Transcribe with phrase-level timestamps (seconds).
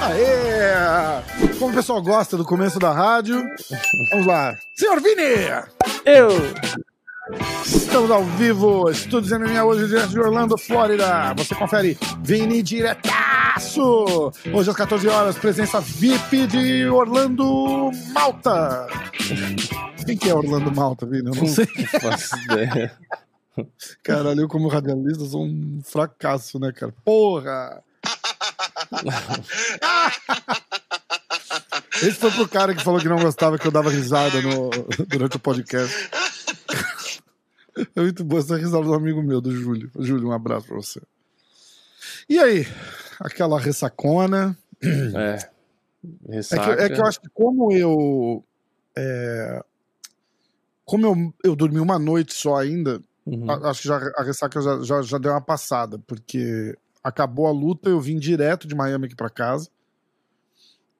[0.00, 1.22] Aê!
[1.58, 3.44] Como o pessoal gosta do começo da rádio,
[4.10, 4.56] vamos lá.
[4.74, 5.22] Senhor Vini!
[6.06, 6.30] Eu!
[7.64, 11.32] Estamos ao vivo, Estúdios MMA hoje direto de Orlando, Flórida.
[11.34, 14.32] Você confere Vini diretaço!
[14.52, 18.88] Hoje às 14 horas, presença VIP de Orlando Malta.
[20.04, 21.28] Quem que é Orlando Malta, Vini?
[21.28, 21.68] Eu não sei.
[21.76, 22.92] Não faço ideia.
[24.02, 26.92] Caralho, eu como radialista sou um fracasso, né, cara?
[27.04, 27.84] Porra!
[32.02, 34.70] Esse foi pro cara que falou que não gostava que eu dava risada no,
[35.06, 36.10] durante o podcast.
[37.96, 39.90] É muito boa essa risada do amigo meu, do Júlio.
[39.98, 41.00] Júlio, um abraço pra você.
[42.28, 42.66] E aí?
[43.20, 44.56] Aquela ressacona.
[44.82, 45.34] É.
[45.34, 45.38] É
[46.28, 46.82] que, Ressaca.
[46.82, 48.44] é que eu acho que como eu.
[48.96, 49.64] é,
[50.84, 53.48] como eu, eu dormi uma noite só ainda, Uhum.
[53.48, 57.52] a- acho que já, a ressaca já, já, já deu uma passada, porque acabou a
[57.52, 59.68] luta, eu vim direto de Miami aqui pra casa.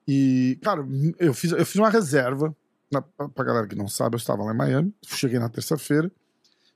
[0.06, 0.86] E, cara,
[1.18, 2.54] eu fiz, eu fiz uma reserva.
[2.90, 6.12] Na, pra galera que não sabe, eu estava lá em Miami, cheguei na terça-feira,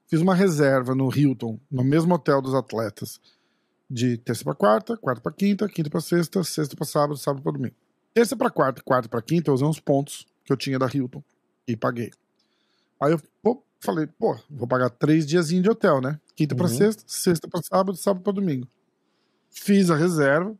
[0.09, 3.21] fiz uma reserva no Hilton, no mesmo hotel dos atletas,
[3.89, 7.53] de terça pra quarta, quarta pra quinta, quinta pra sexta, sexta pra sábado, sábado pra
[7.53, 7.75] domingo.
[8.15, 11.23] Terça pra quarta, quarta pra quinta, eu usei uns pontos que eu tinha da Hilton
[11.69, 12.11] e paguei.
[13.01, 16.19] Aí eu pô, falei, pô, vou pagar três diazinhos de hotel, né?
[16.35, 16.75] Quinta pra Uhum.
[16.77, 18.67] sexta, sexta pra sábado, sábado pra domingo.
[19.51, 20.57] Fiz a reserva,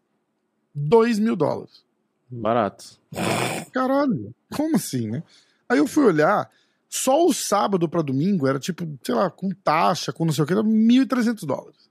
[0.75, 1.85] dois mil dólares.
[2.31, 2.99] Barato.
[3.73, 5.23] Caralho, como assim, né?
[5.69, 6.51] Aí eu fui olhar,
[6.89, 10.47] só o sábado pra domingo era tipo, sei lá, com taxa, com não sei o
[10.47, 11.87] que, era 1.300 dólares.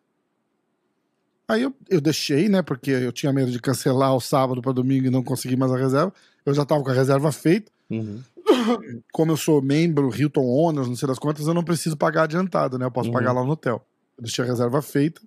[1.48, 5.06] Aí eu, eu deixei, né, porque eu tinha medo de cancelar o sábado pra domingo
[5.08, 6.12] e não conseguir mais a reserva.
[6.46, 7.72] Eu já tava com a reserva feita.
[7.90, 8.20] Uhum.
[9.14, 12.80] Como eu sou membro Hilton Owners, não sei das quantas, eu não preciso pagar adiantado,
[12.80, 12.86] né?
[12.86, 13.14] Eu posso Uhum.
[13.14, 13.86] pagar lá no hotel.
[14.18, 15.22] Eu deixei a reserva feita.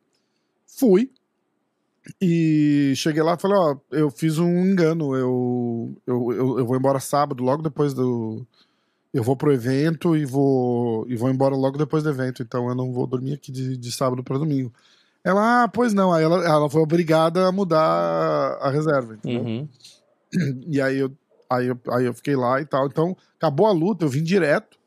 [0.66, 1.10] Fui.
[2.20, 5.14] E cheguei lá e falei, ó, eu fiz um engano.
[5.14, 8.44] Eu, eu, eu, eu vou embora sábado, logo depois do.
[9.12, 12.42] Eu vou pro evento e vou, e vou embora logo depois do evento.
[12.42, 14.72] Então eu não vou dormir aqui de, de sábado para domingo.
[15.24, 16.12] Ela, ah, pois não.
[16.12, 19.14] Aí ela, ela foi obrigada a mudar a reserva.
[19.14, 19.42] entendeu?
[19.42, 19.68] Uhum.
[20.68, 21.10] E aí eu,
[21.48, 22.86] aí, eu, aí eu fiquei lá e tal.
[22.86, 24.78] Então, acabou a luta, eu vim direto.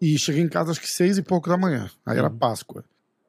[0.00, 1.90] E cheguei em casa acho que seis e pouco da manhã.
[2.06, 2.38] Aí era Uhum.
[2.38, 2.84] Páscoa.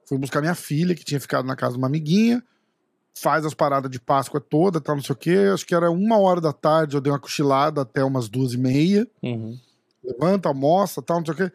[0.08, 2.44] Fui buscar minha filha, que tinha ficado na casa de uma amiguinha.
[3.18, 5.38] Faz as paradas de Páscoa toda, tal, não sei o quê.
[5.54, 8.58] Acho que era uma hora da tarde, eu dei uma cochilada até umas duas e
[8.58, 9.08] meia.
[9.24, 9.58] Uhum.
[10.04, 11.52] Levanta, almoça, tal, não sei o quê.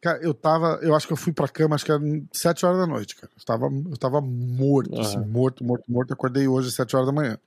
[0.00, 0.80] Cara, eu tava.
[0.82, 2.00] Eu acho que eu fui pra cama, acho que era
[2.32, 3.30] sete horas da noite, cara.
[3.38, 5.28] Eu tava, eu tava morto, assim, Aham.
[5.28, 6.12] morto, morto, morto.
[6.12, 7.38] Acordei hoje às sete horas da manhã.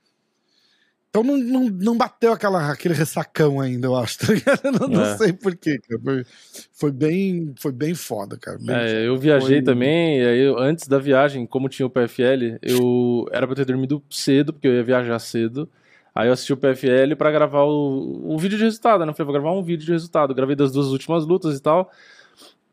[1.08, 4.18] Então não, não, não bateu aquela, aquele ressacão ainda, eu acho.
[4.18, 4.60] Tá ligado?
[4.80, 5.16] Não, não É.
[5.16, 6.00] sei porquê, cara.
[6.02, 6.24] Foi,
[6.72, 8.58] foi, bem, foi bem foda, cara.
[8.58, 8.82] Bem foda.
[8.82, 12.58] É, eu viajei Foi- também, e aí eu- antes da viagem, como tinha o PFL,
[12.60, 15.66] eu era pra eu ter dormido cedo, porque eu ia viajar cedo.
[16.14, 19.10] Aí eu assisti o PFL pra gravar o, o vídeo de resultado, né?
[19.10, 20.32] Eu falei, vou gravar um vídeo de resultado.
[20.32, 21.90] Eu gravei das duas últimas lutas e tal.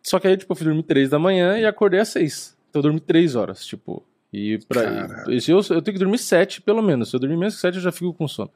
[0.02, 2.58] Só que aí, tipo, eu fui dormir três da manhã e acordei às seis.
[2.70, 4.04] Então eu dormi três horas, tipo.
[4.34, 5.26] E pra.
[5.30, 7.12] E se eu, eu tenho que dormir sete, pelo menos.
[7.12, 8.50] Se eu dormir menos que sete, eu já fico com sono.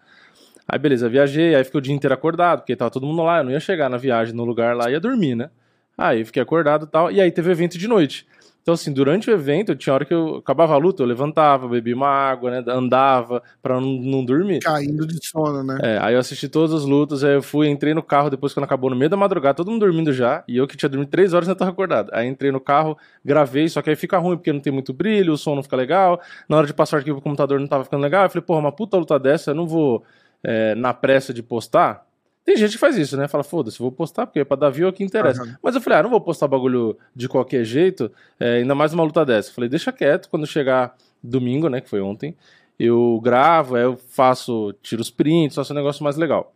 [0.68, 3.44] Aí, beleza, viajei, aí fiquei o dia inteiro acordado, porque tava todo mundo lá, eu
[3.46, 5.50] não ia chegar na viagem no lugar lá, ia dormir, né?
[5.98, 8.28] Aí fiquei acordado e tal, e aí teve evento de noite.
[8.68, 11.96] Então, assim, durante o evento, tinha hora que eu acabava a luta, eu levantava, bebia
[11.96, 12.62] uma água, né?
[12.68, 14.60] Andava pra não, não dormir.
[14.60, 15.78] Caindo de sono, né?
[15.82, 18.66] É, aí eu assisti todas as lutas, aí eu fui, entrei no carro depois quando
[18.66, 21.34] acabou no meio da madrugada, todo mundo dormindo já, e eu que tinha dormido três
[21.34, 22.10] horas ainda tava acordado.
[22.12, 25.32] Aí entrei no carro, gravei, só que aí fica ruim porque não tem muito brilho,
[25.32, 26.20] o som não fica legal.
[26.50, 28.26] Na hora de passar o arquivo pro computador não tava ficando legal.
[28.26, 30.04] Eu falei, porra, uma puta luta dessa, eu não vou
[30.44, 32.06] é, na pressa de postar.
[32.48, 33.28] Tem gente que faz isso, né?
[33.28, 35.44] Fala, foda-se, vou postar, porque é pra dar view é o que interessa.
[35.44, 35.58] Aham.
[35.62, 38.10] Mas eu falei, ah, não vou postar bagulho de qualquer jeito,
[38.40, 39.50] é, ainda mais uma luta dessa.
[39.50, 42.38] Eu falei, deixa quieto, quando chegar domingo, né, que foi ontem,
[42.80, 46.54] eu gravo, aí eu faço, tiro os prints, faço um negócio mais legal.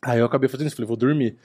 [0.00, 1.36] Aí eu acabei fazendo isso, falei, vou dormir.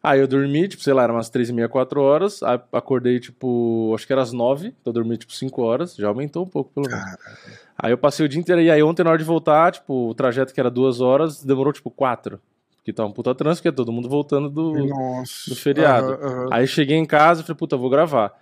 [0.00, 2.40] Aí eu dormi, tipo, sei lá, eram umas três e meia, quatro horas,
[2.72, 6.44] acordei, tipo, acho que era às nove, então eu dormi, tipo, cinco horas, já aumentou
[6.44, 7.16] um pouco, pelo menos.
[7.76, 10.14] Aí eu passei o dia inteiro, e aí ontem, na hora de voltar, tipo, o
[10.14, 12.40] trajeto que era duas horas, demorou, tipo, quatro.
[12.84, 15.48] Porque tá um puta trânsito, que é todo mundo voltando do, Nossa.
[15.48, 16.18] do feriado.
[16.50, 18.38] Aí cheguei em casa e falei, puta, vou gravar.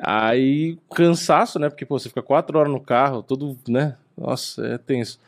[0.00, 1.68] Aí, cansaço, né?
[1.68, 3.96] Porque, pô, você fica quatro horas no carro, todo, né?
[4.16, 5.18] Nossa, é tenso.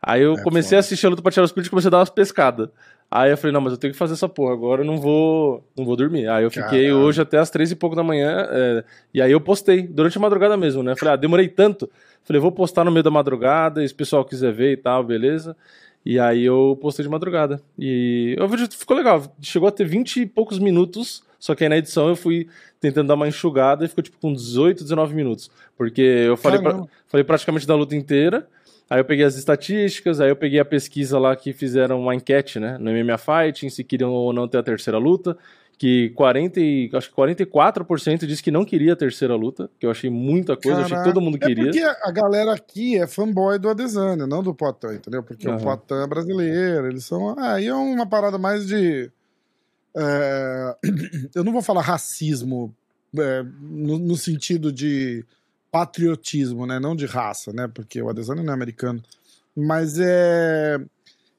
[0.00, 0.76] Aí eu É comecei foda.
[0.76, 2.68] a assistir a luta pra tirar os e comecei a dar umas pescadas.
[3.10, 5.64] Aí eu falei, não, mas eu tenho que fazer essa porra, agora eu não vou,
[5.76, 6.28] não vou dormir.
[6.28, 6.98] Aí eu fiquei Caralho.
[6.98, 10.20] hoje até as três e pouco da manhã, é, e aí eu postei, durante a
[10.20, 10.94] madrugada mesmo, né?
[10.96, 11.90] Falei, ah, demorei tanto.
[12.22, 15.02] Falei, vou postar no meio da madrugada, e se o pessoal quiser ver e tal,
[15.02, 15.56] beleza.
[16.04, 17.60] E aí eu postei de madrugada.
[17.78, 19.22] E o vídeo ficou legal.
[19.40, 21.22] Chegou a ter 20 e poucos minutos.
[21.38, 22.48] Só que aí na edição eu fui
[22.80, 25.50] tentando dar uma enxugada e ficou tipo com 18, 19 minutos.
[25.76, 26.72] Porque eu falei, pra-
[27.06, 28.46] falei praticamente da luta inteira.
[28.88, 32.60] Aí eu peguei as estatísticas, aí eu peguei a pesquisa lá que fizeram uma enquete,
[32.60, 32.76] né?
[32.78, 35.36] No MMA Fighting, se queriam ou não ter a terceira luta.
[35.76, 39.90] Que 40, e- acho que 44% disse que não queria a terceira luta, que eu
[39.90, 41.12] achei muita coisa, eu achei que Caraca.
[41.12, 41.64] todo mundo É queria.
[41.64, 45.22] porque a galera aqui é fanboy do Adesanya, não do Poitin, entendeu?
[45.22, 45.56] Porque Aham.
[45.56, 47.36] o Poitin é brasileiro, eles são.
[47.38, 49.10] Aí é uma parada mais de.
[49.96, 50.76] é,
[51.34, 52.74] Eu não vou falar racismo
[53.18, 55.24] é, no, no sentido de
[55.72, 56.78] patriotismo, né?
[56.78, 57.68] Não de raça, né?
[57.72, 59.02] Porque o Adesanya não é americano.
[59.56, 60.78] Mas é.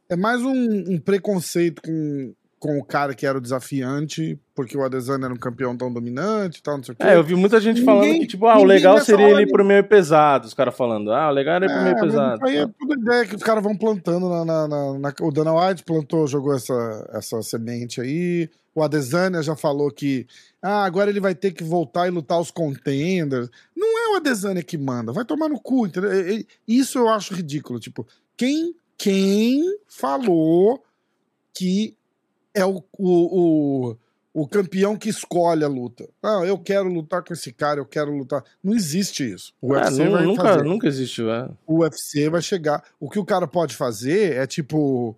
[0.07, 0.51] É mais um,
[0.93, 5.37] um preconceito com, com o cara que era o desafiante, porque o Adesanya era um
[5.37, 7.03] campeão tão dominante e tal, não sei o quê.
[7.03, 9.51] É, eu vi muita gente Ninguém- falando que, tipo, ah, o legal seria ele ir
[9.51, 11.11] pro meio pesado, os caras falando.
[11.11, 12.45] Ah, o legal era ir pro meio É, pesado.
[12.45, 15.53] aí é tudo ideia que os caras vão plantando na, na- na- na- O Dana
[15.53, 18.49] White plantou, jogou essa, essa semente aí.
[18.73, 20.25] O Adesanya já falou que
[20.61, 23.49] ah, agora ele vai ter que voltar e lutar os contenders.
[23.75, 26.09] Não é o Adesanya que manda, vai tomar no cu, entendeu?
[26.67, 27.79] Isso eu acho ridículo.
[27.79, 28.05] Tipo,
[28.35, 30.83] quem, quem falou
[31.53, 31.94] que
[32.55, 33.97] é o, o, o,
[34.33, 36.07] o campeão que escolhe a luta?
[36.23, 38.43] Ah, eu quero lutar com esse cara, eu quero lutar.
[38.63, 39.53] Não existe isso.
[39.61, 41.49] O Ah, UFC nu- vai nunca, fazer nunca existiu, é.
[41.67, 42.83] o UFC vai chegar.
[42.99, 45.17] O que o cara pode fazer é tipo.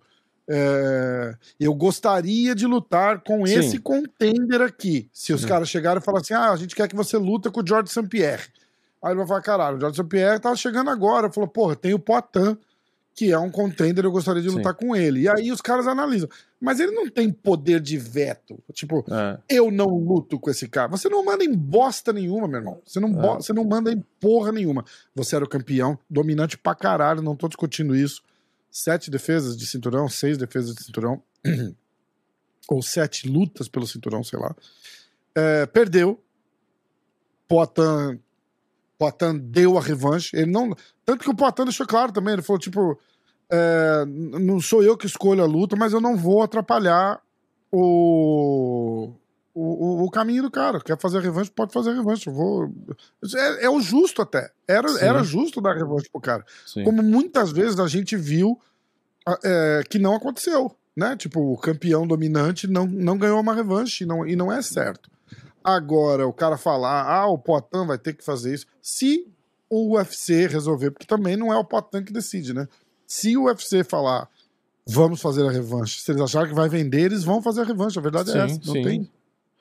[0.50, 3.54] é, eu gostaria de lutar com Sim.
[3.58, 5.08] esse contender aqui.
[5.12, 5.48] Se os Sim.
[5.48, 7.90] caras chegarem e falarem assim: ah, a gente quer que você luta com o George
[7.90, 8.06] St.
[8.08, 8.44] Pierre.
[9.02, 10.08] Aí ele vai falar: caralho, o George St.
[10.08, 11.30] Pierre tá chegando agora.
[11.30, 12.56] Falou: porra, tem o Poitin,
[13.18, 14.58] que é um contender, eu gostaria de Sim.
[14.58, 15.22] lutar com ele.
[15.22, 16.28] E aí os caras analisam.
[16.60, 18.62] Mas ele não tem poder de veto.
[18.72, 19.40] Tipo, é.
[19.48, 20.86] eu não luto com esse cara.
[20.86, 22.80] Você não manda em bosta nenhuma, meu irmão.
[22.86, 23.34] Você não, É.
[23.34, 24.84] você não manda em porra nenhuma.
[25.16, 28.22] Você era o campeão, dominante pra caralho, não tô discutindo isso.
[28.70, 31.20] Sete defesas de cinturão, seis defesas de cinturão.
[32.70, 34.54] Ou sete lutas pelo cinturão, sei lá.
[35.34, 36.22] É, perdeu.
[37.48, 38.20] Poitin,
[38.98, 40.36] Poitin deu a revanche.
[40.36, 40.74] Ele não.
[41.04, 42.32] Tanto que o Poitin deixou claro também.
[42.34, 42.98] Ele falou, tipo.
[43.50, 47.20] é, não sou eu que escolho a luta, mas eu não vou atrapalhar
[47.70, 49.12] o,
[49.54, 50.80] o, o- caminho do cara.
[50.80, 52.28] Quer fazer a revanche, pode fazer a revanche.
[52.28, 52.70] Eu vou.
[53.34, 54.50] É, é o justo até.
[54.66, 55.04] Era, Sim.
[55.04, 56.44] era justo dar revanche pro cara.
[56.66, 56.84] Sim.
[56.84, 58.58] Como muitas vezes a gente viu
[59.44, 60.74] é, que não aconteceu.
[60.96, 61.16] Né?
[61.16, 65.08] Tipo, o campeão dominante não, não ganhou uma revanche e não, e não é certo.
[65.62, 68.66] Agora, o cara falar, ah, o Poitin vai ter que fazer isso.
[68.80, 69.26] Se
[69.68, 72.66] o UFC resolver, porque também não é o Poitin que decide, né?
[73.06, 74.28] Se o UFC falar,
[74.86, 77.98] vamos fazer a revanche, se eles acharem que vai vender, eles vão fazer a revanche.
[77.98, 78.60] A verdade Sim, é essa.
[78.64, 78.82] Não sim.
[78.82, 79.10] tem.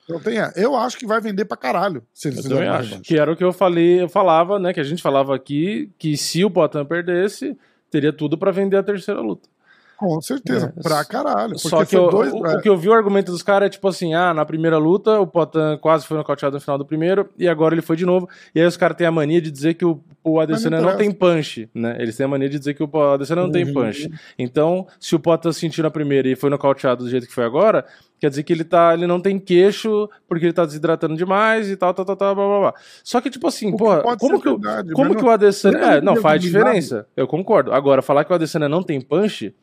[0.07, 0.39] Não tem.
[0.39, 0.53] é.
[0.55, 2.89] Eu acho que vai vender pra caralho se eles Eu também acho.
[2.89, 3.01] revanche.
[3.03, 4.73] Que era o que eu falei, eu falava, né?
[4.73, 7.57] Que a gente falava aqui, que se o Poitin perdesse,
[7.91, 9.49] teria tudo pra vender a terceira luta.
[9.97, 11.57] Com certeza, É, pra caralho.
[11.57, 12.31] Só que eu- dois.
[12.31, 14.45] o, é, o que eu vi o argumento dos caras é tipo assim: ah, na
[14.45, 17.95] primeira luta o Potan quase foi nocauteado no final do primeiro e agora ele foi
[17.97, 18.29] de novo.
[18.53, 21.11] E aí os caras têm a mania de dizer que o, o Adesanya não, tem
[21.11, 21.95] punch, né?
[21.99, 23.73] Eles têm a mania de dizer que o Adesanya não tem Uhum.
[23.73, 24.07] punch.
[24.37, 27.83] Então, se o Potan sentiu na primeira e foi nocauteado do jeito que foi agora,
[28.19, 31.75] quer dizer que ele, tá, ele não tem queixo porque ele tá desidratando demais e
[31.75, 32.73] tal, tal, tal, tal, blá, blá, blá.
[33.03, 35.77] Só que, tipo assim, porra, como que, verdade, como que não- o Adesanya.
[35.77, 37.07] É, não, faz diferença.
[37.17, 37.71] Eu concordo.
[37.73, 39.55] Agora, falar que o Adesanya não tem punch.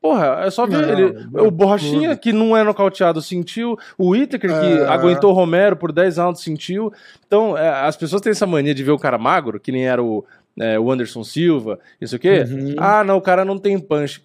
[0.00, 1.28] Porra, é só ver Não, ele.
[1.36, 2.18] é O Borrachinha, absurdo.
[2.20, 3.78] que não é nocauteado, sentiu.
[3.96, 4.86] O Whittaker, que É.
[4.88, 6.92] aguentou o Romero por 10 rounds, sentiu.
[7.26, 10.02] Então, é, as pessoas têm essa mania de ver o cara magro, que nem era
[10.02, 10.24] o,
[10.60, 12.44] é, o Anderson Silva, isso o quê.
[12.48, 12.74] Uhum.
[12.78, 14.22] Ah, não, o cara não tem punch.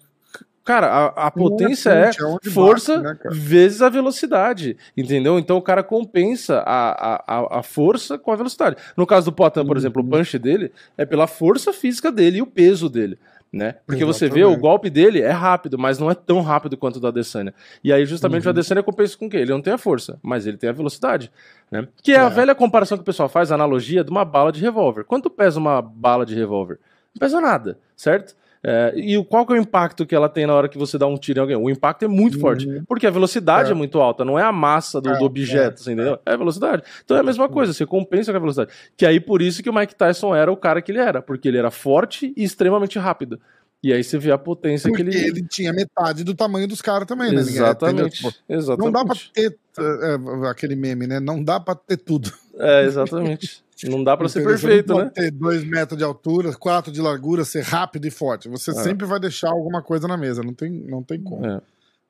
[0.62, 5.38] Cara, a, a Não é potência é, é força bate, né, vezes a velocidade, entendeu?
[5.38, 8.76] Então o cara compensa a, a, a- força com a velocidade.
[8.96, 9.80] No caso do Potan, por Uhum.
[9.80, 13.18] exemplo, o punch dele é pela força física dele e o peso dele.
[13.52, 13.74] Né?
[13.84, 14.60] Porque você vê, o Exatamente.
[14.60, 17.52] golpe dele é rápido, mas não é tão rápido quanto o do Adesanya.
[17.82, 18.48] E aí, justamente, Uhum.
[18.48, 19.38] o Adesanya compensa com o quê?
[19.38, 21.32] Ele não tem a força, mas ele tem a velocidade.
[21.68, 21.88] Né?
[22.00, 22.30] Que é, a É.
[22.30, 25.02] velha comparação que o pessoal faz, a analogia de uma bala de revólver.
[25.04, 26.78] Quanto pesa uma bala de revólver?
[27.12, 28.36] Não pesa nada, certo?
[28.62, 30.98] É, e o- qual que é o impacto que ela tem na hora que você
[30.98, 31.56] dá um tiro em alguém?
[31.56, 32.40] O impacto é muito Uhum.
[32.40, 33.72] forte, porque a velocidade é.
[33.72, 33.74] É.
[33.74, 36.18] muito alta, não é a massa do, É, do objeto, você entendeu?
[36.26, 36.82] É a velocidade.
[37.04, 38.70] Então é a mesma coisa, você compensa com a velocidade.
[38.96, 41.48] Que aí por isso que o Mike Tyson era o cara que ele era, porque
[41.48, 43.40] ele era forte e extremamente rápido.
[43.82, 45.26] E aí você vê a potência Porque que ele.
[45.26, 47.38] ele tinha metade do tamanho dos caras também, né?
[47.38, 47.94] Ninguém- Exatamente.
[47.94, 48.10] entendeu?
[48.10, 48.84] Tipo, Exatamente.
[48.84, 51.18] Não dá pra ter é, aquele meme, né?
[51.18, 52.30] Não dá pra ter tudo.
[52.58, 53.62] É, exatamente.
[53.88, 55.10] Não dá pra ser perfeito, né?
[55.14, 58.48] ter dois metros de altura, quatro de largura, ser rápido e forte.
[58.48, 61.46] Você sempre vai deixar alguma coisa na mesa, não tem, não tem como.
[61.46, 61.60] É.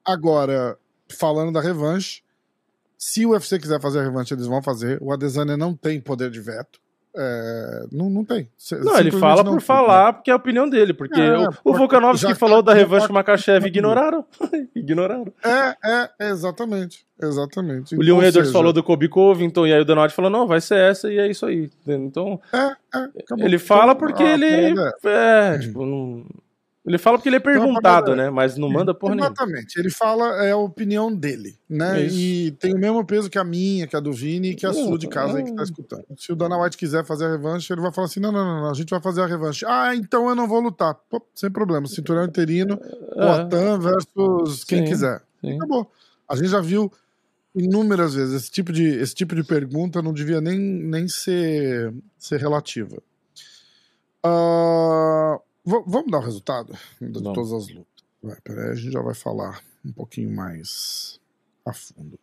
[0.04, 0.76] Agora,
[1.08, 2.22] falando da revanche,
[2.98, 4.98] se o UFC quiser fazer a revanche, eles vão fazer.
[5.00, 6.80] O Adesanya não tem poder de veto.
[7.16, 8.48] É, não, não tem.
[8.84, 9.66] Não, ele fala não por tem.
[9.66, 10.92] falar, porque é a opinião dele.
[10.94, 14.24] Porque É, o, o Volkanovski falou tá- da já revanche tá- com Makachev, ignoraram.
[14.76, 15.32] ignoraram.
[15.44, 15.76] É,
[16.20, 17.04] é, exatamente.
[17.20, 17.96] Exatamente.
[17.96, 20.46] O Leon Ou Edwards seja, falou do Kobe Covington, e aí o Danotti falou, não,
[20.46, 21.68] vai ser essa, e é isso aí.
[21.86, 23.44] Então, É, é, acabou.
[23.44, 24.74] ele fala Então, porque a ele...
[25.04, 26.24] É, tipo, não...
[26.86, 28.30] Ele fala porque ele é Então, a perguntado, é- né?
[28.30, 29.34] Mas não manda porra nenhuma.
[29.34, 29.78] Exatamente.
[29.78, 32.02] Ele fala é a opinião dele, né?
[32.02, 32.16] Isso.
[32.18, 34.72] E tem o mesmo peso que a minha, que a do Vini e que a
[34.72, 36.06] sua de casa aí que tá escutando.
[36.16, 38.60] Se o Dana White quiser fazer a revanche, ele vai falar assim: não, não, não,
[38.62, 39.64] não, a gente vai fazer a revanche.
[39.68, 40.94] Ah, então eu não vou lutar.
[41.10, 41.86] Pô, sem problema.
[41.86, 42.80] Cinturão interino,
[43.14, 45.20] É, versus quem Sim, quiser.
[45.42, 45.56] sim.
[45.56, 45.90] Acabou.
[46.26, 46.90] A gente já viu
[47.54, 52.40] inúmeras vezes esse tipo de, esse tipo de pergunta não devia nem, nem ser, ser
[52.40, 52.96] relativa.
[54.22, 57.34] Ah, v- vamos dar o resultado de Vamos.
[57.34, 58.04] todas as lutas.
[58.22, 61.18] Vai, peraí, a gente já vai falar um pouquinho mais
[61.64, 62.18] a fundo.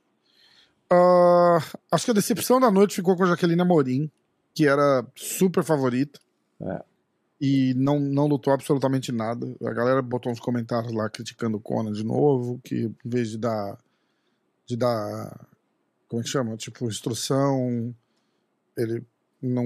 [0.92, 1.58] Ah,
[1.92, 4.10] acho que a decepção da noite ficou com a Jaqueline Amorim,
[4.54, 6.20] que era super favorita.
[6.62, 6.84] É.
[7.40, 9.46] E não, não lutou absolutamente nada.
[9.64, 13.38] A galera botou uns comentários lá criticando o Conan de novo, que em vez de
[13.38, 13.78] dar.
[14.66, 15.48] de dar.
[16.08, 16.56] como é que chama?
[16.58, 17.94] Tipo, instrução,
[18.78, 19.04] ele
[19.42, 19.64] não,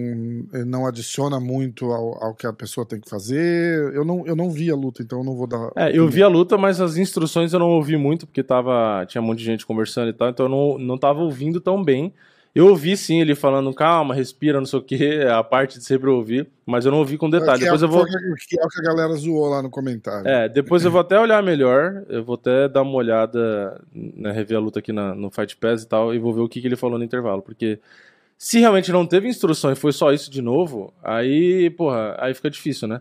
[0.53, 3.93] ele não adiciona muito ao, ao que a pessoa tem que fazer.
[3.93, 5.71] Eu não, eu não vi a luta, então eu não vou dar.
[5.75, 9.21] É, eu vi a luta, mas as instruções eu não ouvi muito, porque tava, tinha
[9.21, 12.13] um monte de gente conversando e tal, então eu não, não tava ouvindo tão bem.
[12.53, 16.09] Eu ouvi sim ele falando, calma, respira, não sei o que, a parte de sempre
[16.09, 17.59] ouvir, mas eu não ouvi com detalhe.
[17.59, 18.03] Que é, Depois eu vou.
[18.05, 20.27] que é o que a galera zoou lá no comentário.
[20.27, 24.57] É, depois eu vou até olhar melhor, eu vou até dar uma olhada, né, rever
[24.57, 26.67] a luta aqui na- no Fight Pass e tal, e vou ver o que, que
[26.67, 27.79] ele falou no intervalo, porque
[28.41, 32.49] se realmente não teve instrução e foi só isso de novo, aí, porra, aí fica
[32.49, 32.99] difícil, né?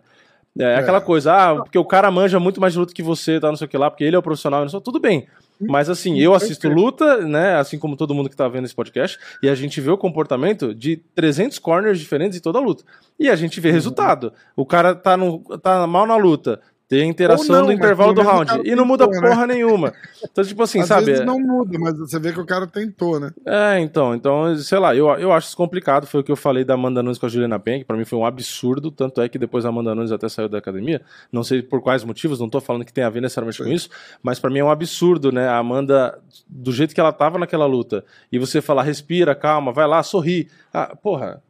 [0.59, 3.49] É, aquela coisa, ah, porque o cara manja muito mais de luta que você, tá,
[3.49, 5.27] não sei o que lá, porque ele é o profissional, não sou, tudo bem.
[5.59, 9.19] Mas assim, eu assisto luta, né, assim como todo mundo que tá vendo esse podcast,
[9.43, 12.85] e a gente vê o comportamento de 300 corners diferentes em toda a luta.
[13.19, 14.35] E a gente vê resultado.
[14.55, 18.21] O cara tá, no, tá mal na luta, tem interação não, do mas intervalo do
[18.21, 19.29] round, e não muda tentou, né?
[19.29, 19.93] porra nenhuma.
[20.25, 21.07] Então, tipo assim, Às sabe?
[21.07, 23.31] vezes não muda, mas você vê que o cara tentou, né?
[23.47, 26.05] É, então, então, sei lá, eu, eu acho isso complicado.
[26.09, 28.19] Foi o que eu falei da Amanda Nunes com a Juliana que pra mim foi
[28.19, 28.91] um absurdo.
[28.91, 31.01] Tanto é que depois a Amanda Nunes até saiu da academia.
[31.31, 33.89] Não sei por quais motivos, não tô falando que tem a ver necessariamente com isso,
[34.21, 35.47] mas pra mim é um absurdo, né?
[35.47, 36.19] A Amanda,
[36.49, 40.49] do jeito que ela tava naquela luta, e você falar, respira, calma, vai lá, sorri.
[40.75, 41.41] Ah, porra,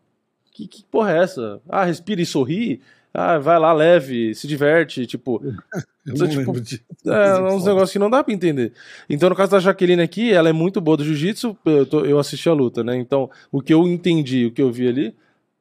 [0.53, 1.61] que, que porra é essa?
[1.67, 2.83] Ah, respira e sorri.
[3.13, 5.43] Ah, vai lá, leve, se diverte, tipo.
[6.07, 6.81] Eu Então, tipo, lembro disso.
[7.07, 8.73] É, uns negócios que não dá pra entender.
[9.09, 12.19] Então, no caso da Jaqueline aqui, ela é muito boa do jiu-jitsu, eu, tô- eu
[12.19, 12.97] assisti a luta, né?
[12.97, 15.15] Então, o que eu entendi, o que eu vi ali,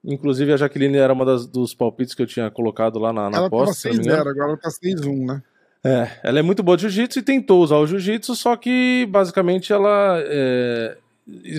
[0.03, 3.37] inclusive a Jaqueline era uma das, dos palpites que eu tinha colocado lá na, na
[3.39, 4.03] Ela tava não me engano.
[4.03, 5.43] 6-0, agora ela tá 6-1, né?
[5.83, 9.71] É, ela é muito boa de jiu-jitsu e tentou usar o jiu-jitsu, só que basicamente
[9.73, 10.97] ela é,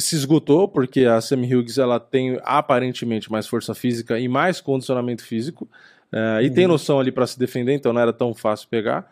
[0.01, 5.25] se esgotou, porque a Sam Hughes ela tem aparentemente mais força física e mais condicionamento
[5.25, 5.69] físico,
[6.13, 9.11] é, e tem noção ali para se defender, então não era tão fácil pegar.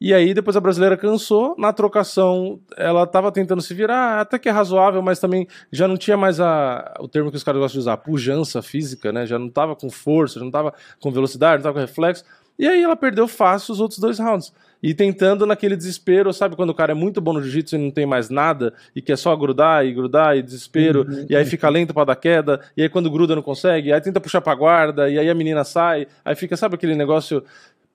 [0.00, 4.48] E aí depois a brasileira cansou, na trocação ela tava tentando se virar, até que
[4.48, 7.78] é razoável, mas também já não tinha mais a, o termo que os caras gostam
[7.78, 9.26] de usar, pujança física, né?
[9.26, 12.24] Já não tava com força, já não tava com velocidade, não tava com reflexo.
[12.56, 14.52] E aí ela perdeu fácil os outros dois rounds.
[14.82, 17.90] E tentando naquele desespero, sabe quando o cara é muito bom no jiu-jitsu e não
[17.90, 21.92] tem mais nada, e quer só grudar e grudar e desespero, e aí fica lento
[21.92, 25.18] pra dar queda, e aí quando gruda não consegue, aí tenta puxar pra guarda, e
[25.18, 27.42] aí a menina sai, aí fica, sabe aquele negócio.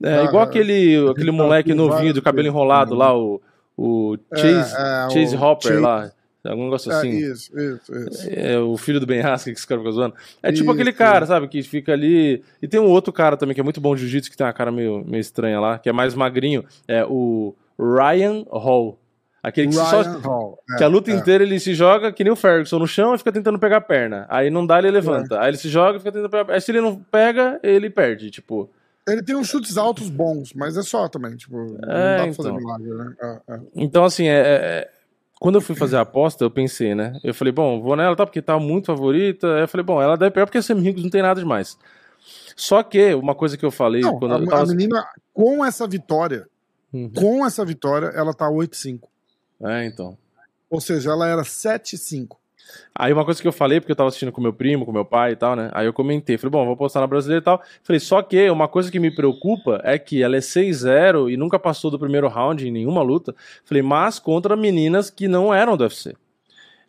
[0.03, 3.41] É, Ah, igual aquele, aquele moleque novinho do cabelo enrolado lá, o,
[3.77, 6.11] o Chase, É, é, Chase Hopper Chase- lá.
[6.45, 7.09] Algum negócio É, assim.
[7.09, 8.29] isso, isso, isso.
[8.29, 10.15] É o filho do Ben Haskell que esse cara fica zoando.
[10.41, 12.43] É tipo Isso, aquele cara, sabe, que fica ali.
[12.61, 14.51] E tem um outro cara também que é muito bom de jiu-jitsu, que tem uma
[14.53, 16.65] cara meio, meio estranha lá, que é mais magrinho.
[16.87, 18.99] É o Ryan Hall.
[19.41, 20.59] Aquele que, se só, Ryan Hall.
[20.73, 21.15] é, que a luta é.
[21.15, 23.81] inteira ele se joga que nem o Ferguson no chão e fica tentando pegar a
[23.81, 24.25] perna.
[24.29, 25.39] Aí não dá, ele levanta.
[25.41, 26.57] Aí ele se joga e fica tentando pegar a perna.
[26.57, 28.29] Aí se ele não pega, ele perde.
[28.31, 28.69] Tipo,
[29.07, 32.33] Ele tem uns chutes altos bons, mas é só também, tipo, não É, dá pra
[32.33, 32.55] fazer então.
[32.57, 33.13] milagre, né?
[33.21, 33.59] É, é.
[33.75, 34.89] Então, assim, é, é-
[35.43, 37.19] quando eu fui fazer a aposta, eu pensei, né?
[37.21, 38.25] Eu falei, bom, vou nela, tá?
[38.25, 39.55] Porque tá muito favorita.
[39.55, 41.77] Aí eu falei, bom, ela deve pegar porque a Sam Hughes não tem nada demais.
[42.55, 44.63] Só que, uma coisa que eu falei Não, quando a, eu tava...
[44.63, 46.47] a menina, com essa vitória,
[46.93, 47.11] Uhum.
[47.13, 49.01] com essa vitória, ela tá 8-5.
[49.65, 50.17] É, então.
[50.69, 52.37] Ou seja, ela era 7-5.
[52.95, 55.05] Aí uma coisa que eu falei, porque eu tava assistindo com meu primo, com meu
[55.05, 55.71] pai e tal, né?
[55.73, 57.61] Aí eu comentei, falei, bom, vou postar na brasileira e tal.
[57.81, 61.57] Falei, só que uma coisa que me preocupa é que ela é 6-0 e nunca
[61.57, 63.33] passou do primeiro round em nenhuma luta.
[63.65, 66.15] Falei, mas contra meninas que não eram do UFC.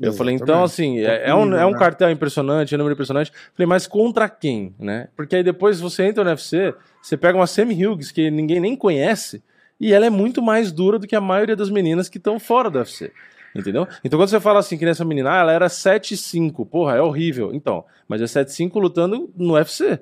[0.00, 3.32] Eu falei, então, assim, é, é, um, é um cartel impressionante, é um número impressionante.
[3.54, 5.08] Falei, mas contra quem, né?
[5.16, 8.76] Porque aí depois você entra no UFC, você pega uma Sammy Hughes, que ninguém nem
[8.76, 9.42] conhece,
[9.80, 12.68] e ela é muito mais dura do que a maioria das meninas que estão fora
[12.68, 13.12] do UFC.
[13.54, 13.86] Entendeu?
[14.04, 17.54] Então quando você fala assim, que nessa menina, ah, ela era 7-5, porra, é horrível.
[17.54, 20.00] Então, mas é 7-5 lutando no UFC.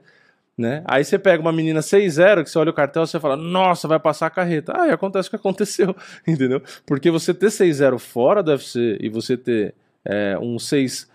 [0.56, 0.82] Né?
[0.84, 3.88] Aí você pega uma menina 6-0, que você olha o cartel e você fala, nossa,
[3.88, 4.72] vai passar a carreta.
[4.76, 5.94] Ah, e acontece o que aconteceu,
[6.26, 6.62] entendeu?
[6.86, 11.06] Porque você ter 6-0 fora do UFC e você ter é, um 6-4,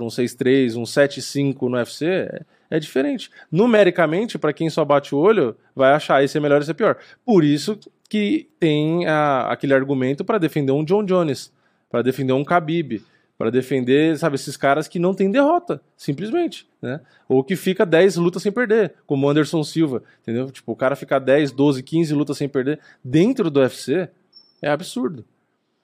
[0.00, 3.30] um 6-3, um 7-5 no UFC é, é diferente.
[3.50, 6.74] Numericamente, para quem só bate o olho, vai achar esse é melhor e esse é
[6.74, 6.96] pior.
[7.24, 11.52] Por isso que tem a, aquele argumento para defender um John Jones,
[11.90, 13.02] para defender um Khabib,
[13.38, 17.00] para defender, sabe, esses caras que não tem derrota, simplesmente, né?
[17.28, 20.50] Ou que fica 10 lutas sem perder, como Anderson Silva, entendeu?
[20.50, 24.08] Tipo, o cara ficar 10, 12, 15 lutas sem perder dentro do UFC
[24.60, 25.24] é absurdo.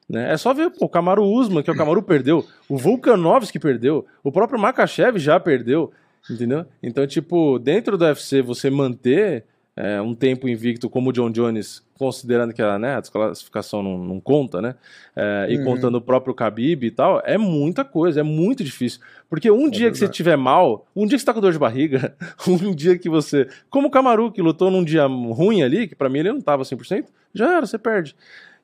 [0.09, 0.33] Né?
[0.33, 4.33] É só ver pô, o Camaro Usman, que o Camaro perdeu, o Volkanovski perdeu, o
[4.33, 5.93] próprio Makachev já perdeu,
[6.29, 6.67] entendeu?
[6.83, 9.45] Então, tipo, dentro do UFC você manter
[9.77, 13.99] é, um tempo invicto como o John Jones, considerando que a, né, a desclassificação não,
[13.99, 14.77] não conta, né?
[15.17, 15.65] É, e Uhum.
[15.65, 19.01] contando o próprio Khabib e tal, é muita coisa, é muito difícil.
[19.29, 20.17] Porque um dia que você verdade.
[20.17, 22.17] tiver mal, um dia que você tá com dor de barriga,
[22.49, 23.49] um dia que você.
[23.69, 26.63] Como o Camaru, que lutou num dia ruim ali, que pra mim ele não tava
[26.63, 28.15] 100%, já era, você perde.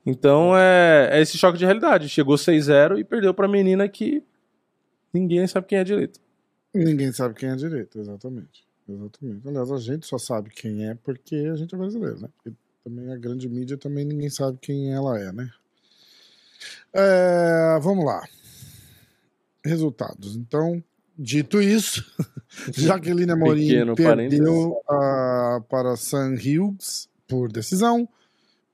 [0.07, 2.09] Então é, é esse choque de realidade.
[2.09, 4.23] Chegou 6-0 e perdeu pra menina que
[5.13, 6.21] ninguém sabe quem é direito.
[6.73, 8.63] Ninguém sabe quem é direito, exatamente.
[8.95, 9.49] Exatamente.
[9.49, 12.29] Aliás, a gente só sabe quem é porque a gente é brasileiro, né?
[12.37, 15.51] Porque também a grande mídia também ninguém sabe quem ela é, né?
[16.93, 18.23] É, vamos lá.
[19.65, 20.37] Resultados.
[20.37, 20.83] Então,
[21.17, 22.05] dito isso,
[22.75, 28.09] Jaqueline Amorim Pequeno perdeu ah, para Sam Hughes por decisão.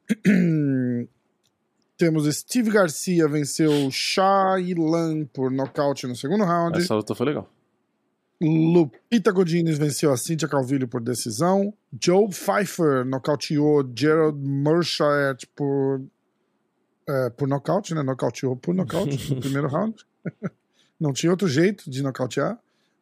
[1.99, 6.79] Temos Steve Garcia venceu Shai Lan por nocaute no segundo round.
[6.79, 7.51] Essa luta foi legal.
[8.41, 11.73] Lupita Godinez venceu a Cynthia Calvillo por decisão.
[12.03, 16.03] Joe Pfeiffer nocauteou Gerald Mershait por,
[17.09, 18.03] é, por nocaute, né?
[18.03, 20.07] Nocauteou por nocaute no primeiro round.
[21.01, 22.59] Não tinha outro jeito de nocautear.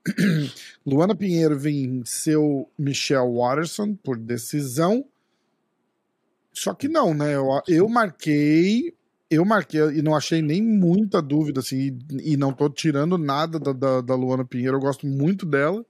[0.85, 5.05] Luana Pinheiro venceu Michelle Watterson por decisão.
[6.53, 7.35] Só que não, né?
[7.35, 8.95] Eu, eu marquei.
[9.35, 13.59] Eu marquei e não achei nem muita dúvida, assim, e, e não tô tirando nada
[13.59, 14.77] da, da, da Luana Pinheiro.
[14.77, 15.85] Eu gosto muito dela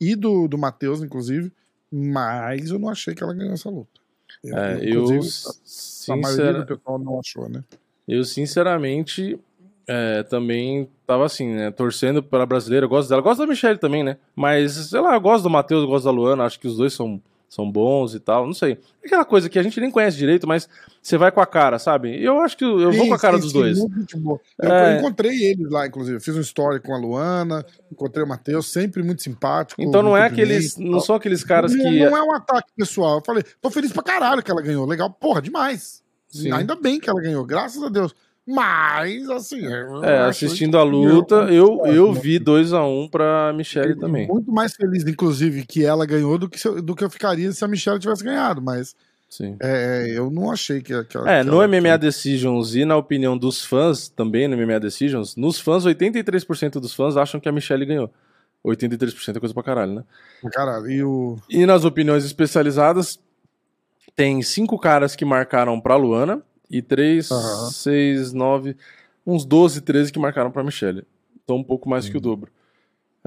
[0.00, 1.52] e do, do Matheus, inclusive,
[1.90, 4.00] mas eu não achei que ela ganhou essa luta.
[4.44, 5.30] É, eu, a maioria
[5.64, 7.64] sincera- do pessoal não achou, né?
[8.06, 9.38] eu sinceramente
[9.86, 11.70] é, também tava assim, né?
[11.70, 13.20] Torcendo pela brasileira, eu gosto dela.
[13.20, 14.16] Eu Gosto da Michelle também, né?
[14.34, 16.92] Mas, sei lá, eu gosto do Matheus, eu gosto da Luana, acho que os dois
[16.92, 18.46] são, são bons e tal.
[18.46, 18.78] Não sei.
[19.04, 20.68] Aquela coisa que a gente nem conhece direito, mas
[21.00, 22.22] você vai com a cara, sabe?
[22.22, 23.78] Eu acho que eu vou com a cara Sim, dos sim, dois.
[23.78, 24.40] muito boa.
[24.60, 24.98] Eu, É.
[24.98, 26.16] encontrei eles lá, inclusive.
[26.16, 29.80] Eu fiz um story com a Luana, encontrei o Matheus, sempre muito simpático.
[29.80, 30.76] Então não é aqueles.
[30.76, 31.98] Não são aqueles caras não, que.
[32.04, 33.18] não é um ataque pessoal.
[33.18, 34.84] Eu falei, tô feliz pra caralho que ela ganhou.
[34.86, 36.02] Legal, porra, demais.
[36.28, 36.50] Sim.
[36.52, 38.14] Ainda bem que ela ganhou, graças a Deus.
[38.46, 39.64] Mas, assim.
[39.64, 42.20] eu É, acho assistindo a luta, eu, eu né?
[42.20, 44.28] vi 2x1 pra Michelle também.
[44.28, 47.64] Muito mais feliz, inclusive, que ela ganhou do que, eu- do que eu ficaria se
[47.64, 48.62] a Michelle tivesse ganhado.
[48.62, 48.94] Mas
[49.28, 49.56] Sim.
[49.60, 53.36] é, eu não achei que, que É, que no ela- MMA Decisions e na opinião
[53.36, 57.84] dos fãs, também no MMA Decisions, nos fãs, 83% dos fãs acham que a Michelle
[57.84, 58.08] ganhou.
[58.64, 60.04] 83% é coisa pra caralho, né?
[60.52, 61.36] Caralho, e o.
[61.50, 63.18] E nas opiniões especializadas,
[64.14, 67.70] tem cinco caras que marcaram pra Luana e três, Aham.
[67.70, 68.76] seis, nove,
[69.26, 71.04] uns 12, 13 que marcaram pra Michelle.
[71.44, 72.50] Então um pouco mais que o dobro.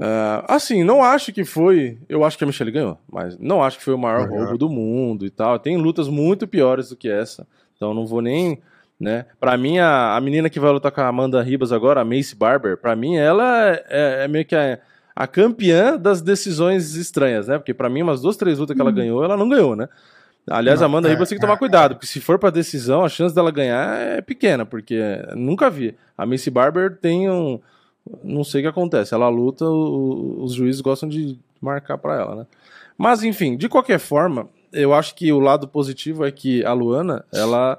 [0.02, 1.98] Ah, assim, não acho que foi.
[2.08, 4.30] Eu acho que a Michelle ganhou, mas não acho que foi o maior Aham.
[4.30, 5.58] roubo do mundo e tal.
[5.58, 7.46] Tem lutas muito piores do que essa.
[7.76, 8.58] Então não vou nem.
[8.98, 9.24] Né?
[9.38, 12.36] Pra mim, a, a menina que vai lutar com a Amanda Ribas agora, a Mace
[12.36, 14.78] Barber, pra mim ela é, é meio que a,
[15.16, 17.56] a campeã das decisões estranhas, né?
[17.56, 19.88] Porque pra mim, umas duas, três lutas que ela ganhou, ela não ganhou, né?
[20.50, 23.08] Aliás, a Amanda é, Ribas tem que tomar cuidado, porque se for pra decisão, a
[23.08, 25.00] chance dela ganhar é pequena, porque
[25.36, 25.94] nunca vi.
[26.18, 27.60] A Macy Barber tem um.
[28.24, 29.14] Não sei o que acontece.
[29.14, 32.46] Ela luta, o- os juízes gostam de marcar pra ela, né?
[32.98, 37.24] Mas, enfim, de qualquer forma, eu acho que o lado positivo é que a Luana,
[37.32, 37.78] ela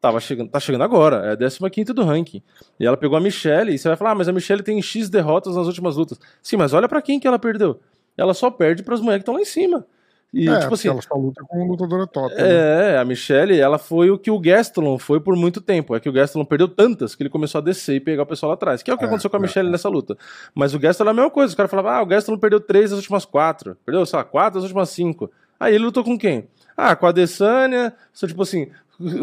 [0.00, 2.42] tava chegando, tá chegando agora, é a 15 do ranking.
[2.78, 5.08] E ela pegou a Michelle, e você vai falar, ah, mas a Michelle tem X
[5.08, 6.18] derrotas nas últimas lutas.
[6.42, 7.80] Sim, mas olha pra quem que ela perdeu.
[8.16, 9.86] Ela só perde pras mulheres que estão lá em cima.
[10.32, 12.32] E, é, tipo assim, ela só luta com lutadora top.
[12.34, 12.92] né?
[12.92, 15.94] é, a Michelle, ela foi o que o Gastelum foi por muito tempo.
[15.96, 18.50] É que o Gastelum perdeu tantas que ele começou a descer e pegar o pessoal
[18.50, 18.80] lá atrás.
[18.82, 20.16] Que é o que É, aconteceu com a é, Michelle nessa luta.
[20.54, 21.48] Mas o Gastelum é a mesma coisa.
[21.50, 23.76] Os caras falavam, ah, o Gastelum perdeu três das últimas quatro.
[23.84, 25.30] Perdeu, sei lá, quatro das últimas cinco.
[25.58, 26.48] Aí ele lutou com quem?
[26.76, 27.92] Ah, com a Adesanya.
[28.12, 28.70] Só tipo assim,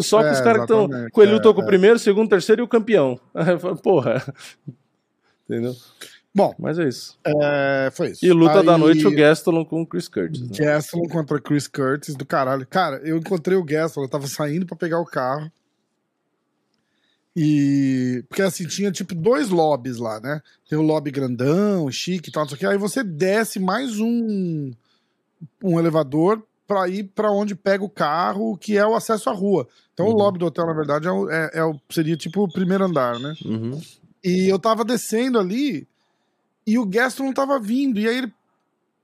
[0.02, 0.90] só É, os caras que estão.
[1.12, 1.68] Com ele é, lutou com o é.
[1.68, 3.20] primeiro, segundo, terceiro e o campeão.
[3.34, 4.22] Aí Porra.
[5.50, 5.74] Entendeu?
[6.38, 7.18] Bom, Mas é isso.
[7.26, 8.24] é, foi isso.
[8.24, 10.42] E luta da Aí, noite o Gastelum com o Chris Curtis.
[10.42, 10.50] Né?
[10.60, 12.68] Gastelum contra Chris Curtis do caralho.
[12.68, 15.52] Cara, eu encontrei o Gastelum, eu tava saindo pra pegar o carro.
[17.36, 18.24] E.
[18.30, 20.42] Porque assim, tinha tipo dois lobbies lá, né?
[20.70, 22.66] Tem o lobby grandão, chique e tal, não sei o que.
[22.66, 24.72] Aí você desce mais um,
[25.64, 29.68] um elevador pra ir pra onde pega o carro, que é o acesso à rua.
[29.94, 30.14] Então Uhum.
[30.14, 31.12] o lobby do hotel, na verdade, é
[31.58, 33.34] é- é seria tipo o primeiro andar, né?
[33.46, 33.80] Uhum.
[34.24, 35.88] E eu tava descendo ali
[36.68, 37.98] e o Gaston não tava vindo.
[37.98, 38.34] E aí ele.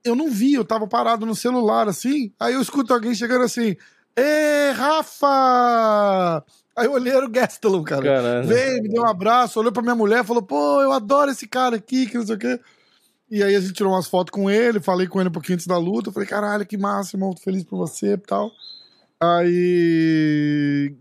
[0.04, 2.34] Eu não vi, eu tava parado no celular assim.
[2.38, 3.78] Aí eu escuto alguém chegando assim:
[4.18, 6.44] Ê, Rafa!
[6.76, 8.04] Aí eu olhei, era o Gastelum, cara.
[8.04, 8.48] Caralho.
[8.48, 11.78] Veio, me deu um abraço, olhou pra minha mulher, falou: pô, eu adoro esse cara
[11.78, 12.60] aqui, que não sei o quê.
[13.32, 15.68] E aí a gente tirou umas fotos com ele, falei com ele um pouquinho antes
[15.68, 16.12] da luta.
[16.12, 18.52] Falei: caralho, que massa, irmão, tô feliz por você e tal.
[19.22, 20.96] Aí.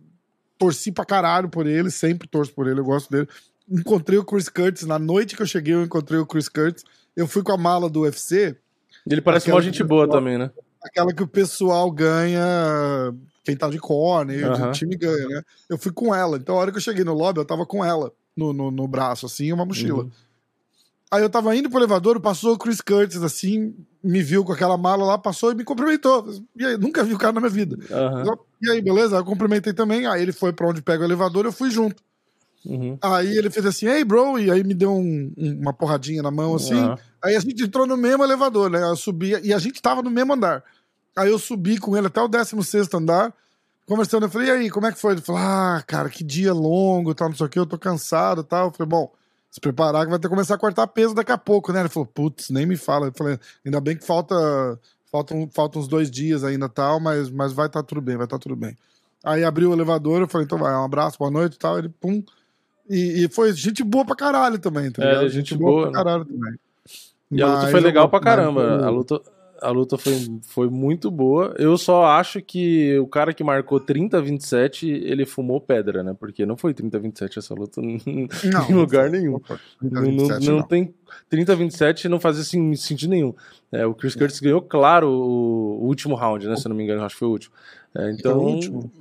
[0.58, 3.28] Torci pra caralho por ele, sempre torço por ele, eu gosto dele.
[3.70, 6.84] Encontrei o Chris Curtis, na noite que eu cheguei, eu encontrei o Chris Curtis.
[7.16, 8.56] Eu fui com a mala do UFC,
[9.08, 10.50] Ele parece uma gente boa também, né?
[10.82, 14.68] aquela que o pessoal ganha, quem tá de corner, Aham.
[14.68, 15.42] o time ganha, né?
[15.68, 16.36] Eu fui com ela.
[16.36, 18.88] Então, a hora que eu cheguei no lobby, eu tava com ela no, no, no
[18.88, 20.04] braço, assim, uma mochila.
[20.04, 20.10] Uhum.
[21.10, 24.78] Aí eu tava indo pro elevador, passou o Chris Curtis, assim, me viu com aquela
[24.78, 26.26] mala lá, passou e me cumprimentou.
[26.56, 27.76] E aí, nunca vi o cara na minha vida.
[28.60, 29.16] E aí, beleza?
[29.16, 30.06] Eu cumprimentei também.
[30.06, 32.02] Aí ele foi pra onde pega o elevador, eu fui junto.
[32.64, 32.96] Uhum.
[33.02, 36.30] Aí ele fez assim, hey, bro, e aí me deu um- um- uma porradinha na
[36.30, 36.78] mão, assim.
[36.78, 36.98] Aham.
[37.24, 38.82] Aí a gente entrou no mesmo elevador, né?
[38.82, 40.62] Eu subi, e a gente tava no mesmo andar.
[41.16, 43.32] Aí eu subi com ele até o 16 andar,
[43.86, 44.26] conversando.
[44.26, 45.14] Eu falei, e aí, como é que foi?
[45.14, 48.42] Ele falou, ah, cara, que dia longo, tal, não sei o que, eu tô cansado
[48.44, 48.68] tal.
[48.68, 49.12] Eu falei, bom,
[49.50, 51.80] se preparar que vai ter que começar a cortar peso daqui a pouco, né?
[51.80, 53.08] Ele falou, putz, nem me fala.
[53.08, 54.34] Eu falei, ainda bem que falta,
[55.10, 58.38] faltam, faltam uns dois dias ainda tal, mas, mas vai estar tudo bem, vai estar
[58.38, 58.76] tudo bem.
[59.24, 61.78] Aí abriu o elevador, eu falei, então vai, um abraço, boa noite e tal.
[61.78, 62.22] Ele, pum.
[62.88, 65.26] E, e foi gente boa pra caralho também, tá É, ligado?
[65.26, 65.96] é gente boa, pra né?
[65.96, 66.54] caralho também.
[67.30, 68.84] E a luta Mas foi legal pra caramba.
[68.84, 69.20] A luta,
[69.62, 71.54] a luta foi, foi muito boa.
[71.58, 76.14] Eu só acho que o cara que marcou 30-27, ele fumou pedra, né?
[76.18, 79.40] Porque não foi 30-27 essa luta Não, em lugar nenhum.
[79.80, 80.62] Não, não, 27, não não.
[80.62, 80.94] tem
[81.32, 83.34] 30-27 não fazia assim, sentido nenhum.
[83.70, 86.56] É, o Chris Curtis ganhou, claro, o, o último round, né?
[86.56, 87.54] Se eu não me engano, acho que foi o último.
[87.94, 88.58] É, então,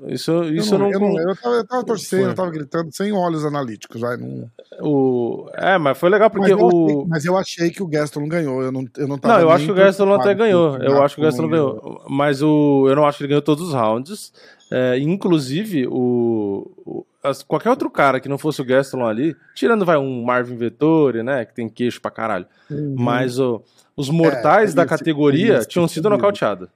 [0.09, 2.29] isso, Eu isso eu não, eu, não, eu, tava, eu tava torcendo, Foi.
[2.31, 4.17] eu tava gritando sem olhos analíticos, vai.
[4.17, 4.49] Não...
[4.81, 6.67] o, é, mas foi legal porque mas, o.
[6.85, 8.61] achei, mas eu achei que o Gaston ganhou.
[8.61, 10.77] Eu não, eu não tava Não, eu acho que o Gastelum até ganhou.
[10.77, 12.03] Eu acho que o com- ganhou.
[12.09, 14.33] Mas o, eu não acho que ele ganhou todos os rounds.
[14.69, 19.85] É, inclusive, o, o- as- qualquer outro cara que não fosse o Gastelum ali, tirando
[19.85, 22.45] vai um Marvin Vettori, né, que tem queixo pra caralho.
[22.69, 22.95] Uhum.
[22.97, 23.61] Mas o-
[23.95, 26.09] os mortais teria da categoria se tinham sido fudido.
[26.17, 26.67] nocauteados.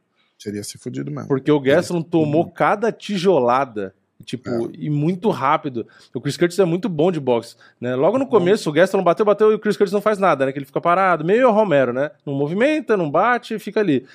[0.46, 1.28] Seria se fudido mesmo.
[1.28, 3.96] Porque o Gastelum tomou cada tijolada.
[4.24, 4.70] Tipo, É.
[4.78, 5.86] e muito rápido.
[6.14, 7.96] O Chris Curtis é muito bom de boxe, né?
[7.96, 10.52] Logo no começo, o Gastelum bateu, bateu e o Chris Curtis não faz nada, né?
[10.52, 12.12] Que ele fica parado, meio Romero, né?
[12.26, 14.06] Não movimenta, não bate, fica ali.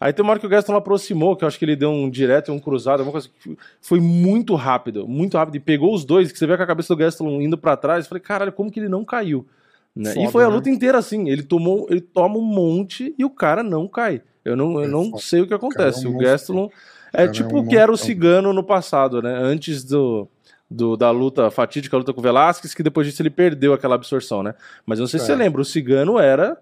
[0.00, 2.10] Aí tem uma hora que o Gastelum aproximou, que eu acho que ele deu um
[2.10, 5.56] direto e um cruzado, alguma coisa que foi muito rápido, muito rápido.
[5.56, 8.04] E pegou os dois, que você vê com a cabeça do Gastelum indo pra trás.
[8.04, 9.46] Eu falei, caralho, como que ele não caiu?
[9.94, 10.10] Né?
[10.10, 10.54] e Foda, foi a né?
[10.54, 11.28] luta inteira assim.
[11.28, 14.20] Ele tomou, ele toma um monte e o cara não cai.
[14.44, 16.06] Eu não, eu É não sei o que cara é acontece.
[16.06, 16.16] o.
[16.18, 16.68] Gastelum
[17.12, 17.96] é é tipo o que era o.
[17.96, 19.32] Cigano no passado, né?
[19.36, 20.28] Antes do,
[20.70, 23.94] do- da luta fatídica, a luta com o Velasquez, que depois disso ele perdeu aquela
[23.94, 24.54] absorção, né?
[24.84, 25.28] Mas eu não sei se É.
[25.28, 26.58] você lembra, o Cigano era.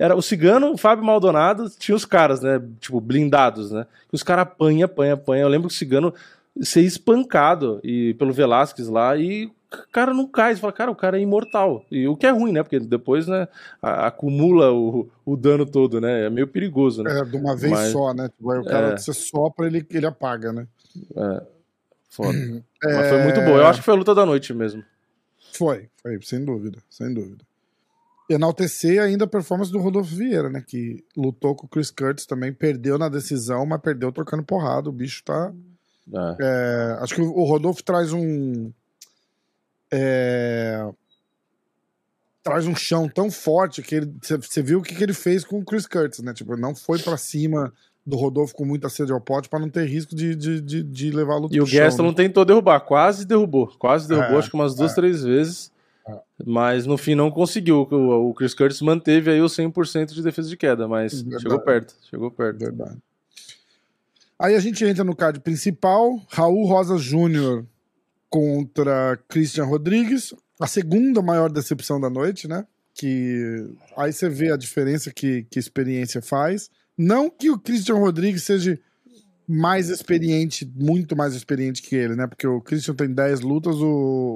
[0.00, 2.62] Era o Cigano, o Fábio Maldonado, tinha os caras, né?
[2.80, 3.84] Tipo, blindados, né?
[4.08, 5.42] Que os caras apanha, apanha, apanha.
[5.42, 6.14] Eu lembro que o Cigano
[6.60, 9.50] ser espancado e, pelo Velasquez lá e
[9.92, 10.54] cara não cai.
[10.54, 11.84] Você fala, cara, o cara é imortal.
[11.90, 12.62] E o que é ruim, né?
[12.62, 13.46] Porque depois, né,
[13.82, 16.26] acumula o, o dano todo, né?
[16.26, 17.20] É meio perigoso, né?
[17.20, 18.28] É, de uma vez Mas- só, né?
[18.28, 18.96] Tipo, o cara, É.
[18.96, 20.66] você sopra, ele, ele apaga, né?
[22.08, 22.32] Foda.
[22.80, 23.56] É, Mas foi muito boa.
[23.58, 24.84] Eu acho que foi a luta da noite mesmo.
[25.52, 27.44] Foi, foi, sem dúvida, sem dúvida.
[28.30, 30.62] Enaltecer ainda a performance do Rodolfo Vieira, né?
[30.64, 34.88] Que lutou com o Chris Curtis também, perdeu na decisão, mas perdeu trocando porrada.
[34.88, 35.52] O bicho tá.
[36.14, 36.36] É.
[36.40, 38.70] é, acho que o Rodolfo traz um.
[39.90, 40.88] É,
[42.42, 44.12] traz um chão tão forte que ele.
[44.22, 46.32] Você viu o que, que ele fez com o Chris Curtis, né?
[46.32, 47.72] Tipo, não foi pra cima
[48.06, 51.10] do Rodolfo com muita sede ao pote pra não ter risco de, de, de, de
[51.10, 52.08] levar a luta E o Gaston né?
[52.08, 53.66] não tentou derrubar, quase derrubou.
[53.78, 54.94] Quase derrubou, É, acho que umas duas, é.
[54.94, 55.70] três vezes.
[56.08, 56.18] É.
[56.46, 57.86] Mas no fim não conseguiu.
[57.90, 61.42] O, o Chris Curtis manteve aí o 100% de defesa de queda, mas Verdade.
[61.42, 61.94] chegou perto.
[62.08, 62.58] Chegou perto.
[62.58, 62.96] Verdade.
[64.38, 67.66] Aí a gente entra no card principal, Raul Rosa Júnior
[68.28, 72.66] contra Christian Rodrigues, a segunda maior decepção da noite, né?
[72.94, 76.70] Que aí você vê a diferença que, que experiência faz.
[76.96, 78.78] Não que o Christian Rodrigues seja
[79.46, 82.26] mais experiente, muito mais experiente que ele, né?
[82.26, 83.86] Porque o Christian tem 10 lutas, o,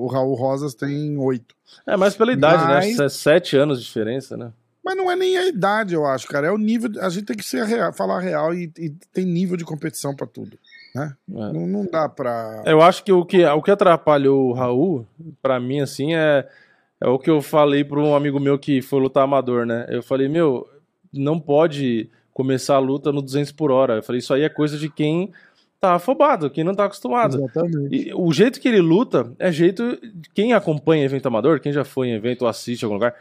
[0.04, 1.54] o Raul Rosas tem 8.
[1.86, 3.08] É, mais pela idade, Mas- né?
[3.08, 4.52] Sete anos de diferença, né?
[4.84, 6.48] Mas não é nem a idade, eu acho, cara.
[6.48, 6.90] É o nível.
[7.00, 10.26] A gente tem que ser real, falar real e, e tem nível de competição pra
[10.26, 10.58] tudo.
[10.94, 11.14] Né?
[11.30, 11.52] É.
[11.52, 12.62] Não, não dá pra.
[12.66, 15.06] Eu acho que o que, o que atrapalhou o Raul,
[15.40, 16.46] pra mim, assim, é,
[17.00, 19.86] é o que eu falei pra um amigo meu que foi lutar amador, né?
[19.88, 20.68] Eu falei, meu,
[21.12, 23.96] não pode começar a luta no 200 por hora.
[23.96, 25.30] Eu falei, isso aí é coisa de quem
[25.80, 27.38] tá afobado, quem não tá acostumado.
[27.38, 28.08] Exatamente.
[28.08, 29.98] E o jeito que ele luta é jeito.
[30.34, 33.14] Quem acompanha evento amador, quem já foi em evento ou assiste em algum lugar,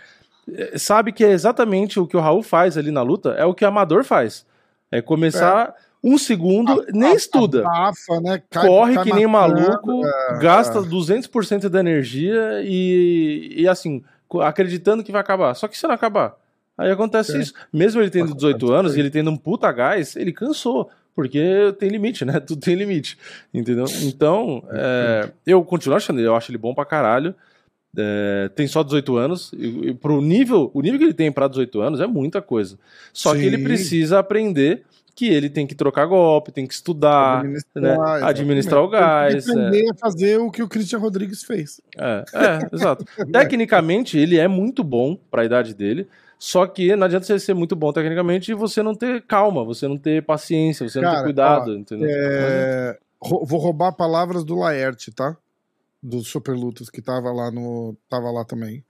[0.53, 3.53] eh, sabe que é exatamente o que o Raul faz ali na luta, é o
[3.53, 4.45] que o amador faz.
[4.91, 5.73] É começar
[6.03, 7.59] um segundo, nem A- estuda.
[7.61, 8.41] Abafa, né?
[8.49, 10.81] Cai- corre cai que nem matando, maluco, é, gasta é.
[10.81, 14.03] 200% da energia e, e assim,
[14.41, 15.53] acreditando que vai acabar.
[15.55, 16.35] Só que se não acabar,
[16.77, 17.41] aí acontece É.
[17.41, 17.53] isso.
[17.71, 20.89] Mesmo ele tendo Acontece 18 anos e ele tendo um puta gás, ele cansou.
[21.13, 22.39] Porque tem limite, né?
[22.41, 23.17] Tudo tem limite.
[23.53, 23.83] Entendeu?
[24.03, 27.35] Então, é, eu continuo achando ele, eu acho ele bom pra caralho.
[27.97, 29.51] É, tem só 18 anos.
[29.53, 32.79] E, e pro nível, o nível que ele tem pra 18 anos é muita coisa.
[33.11, 33.63] Só que ele Sim.
[33.65, 34.83] precisa aprender
[35.15, 37.53] que ele tem que trocar golpe, tem que estudar, né?
[37.53, 38.23] exatamente.
[38.23, 39.47] administrar o Tem que gás.
[39.47, 39.51] é.
[39.51, 41.81] aprender a fazer o que o Christian Rodrigues fez.
[41.97, 43.05] É, é, exato.
[43.31, 46.07] Tecnicamente, ele é muito bom para a idade dele,
[46.39, 49.87] só que não adianta você ser muito bom tecnicamente e você não ter calma, você
[49.87, 52.09] não ter paciência, você não ter Cara, cuidado, entendeu?
[52.09, 55.37] É, vou roubar palavras do Laerte, tá?
[56.01, 57.95] Do Super Lutas, que tava lá no.
[58.09, 58.83] tava lá também.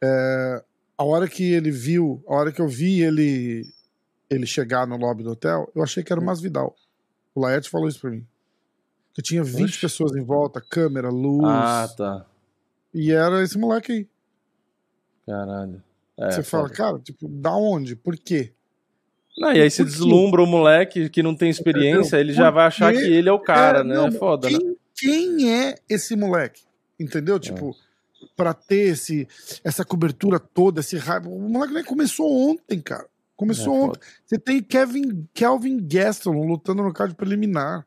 [0.00, 0.62] É,
[0.96, 3.64] a hora que ele viu, a hora que eu vi ele
[4.30, 6.74] ele chegar no lobby do hotel, eu achei que era o Masvidal.
[7.34, 8.26] O Laerte falou isso pra mim.
[9.14, 9.80] Que tinha 20 Oxe.
[9.80, 11.44] pessoas em volta, câmera, luz.
[11.46, 12.26] Ah, tá.
[12.92, 14.08] E era esse moleque aí.
[15.26, 15.82] Caralho.
[16.18, 16.74] É, Você fala, foda.
[16.74, 17.94] cara, tipo, da onde?
[17.96, 18.52] Por quê?
[19.38, 22.92] Não, e aí se deslumbra o moleque que não tem experiência, ele já vai achar
[22.92, 23.94] que ele é o cara, É, né?
[23.94, 24.74] não, É foda, quem, né?
[24.94, 26.62] quem é esse moleque?
[26.98, 27.38] Entendeu?
[27.38, 27.76] Tipo,
[28.34, 29.28] pra ter esse,
[29.62, 31.28] essa cobertura toda, esse raiva.
[31.28, 33.06] O moleque nem começou ontem, cara.
[33.36, 34.00] Começou É ontem.
[34.24, 37.86] Você tem Kevin, Kelvin Gastelum lutando no card preliminar.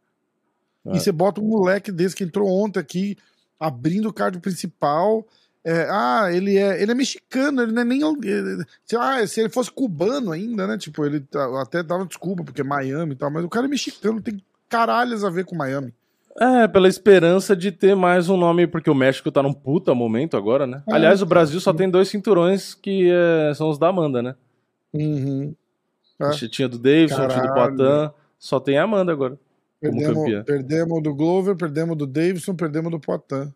[0.85, 0.95] É.
[0.95, 3.17] E você bota um moleque desse que entrou ontem aqui,
[3.59, 5.25] abrindo o card principal.
[5.63, 8.01] É, ah, ele é, ele é mexicano, ele não é nem.
[8.01, 10.77] ele- se- ah, se ele fosse cubano ainda, né?
[10.77, 11.25] Tipo, ele
[11.61, 15.23] até dava desculpa, porque é Miami e tal, mas o cara é mexicano, tem caralhas
[15.23, 15.93] a ver com Miami.
[16.39, 20.37] É, pela esperança de ter mais um nome, porque o México tá num puta momento
[20.37, 20.81] agora, né?
[20.87, 20.93] É.
[20.93, 24.35] Aliás, o Brasil só tem dois cinturões que é, são os da Amanda, né?
[24.93, 25.55] Uhum.
[26.19, 26.31] É.
[26.47, 27.53] Tinha do Davidson, tinha do.
[27.53, 29.37] Poitin, só tem a Amanda agora.
[29.79, 33.53] Perdemos, perdemos do Glover, perdemos do Davidson, perdemos do Poitin.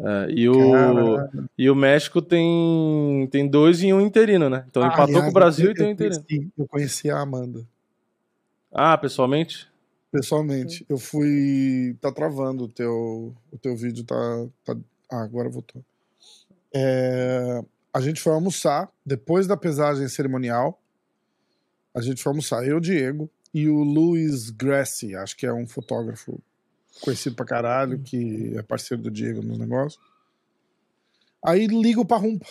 [0.00, 1.48] É, e, o, Caralho.
[1.56, 4.64] e o México tem, tem dois e um interino, né?
[4.68, 6.24] Então empatou Aliás, com o Brasil eu, e tem um interino.
[6.24, 7.64] conheci, eu conheci a Amanda,
[8.72, 9.68] Ah, pessoalmente?
[10.10, 10.84] pessoalmente.
[10.88, 11.94] Eu fui.
[12.00, 14.16] Tá travando o teu, o teu vídeo, tá.
[14.64, 14.76] tá-
[15.10, 15.82] Ah, agora voltou.
[16.74, 20.80] É, A gente foi almoçar, depois da pesagem cerimonial.
[21.94, 26.40] A gente foi almoçar, eu, Diego, e o Luiz Grassi, acho que é um fotógrafo
[27.02, 30.00] conhecido pra caralho, que é parceiro do Diego no negócio.
[31.44, 32.46] Aí liga o Parrumpa.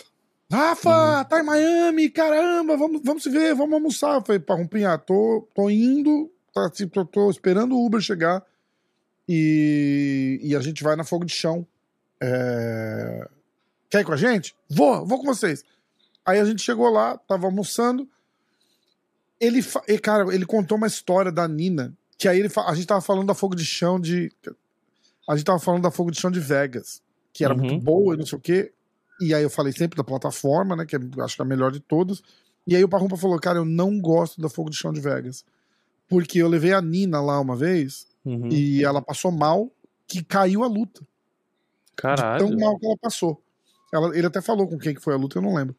[0.50, 4.16] Rafa, tá em Miami, caramba, vamos, vamos se ver, vamos almoçar.
[4.16, 8.44] Eu falei, Parrumpinha, tô, tô indo, tá, tipo, tô, tô esperando o Uber chegar
[9.26, 11.66] e, e a gente vai na Fogo de Chão.
[12.20, 13.26] É...
[13.92, 14.56] Quer ir com a gente?
[14.70, 15.62] Vou, vou com vocês.
[16.24, 18.08] Aí a gente chegou lá, tava almoçando.
[19.38, 23.02] Ele, e, cara, ele contou uma história da Nina, que aí ele a gente tava
[23.02, 24.32] falando da Fogo de Chão de.
[25.28, 27.02] A gente tava falando da Fogo de Chão de Vegas,
[27.34, 27.60] que era Uhum.
[27.60, 28.72] muito boa e não sei o quê.
[29.20, 30.86] E aí eu falei sempre da plataforma, né?
[30.86, 32.22] Que é, acho que é a melhor de todos.
[32.66, 35.44] E aí o Parrumpa falou, cara, eu não gosto da Fogo de Chão de Vegas.
[36.08, 38.48] Porque eu levei a Nina lá uma vez Uhum.
[38.50, 39.70] e ela passou mal,
[40.06, 41.00] que caiu a luta.
[41.02, 41.06] De
[41.96, 42.46] Caralho.
[42.48, 43.41] tão mal que ela passou.
[43.92, 45.76] Ela- ele até falou com quem que foi a luta, eu não lembro.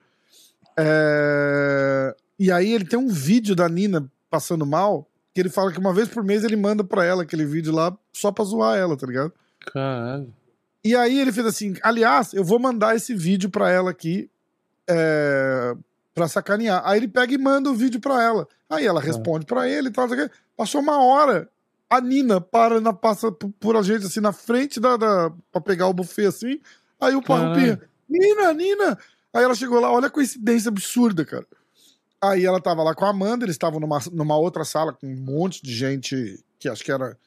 [0.78, 5.80] É, E aí ele tem um vídeo da Nina passando mal, que ele fala que
[5.80, 8.98] uma vez por mês ele manda pra ela aquele vídeo lá só pra zoar ela,
[8.98, 9.32] tá ligado?
[9.72, 10.34] Caralho.
[10.84, 14.30] E aí ele fez assim, aliás, eu vou mandar esse vídeo pra ela aqui
[14.90, 15.74] é,
[16.14, 16.82] pra sacanear.
[16.86, 18.48] Aí ele pega e manda o vídeo pra ela.
[18.70, 20.06] Aí ela responde pra ele e tal.
[20.08, 20.30] o quê.
[20.58, 21.48] Passou uma hora,
[21.90, 25.62] a Nina para na, passa por, por a gente assim na frente da, da pra
[25.62, 26.60] pegar o buffet assim.
[27.00, 28.98] Aí o Parrupinha, Nina, Nina!
[29.34, 31.46] Aí ela chegou lá, olha a coincidência absurda, cara.
[32.22, 35.16] Aí ela tava lá com a Amanda, eles estavam numa, numa outra sala com um
[35.16, 37.18] monte de gente que acho que era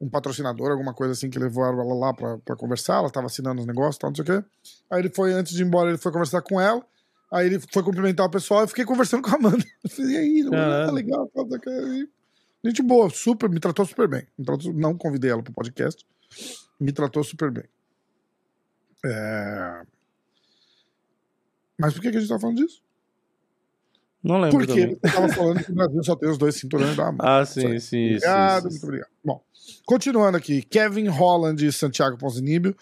[0.00, 2.96] um patrocinador, alguma coisa assim, que levou ela lá pra, pra conversar.
[2.96, 4.48] Ela tava assinando os negócios e tal, não sei o quê.
[4.90, 6.84] Aí ele foi, antes de ir embora, ele foi conversar com ela.
[7.30, 8.62] Aí ele foi cumprimentar o pessoal.
[8.62, 9.64] Eu fiquei conversando com a Amanda.
[9.84, 11.70] Eu falei, e aí, não, tá legal, tá, tá, tá.
[12.64, 14.26] Gente boa, super, me tratou super bem.
[14.44, 16.04] Tratou, não convidei ela pro podcast.
[16.78, 17.64] Me tratou super bem.
[19.04, 19.82] É...
[21.80, 22.82] Mas por que, que a gente tá falando disso?
[24.22, 24.58] Não lembro.
[24.58, 24.98] Porque também.
[25.02, 27.40] você tava falando que o Brasil só tem os dois cinturões da Amanda.
[27.40, 28.16] Ah, sim, sim.
[28.16, 28.86] Obrigado, isso, muito isso.
[28.86, 29.10] obrigado.
[29.24, 29.42] Bom,
[29.86, 32.76] continuando aqui, Kevin Holland e Santiago Ponzinibbio.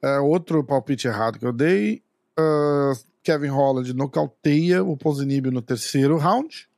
[0.00, 2.02] É, outro palpite errado que eu dei.
[2.38, 6.68] Ah, Kevin Holland nocauteia o Ponzinibbio no terceiro round.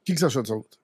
[0.00, 0.76] O que, que você achou dessa luta?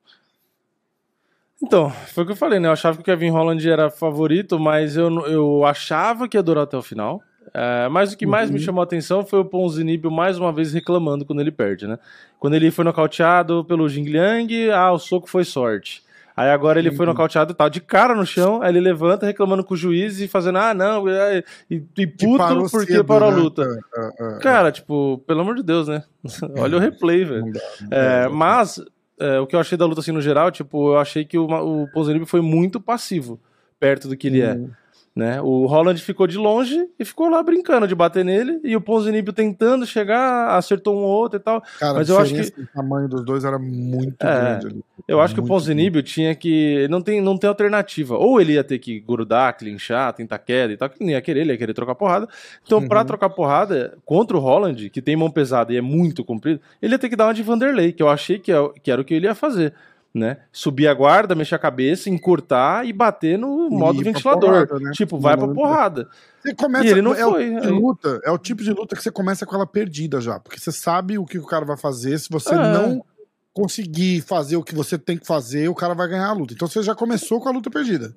[1.61, 2.69] Então, foi o que eu falei, né?
[2.69, 6.65] Eu achava que o Kevin Holland era favorito, mas eu, eu achava que ia durar
[6.65, 7.21] até o final.
[7.55, 8.65] É, mas o que mais me Uhum.
[8.65, 11.99] chamou a atenção foi o Ponzinibbio mais uma vez reclamando quando ele perde, né?
[12.39, 16.03] Quando ele foi nocauteado pelo Jing Liang, ah, o soco foi sorte.
[16.37, 17.13] Aí agora ele foi Uhum.
[17.13, 20.29] nocauteado e tal, de cara no chão, aí ele levanta reclamando com o juiz e
[20.29, 23.37] fazendo, ah, não, é, e, e Que puto porque cedo, parou a né?
[23.39, 23.63] luta.
[23.63, 24.39] É, é, é.
[24.39, 26.05] Cara, tipo, pelo amor de Deus, né?
[26.57, 27.53] Olha o replay, velho.
[27.91, 28.81] É, mas
[29.19, 31.47] é, o que eu achei da luta assim no geral, tipo, eu achei que o,
[31.47, 33.41] o Ponzinibbio foi muito passivo
[33.81, 34.71] perto do que ele é, Hum.
[35.19, 35.41] Né?
[35.43, 39.33] O Holland ficou de longe e ficou lá brincando de bater nele e o Ponzinibbio
[39.33, 41.61] tentando chegar, acertou um ou outro e tal.
[41.81, 44.85] Cara, mas a eu acho diferença do tamanho dos dois era muito É, grande ali.
[45.09, 48.17] Eu acho que o Ponzinibbio tinha que não tem não tem alternativa.
[48.17, 51.41] Ou ele ia ter que grudar, clinchar, tentar queda e tal, que não ia querer,
[51.41, 52.29] ele ia querer trocar porrada.
[52.65, 53.07] Então, pra Uhum.
[53.07, 56.99] trocar porrada contra o Holland, que tem mão pesada e é muito comprido, ele ia
[56.99, 59.15] ter que dar uma de Vanderlei, que eu achei que, é- que era o que
[59.15, 59.75] ele ia fazer.
[60.19, 60.39] Né?
[60.51, 64.41] Subir a guarda, mexer a cabeça, encurtar e bater no modo ventilador.
[64.67, 64.91] porrada, né?
[64.93, 66.09] Tipo, vai pra porrada.
[66.43, 68.97] Você começa, E ele não é foi, O tipo luta, é o tipo de luta
[68.97, 70.41] que você começa com ela perdida já.
[70.41, 72.19] Porque você sabe o que o cara vai fazer.
[72.19, 72.57] Se você É.
[72.73, 73.05] não
[73.53, 76.55] conseguir fazer o que você tem que fazer, o cara vai ganhar a luta.
[76.55, 78.15] Então você já começou com a luta perdida.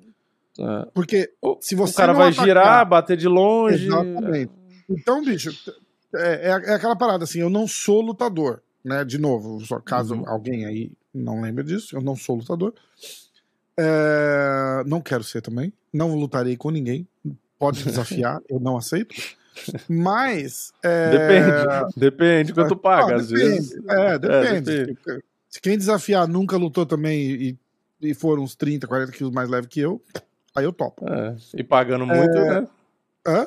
[0.58, 0.86] É.
[0.94, 3.86] Porque se você o cara não vai atacar- girar, bater de longe.
[3.86, 4.52] Exatamente.
[4.88, 5.50] Então, bicho,
[6.14, 9.04] é, é- é aquela parada assim, eu não sou lutador, né?
[9.04, 10.28] De novo, só caso Uhum.
[10.28, 12.74] alguém aí não lembre disso, eu não sou lutador.
[13.76, 15.72] É, não quero ser também.
[15.92, 17.06] Não lutarei com ninguém.
[17.58, 19.14] Pode desafiar, eu não aceito.
[19.88, 20.72] Mas.
[20.82, 23.50] é, Depende, depende quanto paga, ah, às depende.
[23.50, 23.72] vezes.
[23.88, 24.86] É, depende.
[24.86, 25.24] depende.
[25.48, 27.58] Se quem desafiar nunca lutou também e,
[28.00, 30.02] e for uns 30, 40 quilos mais leve que eu,
[30.54, 31.04] aí eu topo.
[31.06, 32.68] É, E pagando muito, É, né?
[33.26, 33.46] Hã?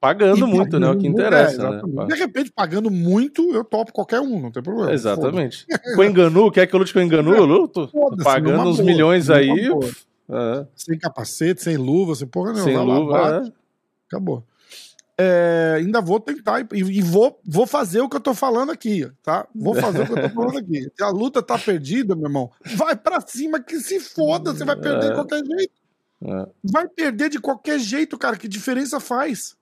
[0.00, 0.86] Pagando E muito, né?
[0.86, 2.06] O pagando que interessa, é, né?
[2.06, 4.92] De repente, pagando muito, eu topo qualquer um, não tem problema.
[4.92, 5.66] Exatamente.
[5.96, 7.34] Com o Enganu, quer que eu lute com Enganu?
[7.34, 7.90] Eu luto.
[8.22, 9.50] Pagando uns boa, milhões aí.
[10.30, 12.64] é, Sem capacete, sem luva, sem porra nenhuma.
[12.70, 13.12] sem lá, luva.
[13.12, 13.52] bate, é.
[14.06, 14.44] Acabou.
[15.20, 19.10] É, ainda vou tentar e, e vou, vou fazer o que eu tô falando aqui,
[19.20, 19.48] tá?
[19.52, 20.88] Vou fazer o que eu tô falando aqui.
[20.96, 24.76] Se a luta tá perdida, meu irmão, vai pra cima que se foda, você vai
[24.76, 25.08] perder É.
[25.08, 25.72] de qualquer jeito.
[26.22, 28.36] É, Vai perder de qualquer jeito, cara.
[28.36, 29.56] Que diferença faz?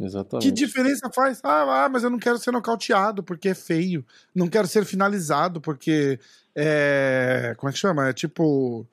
[0.00, 0.46] Exatamente.
[0.46, 1.40] Que diferença faz?
[1.42, 4.04] Ah, ah, mas eu não quero ser nocauteado porque é feio.
[4.34, 6.18] Não quero ser finalizado porque
[6.54, 7.54] é.
[7.56, 8.08] Como é que chama?
[8.08, 8.86] É tipo.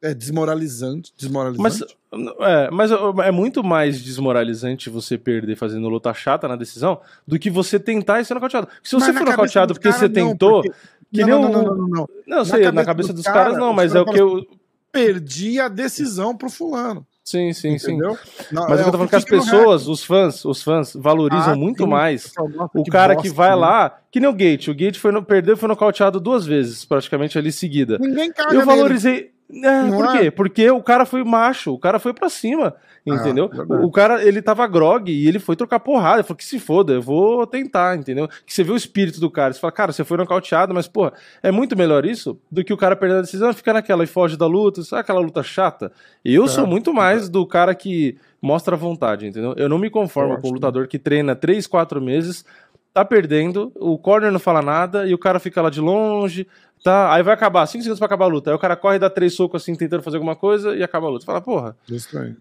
[0.00, 1.12] É desmoralizante.
[1.12, 1.96] Mas, Desmoralizante.
[2.40, 2.90] é, mas
[3.24, 8.20] é muito mais desmoralizante você perder fazendo luta chata na decisão do que você tentar
[8.20, 8.68] e ser nocauteado.
[8.80, 10.62] Se Mas você na for nocauteado porque caras, você não, tentou.
[10.62, 10.78] porque-
[11.12, 12.08] que não, nem não, não, não, não, não.
[12.28, 14.46] Não, sei, na cabeça cabeça dos dos caras caras, não, mas é o que eu.
[14.92, 17.04] Perdi a decisão pro fulano.
[17.28, 17.92] Sim, sim, sim.
[17.92, 18.16] Entendeu?
[18.50, 21.56] Não, Mas é eu tô falando que as pessoas, os fãs, os fãs valorizam Ah,
[21.56, 21.88] muito sim.
[21.90, 22.32] mais.
[22.38, 23.54] Nossa, o cara que bosta, vai né?
[23.56, 24.68] lá, que nem o Gate.
[24.68, 27.98] O Gate foi no, perdeu e foi nocauteado duas vezes, praticamente ali seguida.
[28.00, 29.30] Ninguém caga Eu nele.
[29.50, 30.18] É, Não por é?
[30.18, 30.30] quê?
[30.30, 32.74] Porque o cara foi macho, o cara foi pra cima,
[33.06, 33.50] entendeu?
[33.50, 36.16] Ah, o, o cara, ele tava grog e ele foi trocar porrada.
[36.16, 38.28] Ele falou que se foda, eu vou tentar, entendeu?
[38.44, 39.54] Que você vê o espírito do cara.
[39.54, 42.76] Você fala, cara, você foi nocauteado, mas, porra, é muito melhor isso do que o
[42.76, 45.90] cara perder a decisão, ficar naquela e foge da luta, sabe aquela luta chata?
[46.22, 49.54] Eu É, sou muito mais do cara que mostra vontade, entendeu?
[49.56, 52.44] Eu não me conformo com o lutador que treina 3, 4 meses,
[52.92, 56.46] tá perdendo, o corner não fala nada e o cara fica lá de longe,
[56.82, 57.12] tá?
[57.12, 58.50] Aí vai acabar, 5 segundos pra acabar a luta.
[58.50, 61.10] Aí o cara corre, dá três socos assim, tentando fazer alguma coisa e acaba a
[61.10, 61.24] luta.
[61.24, 62.34] Fala, porra, Isso aí.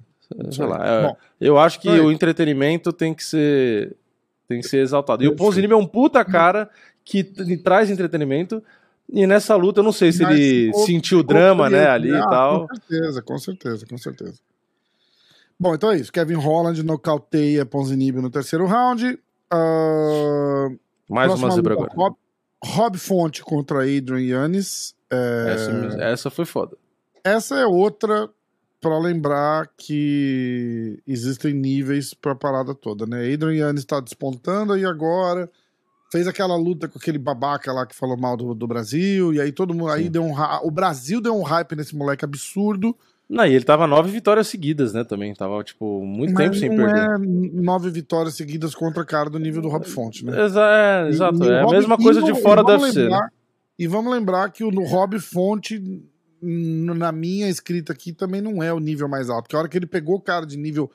[0.51, 0.79] Sei lá.
[0.85, 3.95] é, eu acho que o entretenimento tem que ser
[4.47, 5.23] tem que ser exaltado.
[5.23, 5.35] E o.
[5.35, 6.69] Ponzinibbio é um puta cara
[7.03, 7.23] que
[7.57, 8.61] traz entretenimento.
[9.09, 12.17] E nessa luta, eu não sei se Mas ele sentiu ficou drama, né, ali né?
[12.17, 12.67] e Ah, tal.
[12.67, 14.33] Com certeza, com certeza, com certeza.
[15.57, 16.11] Bom, então é isso.
[16.11, 19.17] Kevin Holland nocauteia Ponzinibbio no terceiro round.
[19.49, 20.67] Ah,
[21.09, 21.91] Mais uma zebra agora.
[21.95, 22.15] Rob,
[22.63, 24.95] Rob Fonte contra Adrian Yannis.
[25.09, 25.71] É, Essa,
[26.03, 26.77] essa foi foda.
[27.23, 28.29] essa é outra
[28.81, 33.31] para lembrar que existem níveis para a parada toda, né?
[33.33, 35.49] Adrian Yannis está despontando aí agora,
[36.11, 39.51] fez aquela luta com aquele babaca lá que falou mal do, do Brasil, e aí
[39.51, 39.89] todo mundo.
[39.89, 40.33] Aí deu um.
[40.63, 42.95] O Brasil deu um hype nesse moleque absurdo.
[43.29, 45.33] Não, e ele tava nove vitórias seguidas, né, também.
[45.33, 47.01] Tava, tipo, muito tempo mas sem não perder.
[47.01, 47.17] é
[47.61, 50.45] nove vitórias seguidas contra cara do nível do Rob Fonte, né?
[50.45, 53.03] Exa é, exato, E- é a mesma coisa de fora vamos UFC, né?
[53.05, 53.31] lembrar-
[53.79, 56.01] E vamos lembrar que o Rob Fonte,
[56.41, 59.43] na minha escrita aqui, também não é o nível mais alto.
[59.43, 60.89] Porque a hora que ele pegou o cara de nível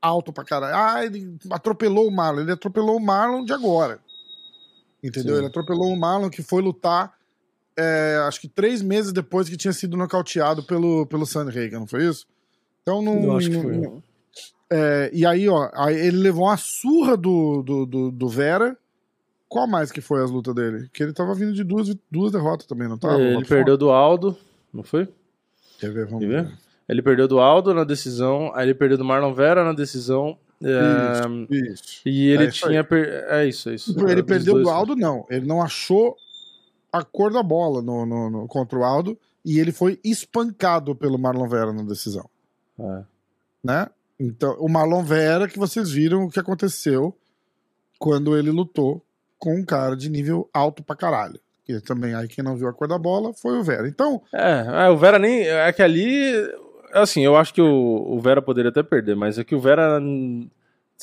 [0.00, 2.40] alto pra caralho, ah, ele atropelou o Marlon.
[2.40, 3.98] Ele atropelou o Marlon de agora.
[5.02, 5.34] Entendeu?
[5.34, 5.38] Sim.
[5.40, 7.12] Ele atropelou o Marlon que foi lutar,
[7.76, 12.06] é, acho que três meses depois que tinha sido nocauteado pelo, pelo Sandhagen, não foi
[12.08, 12.26] isso?
[12.82, 13.22] Então não.
[13.22, 13.76] Eu acho que foi.
[13.76, 14.02] não-
[14.70, 18.76] é, e aí, ó, aí ele levou uma surra do, do, do, do Vera.
[19.48, 20.88] Qual mais que foi as lutas dele?
[20.92, 23.20] Que ele tava vindo de duas, duas derrotas também, não tava?
[23.20, 24.36] ele Rob perdeu do Aldo,
[24.72, 25.06] não foi?
[25.78, 26.06] Quer ver?
[26.06, 26.44] Vamos Quer ver?
[26.44, 26.52] ver.
[26.88, 30.36] Ele perdeu do Aldo na decisão, aí ele perdeu do Marlon Vera na decisão.
[30.62, 32.00] é, Isso.
[32.04, 32.82] E ele É isso tinha.
[32.82, 34.06] per- É isso, é isso.
[34.08, 34.64] É, ele perdeu dois.
[34.66, 35.24] do Aldo, não.
[35.30, 36.16] Ele não achou
[36.98, 41.18] a cor da bola no, no- no- contra o Aldo e ele foi espancado pelo
[41.18, 42.28] Marlon Vera na decisão,
[42.78, 43.02] É.
[43.62, 43.86] né?
[44.18, 47.14] Então, o Marlon Vera que vocês viram o que aconteceu
[47.98, 49.02] quando ele lutou
[49.38, 51.40] com um cara de nível alto pra caralho.
[51.64, 53.88] Que também aí quem não viu a cor da bola foi o Vera.
[53.88, 55.40] Então, É, é, o Vera nem.
[55.48, 56.32] É que ali.
[56.92, 59.98] Assim, eu acho que o, o Vera poderia até perder, mas é que o Vera.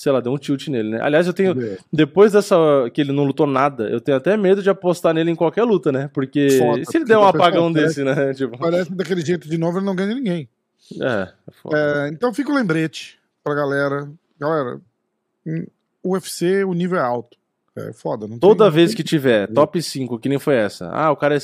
[0.02, 1.00] Sei lá, deu um tilt nele, né?
[1.00, 1.54] Aliás, eu tenho.
[1.94, 2.56] Depois dessa.
[2.92, 5.92] que ele não lutou nada, eu tenho até medo de apostar nele em qualquer luta,
[5.92, 6.10] né?
[6.12, 6.58] Porque.
[6.58, 8.16] Foda, se ele der um apagão desse, né?
[8.34, 8.58] Tipo.
[8.58, 10.50] parece que daquele jeito de novo ele não ganha ninguém.
[11.00, 12.08] É, é.
[12.08, 14.10] É, então fica o lembrete pra galera.
[14.40, 14.82] Galera,
[16.02, 17.38] o UFC, o nível é alto.
[17.78, 18.28] É foda.
[18.28, 20.90] Não Toda tem- vez que tiver top 5, que nem foi essa.
[20.92, 21.40] Ah, o cara é,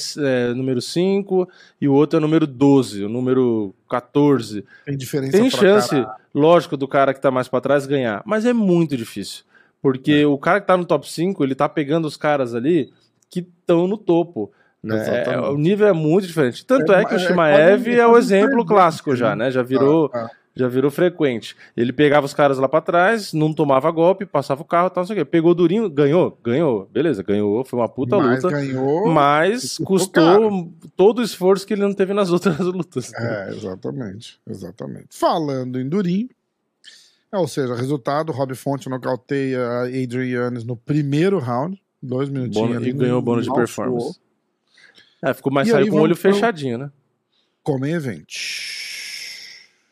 [0.50, 1.48] é número 5
[1.80, 4.66] e o outro é número 12, o número 14.
[4.86, 6.10] tem diferença Tem chance, caralho.
[6.36, 9.46] lógico, do cara que tá mais pra trás ganhar, mas é muito difícil.
[9.82, 10.28] Porque É.
[10.28, 12.92] o cara que tá no top 5, ele tá pegando os caras ali
[13.30, 14.52] que estão no topo.
[14.84, 15.24] Né?
[15.26, 16.66] É, o nível é muito diferente.
[16.66, 19.46] Tanto É, é, que o é Shimaev é, o exemplo clássico já, né?
[19.46, 19.52] né?
[19.52, 20.30] Já virou, Ah, ah.
[20.58, 21.56] Já virou frequente.
[21.76, 25.08] Ele pegava os caras lá pra trás, não tomava golpe, passava o carro tal, não
[25.08, 25.26] sei o quê.
[25.26, 26.90] Pegou durinho, ganhou, ganhou.
[26.92, 28.56] Beleza, ganhou, foi uma puta Mas luta.
[28.58, 29.08] ganhou.
[29.12, 33.14] Mas custou todo o esforço que ele não teve nas outras lutas.
[33.14, 34.40] É, exatamente.
[34.50, 35.08] Exatamente.
[35.12, 36.30] Falando em Durinho.
[37.34, 41.80] Ou seja, resultado: Rob Fonte nocauteia Adrianes no primeiro round.
[42.02, 42.68] Dois minutinhos.
[42.70, 44.20] Bônus- ali, e ganhou bônus de performance.
[45.22, 46.92] É, ficou mais E saiu com o olho pro- fechadinho, né?
[47.64, 48.28] Come event.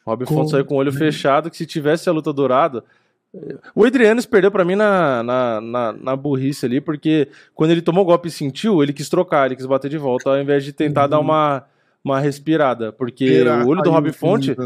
[0.06, 2.84] Rob Com- Fonte saiu com o olho fechado, que se tivesse a luta dourada.
[3.76, 8.04] O Adrianes perdeu pra mim na, na, na, na burrice ali, porque quando ele tomou
[8.04, 10.72] o golpe e sentiu, ele quis trocar, ele quis bater de volta, ao invés de
[10.72, 11.10] tentar Uhum.
[11.10, 11.64] dar uma,
[12.04, 12.94] uma respirada.
[12.94, 14.66] Porque o olho do Rob Fonte, né?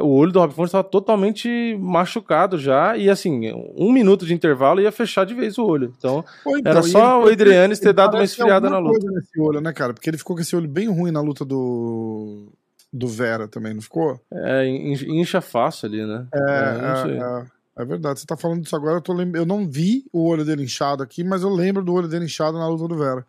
[0.00, 4.80] o olho do Rob Fonte estava totalmente machucado já, e assim, um minuto de intervalo
[4.80, 5.92] ia fechar de vez o olho.
[5.98, 9.06] Então, Ou então, Era só ele- o Adrianes ter dado uma esfriada na luta.
[9.10, 9.92] nesse olho, né, cara?
[9.92, 12.48] Porque ele ficou com esse olho bem ruim na luta do,
[12.92, 14.20] do Vera também, não ficou?
[14.32, 16.26] é, in- incha fácil ali, né?
[16.32, 17.12] É, sei.
[17.18, 17.46] é, é,
[17.82, 18.20] é verdade.
[18.20, 21.02] Você tá falando disso agora, eu, tô lem- eu não vi o olho dele inchado
[21.02, 23.26] aqui, mas eu lembro do olho dele inchado na luta do Vera.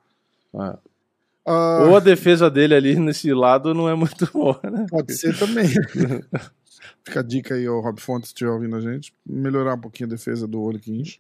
[0.56, 0.78] É.
[1.46, 4.86] Ah, Ou a defesa dele ali nesse lado não é muito boa, né?
[4.90, 5.68] Pode ser também.
[7.04, 9.14] Fica a dica aí, o Rob Fontes, se estiver ouvindo a gente.
[9.26, 11.18] Melhorar um pouquinho a defesa do olho que incha.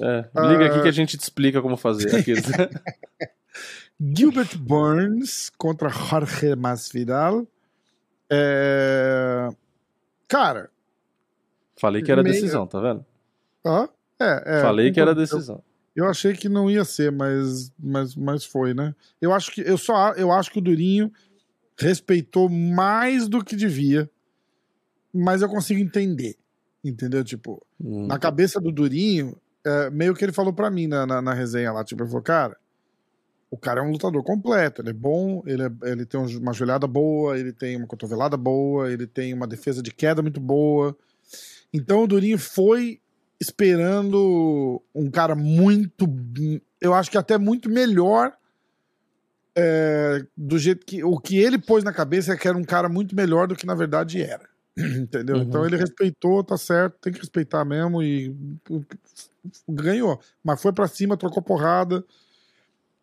[0.00, 0.16] É,
[0.48, 0.66] liga Ah.
[0.66, 2.08] aqui que a gente te explica como fazer.
[4.00, 7.46] Gilbert Burns contra Jorge Masvidal.
[8.30, 9.48] É...
[10.28, 10.70] Cara,
[11.76, 13.04] Falei que era Meio- decisão, tá vendo?
[14.20, 15.20] é, é, Falei que era concordo.
[15.36, 15.62] decisão.
[15.94, 18.94] Eu achei que não ia ser, mas, mas, mas foi, né?
[19.20, 21.12] Eu acho que eu só eu acho que o Durinho
[21.78, 24.08] respeitou mais do que devia,
[25.12, 26.36] mas eu consigo entender,
[26.84, 27.22] entendeu?
[27.24, 28.06] Tipo, Hum.
[28.06, 31.70] na cabeça do Durinho, é, meio que ele falou pra mim na, na, na resenha
[31.72, 32.56] lá, tipo, ele falou, cara,
[33.54, 36.52] o cara é um lutador completo, ele é bom, ele, é- ele tem um- uma
[36.52, 40.96] joelhada boa, ele tem uma cotovelada boa, ele tem uma defesa de queda muito boa.
[41.72, 43.00] Então o Durinho foi
[43.40, 46.06] esperando um cara muito,
[46.80, 48.32] eu acho que até muito melhor
[49.56, 52.88] é, do jeito que o que ele pôs na cabeça é que era um cara
[52.88, 54.48] muito melhor do que na verdade era.
[54.76, 55.36] Entendeu?
[55.36, 55.42] Uhum.
[55.42, 58.34] Então ele respeitou, tá certo, tem que respeitar mesmo e
[59.68, 60.20] ganhou.
[60.42, 62.04] Mas foi pra cima, trocou porrada.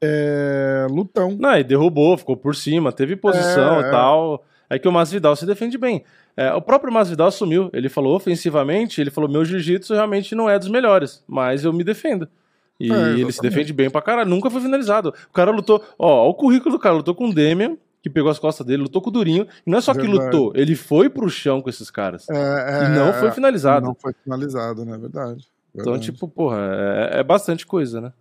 [0.01, 1.37] É, lutão.
[1.39, 3.91] Não, e derrubou, ficou por cima, teve posição É, e é.
[3.91, 4.43] tal.
[4.69, 6.03] É que o Masvidal se defende bem.
[6.35, 7.69] É, o próprio Masvidal assumiu.
[7.73, 11.83] Ele falou ofensivamente, ele falou: meu jiu-jitsu realmente não é dos melhores, mas eu me
[11.83, 12.27] defendo.
[12.79, 14.29] E É, ele se defende bem pra caralho.
[14.29, 15.13] Nunca foi finalizado.
[15.29, 15.83] O cara lutou.
[15.99, 18.83] Ó, ó o currículo do cara: lutou com o Demian, que pegou as costas dele,
[18.83, 19.45] lutou com o Durinho.
[19.65, 20.25] E não é só que Verdade.
[20.25, 22.27] lutou, ele foi pro chão com esses caras.
[22.29, 23.85] É, é, e não é, foi finalizado.
[23.85, 24.97] Não foi finalizado, né?
[24.97, 25.47] Verdade.
[25.75, 26.11] Então, verdade.
[26.11, 26.57] tipo, porra,
[27.11, 28.13] é, é bastante coisa, né?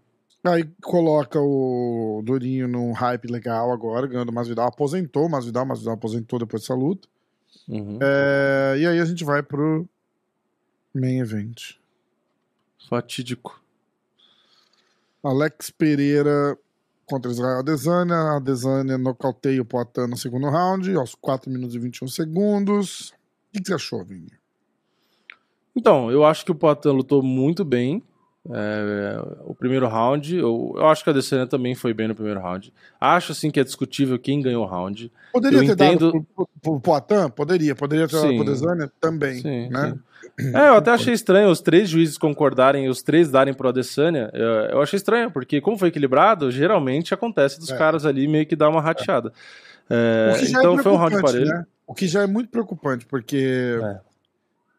[0.42, 4.68] Aí coloca o Durinho num hype legal agora, ganhando o Masvidal.
[4.68, 7.06] Aposentou o Masvidal, o Masvidal aposentou depois dessa luta.
[7.68, 7.98] Uhum.
[8.00, 9.86] É, e aí a gente vai pro
[10.94, 11.74] main event.
[12.88, 13.62] Fatídico.
[15.22, 16.56] Alex Pereira
[17.04, 18.14] contra Israel Adesanya.
[18.14, 23.10] A Adesanya nocauteia o Poitin no segundo round, aos 4 minutos e 21 segundos.
[23.10, 24.32] O que você achou, Vini?
[25.76, 28.02] Então, eu acho que o Poitin lutou muito bem.
[28.48, 32.40] É, o primeiro round, eu, eu, acho que a Adesanya também foi bem no primeiro
[32.40, 32.72] round.
[32.98, 35.12] Acho assim que é discutível quem ganhou o round.
[35.32, 36.12] Poderia eu ter entendo...
[36.12, 37.28] dado pro, pro Poitin?
[37.36, 37.74] Poderia.
[37.74, 38.36] Poderia ter dado Sim.
[38.36, 38.90] pro Adesanya?
[38.98, 39.92] Também, Sim, né?
[39.92, 40.00] sim.
[40.54, 44.30] É, eu até achei estranho os três juízes concordarem e os três darem pro Adesanya.
[44.32, 47.76] Eu, eu achei estranho, porque como foi equilibrado, geralmente acontece dos É.
[47.76, 49.32] caras ali meio que dar uma rateada.
[49.88, 51.46] É, é então foi um round parelho.
[51.46, 51.66] né?
[51.86, 54.00] O que já é muito preocupante, porque É.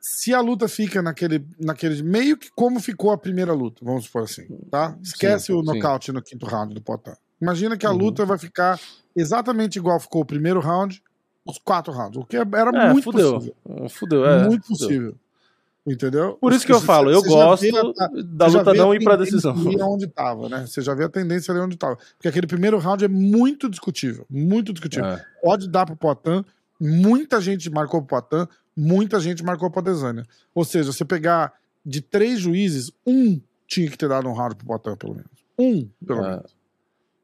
[0.04, 2.02] se a luta fica naquele, naquele.
[2.02, 4.98] meio que como ficou a primeira luta, vamos supor assim, tá?
[5.04, 5.66] Esquece Sim, o sim.
[5.68, 7.14] nocaute no quinto round do Potan.
[7.40, 7.98] Imagina que a Uhum.
[7.98, 8.80] luta vai ficar
[9.16, 11.02] exatamente igual ficou o primeiro round,
[11.46, 12.18] os quatro rounds.
[12.18, 13.34] O que era É, muito fudeu.
[13.36, 13.90] possível.
[13.90, 14.44] Fudeu, é.
[14.48, 14.88] muito fudeu.
[14.88, 15.16] possível.
[15.86, 16.38] Entendeu?
[16.40, 19.56] Por isso que eu Você- falo, eu gosto a- da luta não ir pra decisão.
[19.82, 20.66] onde tava, né?
[20.68, 21.98] Você já vê a tendência ali onde tava.
[22.18, 24.24] Porque aquele primeiro round é muito discutível.
[24.30, 25.08] Muito discutível.
[25.10, 25.26] É.
[25.42, 26.46] Pode dar pro Poitin.
[26.80, 28.48] Muita gente marcou pro Poitin.
[28.76, 30.24] Muita gente marcou pro Adesanya.
[30.56, 31.54] Ou seja, você pegar
[31.86, 35.32] de três juízes, um tinha que ter dado um round pro Poitin, pelo menos.
[35.58, 36.30] Um, pelo É.
[36.32, 36.62] menos.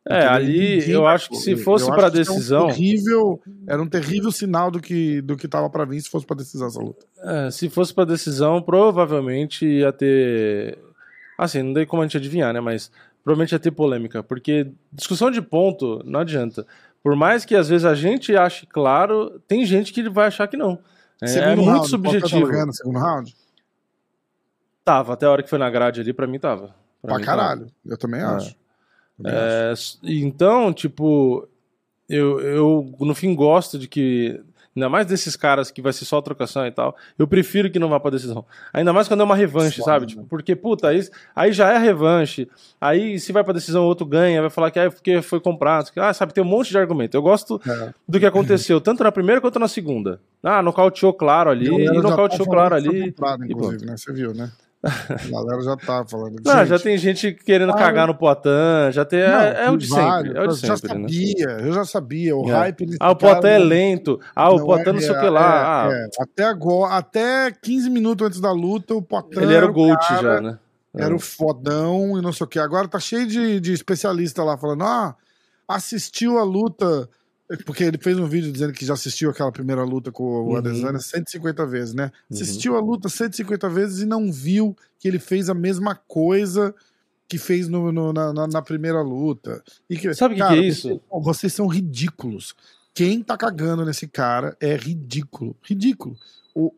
[0.10, 3.42] É, ali eu acho que se fosse acho pra que isso é um decisão, terrível,
[3.68, 6.68] era um terrível sinal do que, do que tava pra vir se fosse pra decisão
[6.70, 7.06] essa luta.
[7.22, 10.78] é, se fosse pra decisão, provavelmente ia ter.
[11.38, 12.62] Assim, não tem como a gente adivinhar, né?
[12.62, 12.90] Mas
[13.22, 16.66] provavelmente ia ter polêmica, porque discussão de ponto não adianta.
[17.04, 20.56] Por mais que às vezes a gente ache claro, tem gente que vai achar que
[20.56, 20.80] não.
[21.22, 22.48] É, é Segundo muito round, subjetivo.
[22.52, 23.36] Tava no segundo round?
[24.84, 26.68] Tava, até a hora que foi na grade ali, pra mim tava.
[27.02, 27.38] Pra Pra mim tava.
[27.38, 27.68] caralho.
[27.86, 28.24] Eu também É.
[28.24, 28.56] acho.
[29.18, 30.00] Também acho.
[30.04, 31.48] É, então, tipo,
[32.08, 34.42] eu, eu no fim gosto de que,
[34.78, 37.90] ainda mais desses caras que vai ser só trocação e tal, eu prefiro que não
[37.90, 38.46] vá pra decisão.
[38.72, 40.06] Ainda mais quando é uma revanche, Foda, sabe?
[40.06, 40.10] né?
[40.12, 41.02] Tipo, porque, puta, aí,
[41.36, 42.48] aí já é revanche,
[42.80, 45.90] aí se vai pra decisão o outro ganha, vai falar que é porque foi comprado,
[45.98, 47.16] ah, sabe, tem um monte de argumento.
[47.18, 47.94] Eu gosto É.
[48.08, 50.20] do que aconteceu, tanto na primeira quanto na segunda.
[50.44, 53.12] Ah, nocauteou claro ali, e nocauteou claro ali.
[53.12, 53.98] comprado, inclusive, né?
[53.98, 54.52] Você viu, né?
[55.28, 56.38] A galera já tá falando.
[56.44, 58.50] Não, Gente, já tem gente querendo Ah, cagar no Poitin,
[58.92, 59.20] já tem.
[59.22, 60.40] não, é, é o de vários, sempre.
[60.40, 61.02] É o de eu já sempre, né?
[61.08, 62.36] sabia, eu já sabia.
[62.38, 62.54] O É.
[62.54, 62.86] hype.
[62.86, 64.20] nesse Ah, o Poitin é lento.
[64.36, 65.86] Ah, o Poitin é não sei o que lá.
[65.88, 66.08] Ah, É, é.
[66.20, 70.22] Até agora, até 15 minutos antes da luta, o Poitin ele era o Gold cara,
[70.22, 70.58] já, né?
[70.96, 72.58] Era o fodão e não sei o que.
[72.58, 75.16] Agora tá cheio de, de especialista lá falando: ah,
[75.68, 77.08] assistiu a luta.
[77.66, 80.56] Porque ele fez um vídeo dizendo que já assistiu aquela primeira luta com o Uhum.
[80.58, 82.12] Adesanya 150 vezes, né?
[82.30, 82.36] Uhum.
[82.42, 86.76] Assistiu a luta 150 vezes e não viu que ele fez a mesma coisa
[87.28, 89.64] que fez no, no- na, na- primeira luta.
[89.90, 90.88] E que, Sabe o que que é isso?
[91.10, 92.54] Vocês, vocês são ridículos.
[92.94, 95.56] Quem tá cagando nesse cara é ridículo.
[95.64, 96.18] Ridículo.
[96.56, 96.74] O,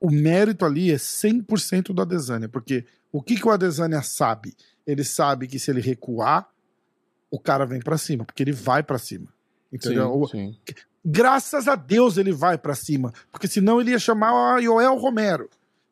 [0.00, 4.54] o mérito ali é 100% do Adesanya, porque o que, que o Adesanya sabe?
[4.86, 6.48] Ele sabe que se ele recuar,
[7.30, 9.28] o cara vem pra cima, porque ele vai pra cima.
[9.72, 10.26] Entendeu?
[10.30, 10.74] Sim, sim.
[11.04, 15.48] Graças a Deus ele vai pra cima, porque senão ele ia chamar o Joel Romero,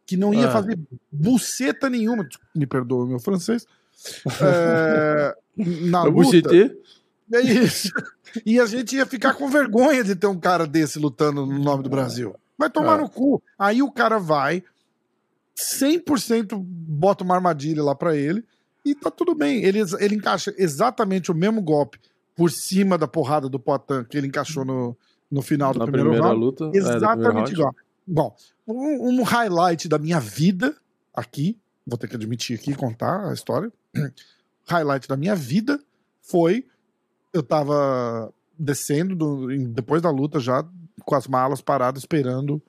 [0.06, 0.50] que não ia Ah.
[0.52, 0.78] fazer
[1.10, 2.28] buceta nenhuma.
[2.54, 3.66] Me perdoa o meu francês.
[4.40, 6.50] É, na luta.
[7.32, 7.90] É isso.
[8.46, 11.82] E a gente ia ficar com vergonha de ter um cara desse lutando no nome
[11.82, 12.34] do Brasil.
[12.58, 13.02] Vai tomar É.
[13.02, 13.42] no cu.
[13.58, 14.62] Aí o cara vai,
[15.56, 18.44] 100% bota uma armadilha lá pra ele
[18.84, 19.62] e tá tudo bem.
[19.64, 21.98] Ele, ele encaixa exatamente o mesmo golpe
[22.40, 24.96] por cima da porrada do Potan que ele encaixou no,
[25.30, 26.40] no final do Na primeiro primeira round.
[26.42, 26.64] luta.
[26.72, 27.52] é, Exatamente round.
[27.52, 27.76] igual.
[28.06, 28.34] Bom,
[28.66, 30.74] um, um highlight da minha vida
[31.12, 33.70] aqui, vou ter que admitir aqui, contar a história.
[34.66, 35.78] highlight da minha vida
[36.22, 36.66] foi
[37.30, 40.66] eu tava descendo do- depois da luta já
[41.04, 42.62] com as malas paradas esperando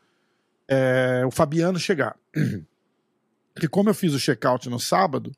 [0.68, 2.18] é, o Fabiano chegar.
[3.56, 5.32] Porque como eu fiz o check-out no sábado,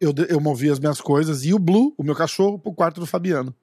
[0.00, 3.06] eu, eu movi as minhas coisas e o Blue, o meu cachorro, pro quarto do
[3.06, 3.54] Fabiano.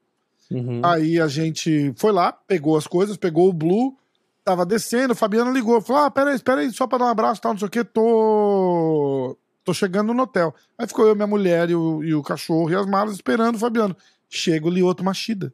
[0.51, 0.81] Uhum.
[0.83, 3.95] Aí a gente foi lá, pegou as coisas, pegou o Blue,
[4.43, 7.53] tava descendo, o Fabiano ligou, falou: Ah, peraí, peraí, só pra dar um abraço, tal,
[7.53, 9.37] não sei o que, tô.
[9.63, 10.53] tô chegando no hotel.
[10.77, 13.59] Aí ficou eu, minha mulher e o, e o cachorro e as malas esperando o
[13.59, 13.95] Fabiano.
[14.29, 15.53] Chega o Lioto Machida.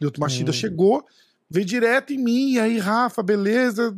[0.00, 0.54] Lioto Machida Hum.
[0.54, 1.04] chegou,
[1.48, 3.96] veio direto em mim, e aí, Rafa, beleza.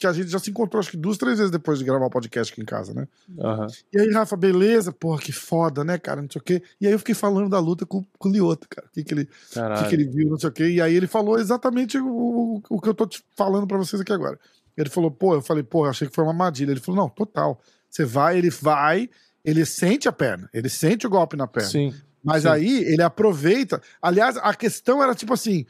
[0.00, 2.10] Que a gente já se encontrou, acho que duas, três vezes depois de gravar o
[2.10, 3.06] podcast aqui em casa, né?
[3.38, 3.66] Aham.
[3.92, 4.90] E aí, Rafa, beleza?
[4.90, 6.22] Porra, que foda, né, cara?
[6.22, 6.62] Não sei o quê.
[6.80, 8.88] E aí eu fiquei falando da luta com, com o Lioto, cara.
[8.88, 10.70] O que, que ele, que, que ele viu, não sei o quê.
[10.70, 14.10] E aí ele falou exatamente o, o, que eu tô te falando pra vocês aqui
[14.10, 14.40] agora.
[14.74, 16.70] Ele falou, pô, eu falei, pô, eu achei que foi uma armadilha.
[16.70, 17.60] Ele falou, não, total.
[17.90, 19.10] Você vai, ele vai,
[19.44, 21.68] ele sente a perna, ele sente o golpe na perna.
[21.68, 21.94] Sim.
[22.24, 22.48] Mas sim.
[22.48, 23.82] aí ele aproveita.
[24.00, 25.66] Aliás, a questão era tipo assim: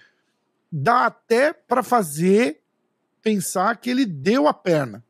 [0.70, 2.60] dá até pra fazer
[3.22, 5.02] pensar que ele deu a perna.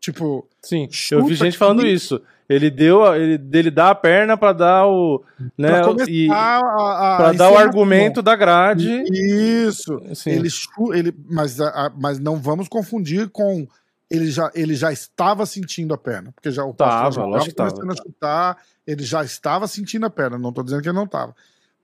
[0.00, 2.20] Tipo, Sim, eu vi gente falando isso.
[2.48, 5.22] Ele deu, a- ele, ele dá a perna pra dar o,
[5.56, 9.04] né, pra e para dar o argumento da grade.
[9.12, 10.00] Isso.
[10.14, 10.30] Sim.
[10.30, 10.48] Ele,
[10.94, 11.58] ele, mas,
[11.96, 13.68] mas não vamos confundir com
[14.10, 17.70] ele já, ele já estava sentindo a perna, porque já o Tava, já lógico estava
[17.70, 17.80] tava.
[17.82, 21.04] começando a chutar, ele já estava sentindo a perna, não estou dizendo que ele não
[21.04, 21.32] estava.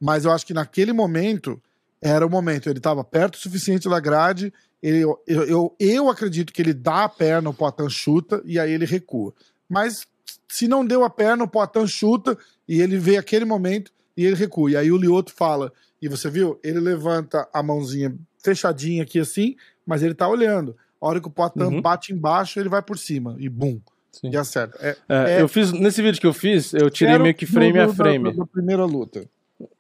[0.01, 1.63] Mas eu acho que naquele momento
[2.03, 6.53] era o momento, ele estava perto o suficiente da grade, ele, eu, eu, eu acredito
[6.53, 9.33] que ele dá a perna, o Poitin chuta e aí ele recua.
[9.69, 10.07] Mas
[10.49, 12.37] se não deu a perna, o Poitin chuta
[12.69, 14.71] e ele vê aquele momento e ele recua.
[14.71, 16.61] E aí o Lioto fala, e você viu?
[16.63, 20.77] Ele levanta a mãozinha fechadinha aqui assim, mas ele tá olhando.
[21.01, 21.83] A hora que o Poitin Uhum.
[21.83, 23.81] bate embaixo, ele vai por cima e bum,
[24.13, 24.31] Sim.
[24.31, 24.79] e acerta.
[24.81, 25.43] É, É, É.
[25.43, 27.97] Eu fiz nesse vídeo que eu fiz, eu tirei meio que frame a do- da-
[27.97, 28.31] frame.
[28.31, 29.27] Da, da primeira luta.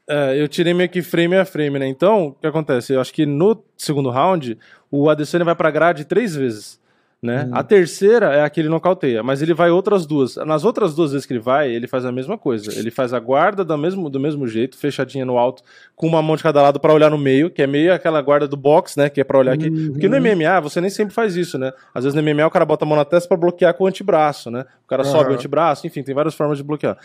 [0.08, 1.86] É, eu tirei meio que frame a frame, né?
[1.88, 2.92] Então, o que acontece?
[2.92, 4.56] Eu acho que no segundo round,
[4.90, 6.80] o Adesanya vai pra grade três vezes.
[7.26, 7.48] Né?
[7.48, 7.50] Hum.
[7.52, 10.36] A terceira é a que ele nocauteia, mas ele vai outras duas.
[10.36, 12.78] Nas outras duas vezes que ele vai, ele faz a mesma coisa.
[12.78, 15.62] Ele faz a guarda do mesmo, do mesmo jeito, fechadinha no alto,
[15.96, 18.46] com uma mão de cada lado pra olhar no meio, que é meio aquela guarda
[18.46, 19.10] do box, né?
[19.10, 19.68] Que é pra olhar aqui.
[19.68, 19.92] Uhum.
[19.92, 21.72] Porque no MMA você nem sempre faz isso, né?
[21.92, 23.86] Às vezes no MMA o cara bota a mão na testa pra bloquear com o
[23.88, 24.64] antebraço, né?
[24.84, 26.96] O cara sobe o antebraço, enfim, tem várias formas de bloquear.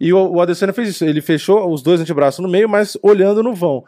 [0.00, 3.42] E o, o Adesanya fez isso, ele fechou os dois antebraços no meio, mas olhando
[3.42, 3.84] no vão.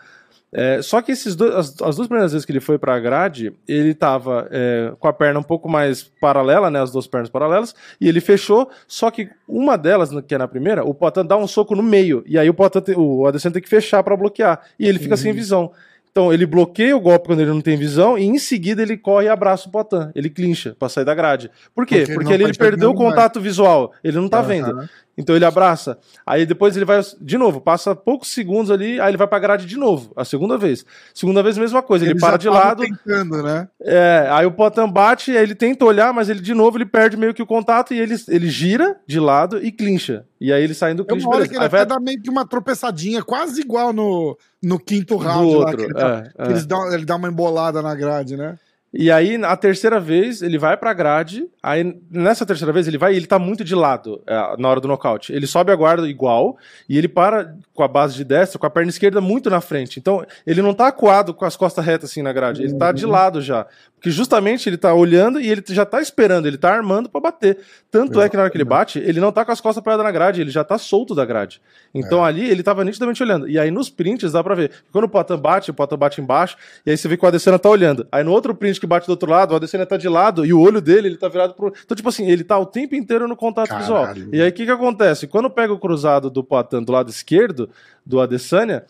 [0.52, 3.52] É, só que esses dois, as, as duas primeiras vezes que ele foi pra grade,
[3.68, 6.82] ele tava é, com a perna um pouco mais paralela, né?
[6.82, 10.84] As duas pernas paralelas, e ele fechou, só que uma delas, que é na primeira,
[10.84, 13.62] o Potan dá um soco no meio, e aí o Potan, te- o Adesanya tem
[13.62, 15.70] que fechar pra bloquear, e ele fica sem visão.
[16.10, 19.26] Então ele bloqueia o golpe quando ele não tem visão, e em seguida ele corre
[19.26, 21.48] e abraça o Potan, ele clincha pra sair da grade.
[21.72, 21.98] Por quê?
[21.98, 23.10] Porque ele Porque, tá ele perdeu o enxergando mais.
[23.14, 24.48] contato visual, ele não tá Aham.
[24.48, 24.88] vendo.
[25.20, 25.98] Então ele abraça.
[26.26, 29.66] Aí depois ele vai de novo, passa poucos segundos ali, aí ele vai pra grade
[29.66, 30.84] de novo, a segunda vez.
[31.14, 33.68] Segunda vez, mesma coisa, ele, já para de lado, tentando, né?
[33.82, 37.16] é, aí o Potan bate, aí ele tenta olhar, mas ele de novo ele perde
[37.16, 40.24] meio que o contato e ele, ele gira de lado e clincha.
[40.40, 41.50] E aí ele sai do Tem clinch, hora beleza.
[41.50, 45.22] que ele Aí vai dá meio que uma tropeçadinha, quase igual no, no quinto do
[45.22, 45.76] round lá, outro.
[45.76, 46.62] que, ele, tá- é, que é.
[46.62, 48.56] dão- ele dá uma embolada na grade, né?
[48.92, 51.46] E aí, na terceira vez, ele vai pra grade.
[51.62, 54.80] Aí, nessa terceira vez, ele vai e ele tá muito de lado é, na hora
[54.80, 55.32] do nocaute.
[55.32, 58.70] Ele sobe a guarda igual e ele para com a base de destra, com a
[58.70, 60.00] perna esquerda muito na frente.
[60.00, 62.62] Então, ele não tá acuado com as costas retas assim na grade.
[62.62, 63.64] Ele tá de lado já.
[64.00, 67.58] Porque justamente ele tá olhando e ele já tá esperando, ele tá armando pra bater.
[67.90, 70.02] Tanto é que na hora que ele bate, ele não tá com as costas paradas
[70.02, 71.60] na grade, ele já tá solto da grade.
[71.94, 73.46] Então ali ele tava nitidamente olhando.
[73.46, 74.70] E aí nos prints dá pra ver.
[74.70, 77.28] que Quando o Potan bate, o Potan bate embaixo, e aí você vê que o
[77.28, 78.08] Adesanya tá olhando.
[78.10, 80.54] Aí no outro print que bate do outro lado, o Adesanya tá de lado e
[80.54, 81.70] o olho dele, ele tá virado pro.
[81.84, 84.14] Então, tipo assim, ele tá o tempo inteiro no contato Caralho.
[84.14, 84.30] visual.
[84.32, 85.26] E aí o que que acontece?
[85.26, 87.68] Quando pega o cruzado do Potan do lado esquerdo,
[88.06, 88.82] do Adesanya,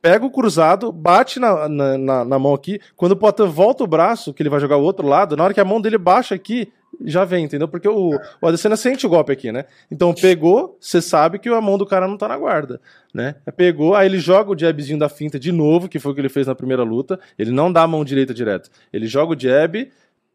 [0.00, 2.80] pega o cruzado, bate na, na, na- na mão aqui.
[2.96, 5.54] Quando o Potan volta o braço, que ele vai jogar o outro lado, na hora
[5.54, 6.72] que a mão dele baixa aqui,
[7.04, 7.68] já vem, entendeu?
[7.68, 9.66] Porque o, o Adesanya sente o golpe aqui, né?
[9.90, 12.80] Então pegou, você sabe que a mão do cara não tá na guarda,
[13.12, 13.34] né?
[13.54, 16.28] Pegou, aí ele joga o jabzinho da finta de novo, que foi o que ele
[16.30, 17.20] fez na primeira luta.
[17.38, 18.70] Ele não dá a mão direita direto.
[18.92, 19.90] Ele joga o jab,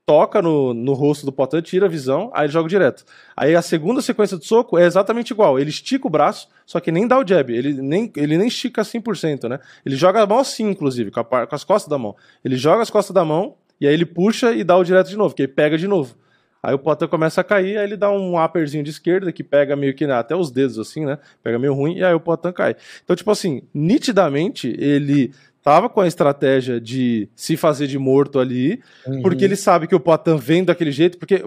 [0.06, 3.06] toca no, no rosto do Potan, tira a visão, aí ele joga direto.
[3.36, 5.60] Aí a segunda sequência de soco é exatamente igual.
[5.60, 7.54] Ele estica o braço, só que nem dá o jab.
[7.54, 9.60] Ele nem, ele nem estica 100%, né?
[9.86, 12.16] Ele joga a mão assim, inclusive, com, a com as costas da mão.
[12.44, 15.18] Ele joga as costas da mão, e aí ele puxa e dá o direto de
[15.18, 16.16] novo, que aí pega de novo.
[16.64, 19.76] Aí o Potan começa a cair, aí ele dá um upperzinho de esquerda, que pega
[19.76, 21.18] meio que né, até os dedos, assim, né?
[21.42, 22.76] Pega meio ruim, e aí o Potan cai.
[23.04, 25.34] Então, tipo assim, nitidamente, ele
[25.64, 29.22] tava com a estratégia de se fazer de morto ali, Uhum.
[29.22, 31.44] porque ele sabe que o Potan vem daquele jeito, porque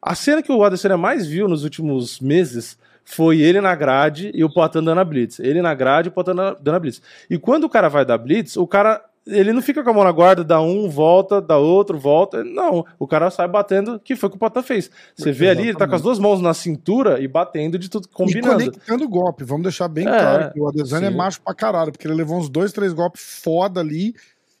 [0.00, 4.44] a cena que o Adesanya mais viu nos últimos meses foi ele na grade e
[4.44, 5.38] o Potan dando a blitz.
[5.40, 7.02] Ele na grade e o Potan dando a blitz.
[7.28, 10.04] E quando o cara vai dar blitz, o cara ele não fica com a mão
[10.04, 12.42] na guarda, dá um, volta, dá outro, volta.
[12.42, 14.90] Não, o cara sai batendo, que foi o que o Potan fez.
[15.16, 18.06] Você vê ali, ele tá com as duas mãos na cintura e batendo de tudo,
[18.10, 18.54] E combinando.
[18.64, 19.44] conectando o golpe.
[19.44, 21.14] Vamos deixar bem É, claro que o Adesanya sim.
[21.14, 24.14] é macho pra caralho, porque ele levou uns dois, três golpes foda ali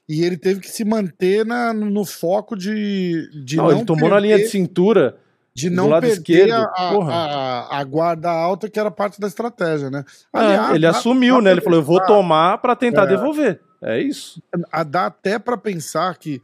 [0.08, 4.08] e ele teve que se manter na, no foco de, de não, não, ele tomou
[4.10, 5.16] na linha de perder- cintura.
[5.54, 9.90] De não lado perder esquerdo, a, a, a guarda alta, que era parte da estratégia,
[9.90, 10.04] né?
[10.34, 11.42] É, Aliás, ele assumiu, né?
[11.44, 13.06] pra Ele falou: eu vou tomar pra tentar É.
[13.06, 13.60] devolver.
[13.82, 14.40] É isso.
[14.86, 16.40] dá até pra pensar que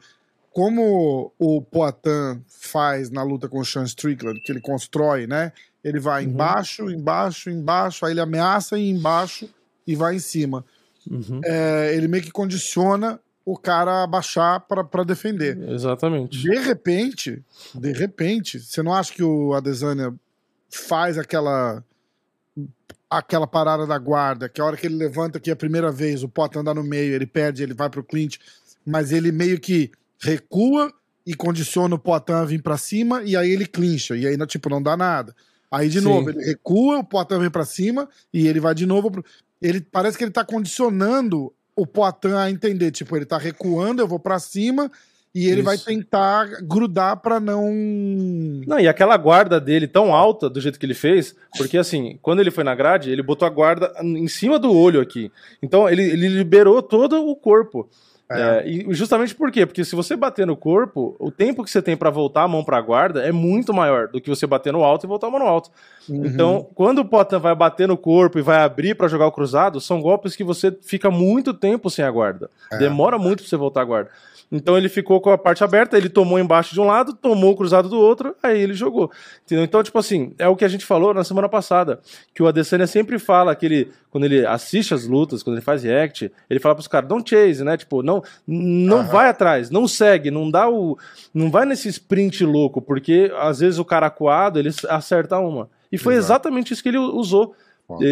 [0.53, 5.53] como o Poitin faz na luta com o Sean Strickland, que ele constrói, né?
[5.85, 6.33] Ele vai Uhum.
[6.33, 9.49] embaixo, embaixo, embaixo, aí ele ameaça ir embaixo
[9.87, 10.65] e vai em cima.
[11.09, 11.41] Uhum.
[11.45, 15.59] É, ele meio que condiciona o cara a baixar pra pra defender.
[15.71, 16.43] Exatamente.
[16.43, 17.43] De repente,
[17.75, 20.15] de repente, você não acha que o Adesanya
[20.69, 21.83] faz aquela
[23.09, 26.29] aquela parada da guarda, que a hora que ele levanta aqui a primeira vez, o
[26.29, 28.37] Potan anda no meio, ele perde, ele vai pro Clint,
[28.85, 29.91] mas ele meio que
[30.21, 30.93] recua
[31.25, 34.69] e condiciona o Potan a vir pra cima, e aí ele clincha, e aí, tipo,
[34.69, 35.35] não dá nada.
[35.71, 36.05] Aí, de Sim.
[36.05, 39.25] novo, ele recua, o Potan vem pra cima, e ele vai de novo pro...
[39.63, 44.09] Ele parece que ele tá condicionando o Poitin a entender, tipo, ele tá recuando, eu
[44.09, 44.91] vou pra cima,
[45.33, 45.65] e ele Isso.
[45.65, 47.71] vai tentar grudar pra não...
[48.67, 52.41] Não, e aquela guarda dele tão alta, do jeito que ele fez, porque assim, quando
[52.41, 55.31] ele foi na grade, ele botou a guarda em cima do olho aqui.
[55.63, 57.89] Então ele, ele liberou todo o corpo.
[58.31, 58.41] É.
[58.41, 59.65] É, e justamente por quê?
[59.65, 62.63] Porque se você bater no corpo, o tempo que você tem pra voltar a mão
[62.63, 65.41] pra guarda é muito maior do que você bater no alto e voltar a mão
[65.41, 65.71] no alto.
[66.09, 66.27] Uhum.
[66.27, 69.81] Então, quando o Potan vai bater no corpo e vai abrir pra jogar o cruzado,
[69.81, 72.51] são golpes que você fica muito tempo sem a guarda.
[72.71, 72.77] É.
[72.77, 74.11] Demora muito pra você voltar a guarda.
[74.51, 77.57] Então ele ficou com a parte aberta, ele tomou embaixo de um lado, tomou o
[77.57, 79.11] cruzado do outro, aí ele jogou.
[79.45, 79.65] Entendeu?
[79.65, 82.01] Então, tipo assim, é o que a gente falou na semana passada,
[82.35, 85.83] que o Adesanya sempre fala que ele, quando ele assiste as lutas, quando ele faz
[85.83, 87.77] react, ele fala pros caras, don't chase, né?
[87.77, 89.09] Tipo, não, não Aham.
[89.09, 90.99] vai atrás, não segue, não dá o.
[91.35, 95.69] Não vai nesse sprint louco, porque às vezes o cara acuado, ele acerta uma.
[95.91, 96.33] E foi Exato.
[96.49, 97.55] exatamente isso que ele usou.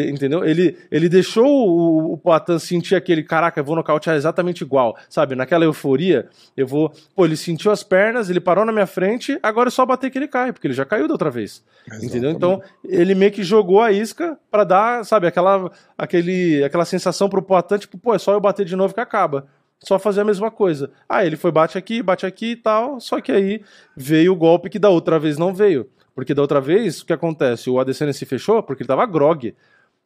[0.09, 0.43] Entendeu?
[0.43, 5.35] Ele, ele deixou o, o Poatan sentir aquele, caraca, eu vou nocautear exatamente igual, sabe?
[5.35, 6.91] Naquela euforia, eu vou.
[7.15, 10.17] Pô, ele sentiu as pernas, ele parou na minha frente, agora é só bater que
[10.17, 11.63] ele cai, porque ele já caiu da outra vez.
[12.03, 12.31] Entendeu?
[12.31, 17.43] Então, ele meio que jogou a isca pra dar, sabe, aquela, aquele, aquela sensação pro
[17.43, 19.47] Poatan, tipo, pô, é só eu bater de novo que acaba.
[19.85, 20.91] Só fazer a mesma coisa.
[21.07, 23.61] Ah, ele foi bate aqui, bate aqui e tal, só que aí
[23.95, 25.87] veio o golpe que da outra vez não veio.
[26.17, 27.69] Porque da outra vez, o que acontece?
[27.69, 29.55] O Adesanya se fechou porque ele tava grog.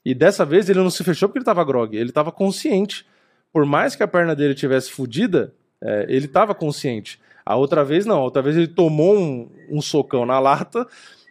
[0.05, 3.07] E dessa vez ele não se fechou porque ele tava grog, ele tava consciente.
[3.53, 7.21] Por mais que a perna dele tivesse fodida, é, ele tava consciente.
[7.47, 10.85] A outra vez não, a outra vez ele tomou um, um socão na lata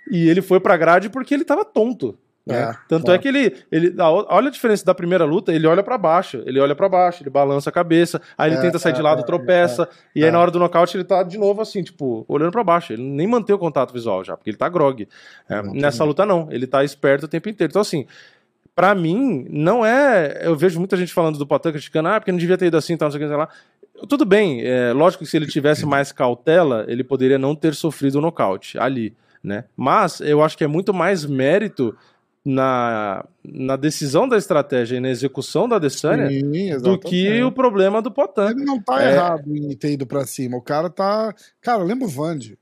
[0.10, 2.18] e ele foi pra grade porque ele tava tonto.
[2.46, 2.72] Né?
[2.72, 3.16] É, Tanto é.
[3.16, 3.96] é que ele, ele.
[4.00, 7.30] Olha a diferença da primeira luta, ele olha pra baixo, ele olha pra baixo, ele
[7.30, 10.30] balança a cabeça, aí ele É, tenta sair de é, lado, é, tropeça, e aí
[10.30, 10.32] é.
[10.32, 12.94] na hora do nocaute ele tá de novo assim, tipo, olhando pra baixo.
[12.94, 15.08] Ele nem mantém o contato visual já, porque ele tá grog.
[15.48, 17.72] É, nessa luta não, ele tá esperto o tempo inteiro.
[17.72, 18.06] Então assim,
[18.76, 20.42] pra mim, não é.
[20.42, 22.98] Eu vejo muita gente falando do Potan criticando, ah, porque não devia ter ido assim,
[22.98, 23.50] tal, não sei o que, sei lá.
[24.08, 28.16] Tudo bem, é, lógico que se ele tivesse mais cautela, ele poderia não ter sofrido
[28.16, 29.14] o nocaute ali,
[29.44, 29.66] né?
[29.76, 31.96] Mas eu acho que é muito mais mérito
[32.54, 38.02] na, na decisão da estratégia e na execução da Adesanya Sim, do que o problema
[38.02, 38.52] do Potan.
[38.52, 39.14] Ele não tá É.
[39.14, 40.58] errado em ter ido pra cima.
[40.58, 41.34] O cara tá.
[41.62, 42.58] Cara, lembra o Vande?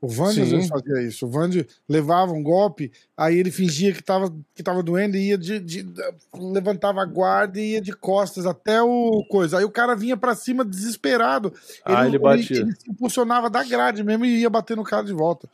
[0.00, 0.56] O Vande às Sim.
[0.56, 1.26] vezes fazia isso.
[1.26, 5.38] O Vande levava um golpe, aí ele fingia que tava, que tava doendo e ia
[5.38, 5.86] de, de-
[6.34, 9.58] levantava a guarda e ia de costas até o coisa.
[9.58, 11.52] Aí o cara vinha pra cima desesperado.
[11.84, 12.62] Ah, ele batia.
[12.62, 15.48] Ele, se impulsionava da grade mesmo e ia bater no cara de volta.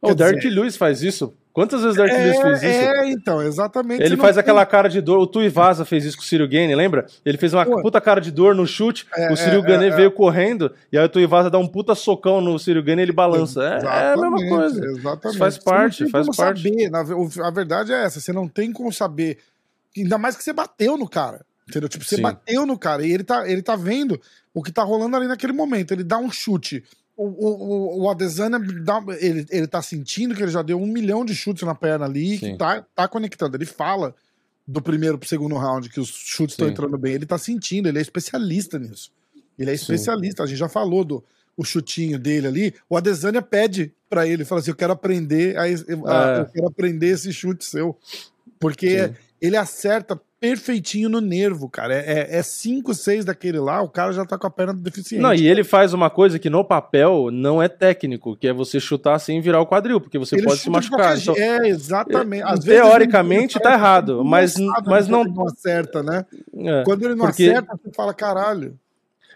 [0.00, 1.34] O dizer- Lewis faz isso.
[1.52, 2.88] Quantas vezes o Lewis fez isso?
[2.90, 4.02] É, então, exatamente.
[4.02, 5.18] Ele faz aquela cara de dor.
[5.18, 7.06] O Tuivasa fez isso com o Ciro Gane, lembra?
[7.24, 7.82] Ele fez uma Pô.
[7.82, 9.06] puta cara de dor no chute.
[9.16, 10.72] É, o Ciro é, Gane é, veio correndo.
[10.92, 13.62] E aí o Tuivasa dá um puta socão no Ciro Gane e ele balança.
[13.64, 14.84] É, é a mesma coisa.
[14.84, 15.28] Exatamente.
[15.28, 16.62] Isso faz Você não parte, tem faz como parte.
[16.62, 19.38] Saber, na ve- o- a verdade é essa, você não tem como saber.
[19.96, 21.44] Ainda mais que você bateu no cara.
[21.68, 21.88] Entendeu?
[21.88, 22.22] Tipo, você Sim.
[22.22, 24.20] bateu no cara e ele tá, ele tá vendo
[24.54, 25.92] o que tá rolando ali naquele momento.
[25.92, 26.82] Ele dá um chute.
[27.22, 31.24] O, o, o, Adesanya dá, ele, ele tá sentindo que ele já deu um milhão
[31.24, 32.52] de chutes na perna ali, Sim.
[32.52, 33.56] que tá, tá conectando.
[33.56, 34.14] Ele fala
[34.66, 36.72] do primeiro pro segundo round que os chutes estão Sim.
[36.72, 37.12] entrando bem.
[37.14, 39.10] Ele tá sentindo, ele é especialista nisso.
[39.58, 39.82] Ele é Sim.
[39.82, 40.42] especialista.
[40.42, 41.22] A gente já falou do
[41.56, 42.74] o chutinho dele ali.
[42.88, 46.40] O Adesanya pede pra ele, fala assim: Eu quero aprender, a, eu, a- É.
[46.40, 47.98] eu quero aprender esse chute seu.
[48.58, 49.14] Porque Sim.
[49.42, 51.94] ele acerta perfeitinho no nervo, cara.
[51.94, 55.20] É 5, 6 daquele lá, o cara já tá com a perna deficiente.
[55.22, 58.80] Não, e ele faz uma coisa que no papel não é técnico, que é você
[58.80, 61.16] chutar sem virar o quadril, porque você Ele pode se machucar.
[61.16, 61.36] qualquer Então.
[61.36, 62.42] É, exatamente.
[62.44, 64.54] Às vezes teoricamente ele- tá errado, mas,
[64.86, 65.20] mas quando não.
[65.22, 66.24] ele não acerta, né?
[66.56, 66.82] é.
[66.84, 68.78] Quando ele não porque- acerta, você fala, caralho.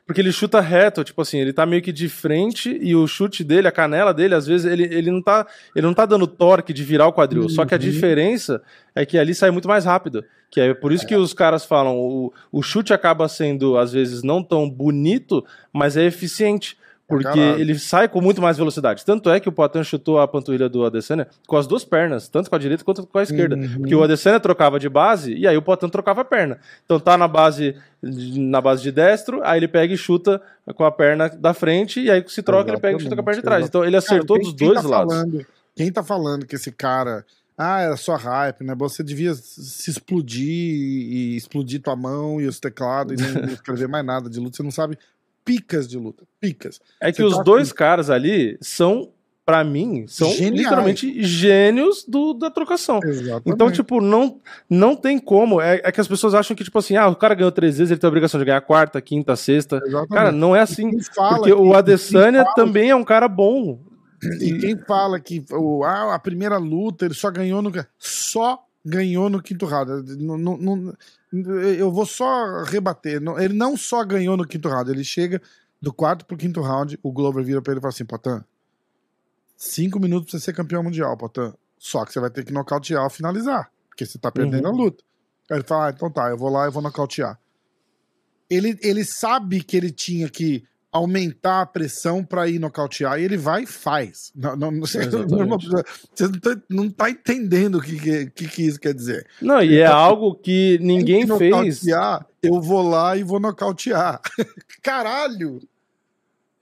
[0.07, 3.43] Porque ele chuta reto, tipo assim, ele tá meio que de frente e o chute
[3.43, 6.75] dele, a canela dele, às vezes ele, ele, não, tá, ele não tá dando torque
[6.75, 7.49] de virar o quadril.
[7.49, 7.83] Só que a Uhum.
[7.83, 8.63] diferença
[8.95, 10.23] é que ali sai muito mais rápido.
[10.51, 14.23] Que é por isso que os caras falam, o, o chute acaba sendo, às vezes,
[14.23, 16.77] não tão bonito, mas é eficiente.
[17.07, 17.61] Porque caralho.
[17.61, 19.05] ele sai com muito mais velocidade.
[19.05, 22.49] Tanto é que o Poitin chutou a panturrilha do Adesanya com as duas pernas, tanto
[22.49, 23.57] com a direita quanto com a esquerda.
[23.57, 23.77] Uhum.
[23.81, 26.59] Porque o Adesanya trocava de base e aí o Poitin trocava a perna.
[26.85, 30.41] Então tá na base na base de destro, aí ele pega e chuta
[30.75, 33.25] com a perna da frente e aí se troca ele pega e chuta com a
[33.25, 33.67] perna de trás.
[33.67, 35.15] Então ele acertou Cara, dos quem- dois quem tá lados.
[35.15, 35.47] falando-
[35.77, 37.25] quem tá falando que esse cara.
[37.57, 38.75] Ah, era só hype, né?
[38.77, 44.05] Você devia se explodir e explodir tua mão e os teclados e não escrever mais
[44.05, 44.57] nada de luta.
[44.57, 44.99] Você não sabe
[45.45, 46.25] picas de luta.
[46.41, 46.81] Picas.
[47.01, 49.11] É que Você os tá dois caras ali são
[49.47, 50.57] pra mim, são Geniais.
[50.63, 52.99] literalmente gênios do, da trocação.
[53.05, 53.43] Exatamente.
[53.45, 54.41] Então, tipo, não,
[54.71, 55.61] não tem como.
[55.61, 57.91] É, é que as pessoas acham que, tipo assim, ah, o cara ganhou três vezes,
[57.91, 59.77] ele tem a obrigação de ganhar a quarta, quinta, sexta.
[59.85, 60.09] Exatamente.
[60.15, 60.91] Cara, não é assim.
[61.15, 63.79] Porque que- o Adesanya também é um cara bom.
[64.41, 65.45] E quem fala que
[65.85, 70.17] ah, a primeira luta ele só ganhou no só ganhou no quinto round.
[70.25, 70.95] Não- não- não-
[71.43, 73.21] eu vou só rebater.
[73.39, 75.41] Ele não só ganhou no quinto round, ele chega
[75.81, 78.45] do quarto pro quinto round, o Glover vira pra ele e fala assim, Potan,
[79.57, 81.55] cinco minutos pra você ser campeão mundial, Potan.
[81.79, 84.75] Só que você vai ter que nocautear ao finalizar, porque você tá perdendo Uhum.
[84.75, 85.05] a luta.
[85.51, 87.39] Aí ele fala, ah, então tá, eu vou lá e vou nocautear.
[88.49, 90.65] Ele, ele sabe que ele tinha que
[90.95, 94.31] aumentar a pressão pra ir nocautear e ele vai e faz.
[94.33, 95.67] Não, não, você, Exatamente.
[96.15, 99.27] você não, tá, não tá entendendo o que, que, que, isso quer dizer.
[99.43, 101.85] Não, e é algo que ninguém que fez.
[102.41, 104.21] Eu vou lá e vou nocautear.
[104.81, 105.61] Caralho!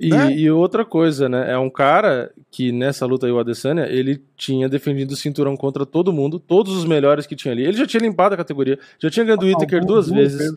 [0.01, 0.33] E, né?
[0.33, 1.53] e outra coisa, né?
[1.53, 5.85] É um cara que nessa luta aí, o Adesanya, ele tinha defendido o cinturão contra
[5.85, 7.65] todo mundo, todos os melhores que tinha ali.
[7.65, 10.39] Ele já tinha limpado a categoria, já tinha ganhado o Algum- duas vezes.
[10.39, 10.57] vezes.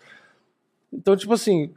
[0.94, 1.72] Então, tipo assim.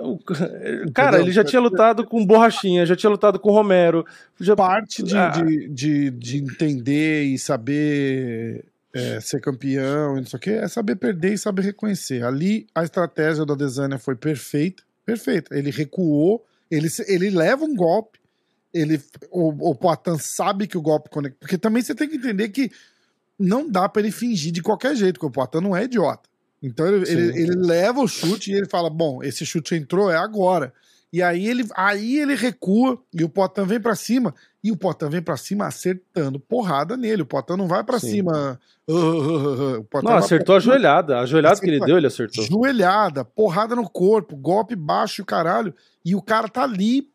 [0.94, 4.04] Cara, ele já tinha lutado com Borrachinha, já tinha lutado com Romero.
[4.38, 4.56] Já...
[4.56, 5.30] Parte de, Ah.
[5.30, 10.68] de, de, de entender e saber é, ser campeão e não sei o quê, é
[10.68, 12.24] saber perder e saber reconhecer.
[12.24, 14.82] Ali a estratégia do Adesanya foi perfeita.
[15.04, 15.56] Perfeita.
[15.56, 18.18] Ele recuou, ele, ele leva um golpe.
[18.72, 21.36] Ele, o, o Poatan sabe que o golpe conecta.
[21.40, 22.70] Porque também você tem que entender que
[23.38, 26.29] não dá pra ele fingir de qualquer jeito, porque o Poatan não é idiota.
[26.62, 27.12] Então ele, Sim.
[27.12, 30.72] ele, ele leva o chute e ele fala: Bom, esse chute entrou, é agora.
[31.12, 34.32] E aí ele, aí ele recua e o Potan vem pra cima.
[34.62, 37.22] E o Potan vem pra cima acertando porrada nele.
[37.22, 38.10] O Potan não vai pra Sim.
[38.10, 38.32] cima.
[38.32, 38.58] "Ah,
[38.88, 39.78] ah, ah, ah".
[39.80, 41.18] O Poatan Não, acertou a pra cima, joelhada.
[41.18, 42.44] A joelhada que ele deu, ele acertou.
[42.44, 45.74] Joelhada, porrada no corpo, golpe baixo e o caralho.
[46.04, 47.08] E o cara tá ali,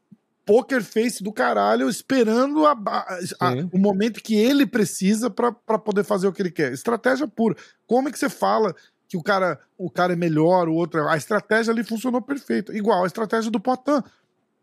[0.46, 6.04] poker face do caralho, esperando a- a- a- o momento que ele precisa pra poder
[6.04, 6.74] fazer o que ele quer.
[6.74, 7.56] Estratégia pura.
[7.88, 8.76] Como é que você fala
[9.08, 11.14] que o cara, o cara é melhor, o outro é...
[11.14, 12.74] A estratégia ali funcionou perfeito.
[12.76, 14.04] Igual a estratégia do Potan.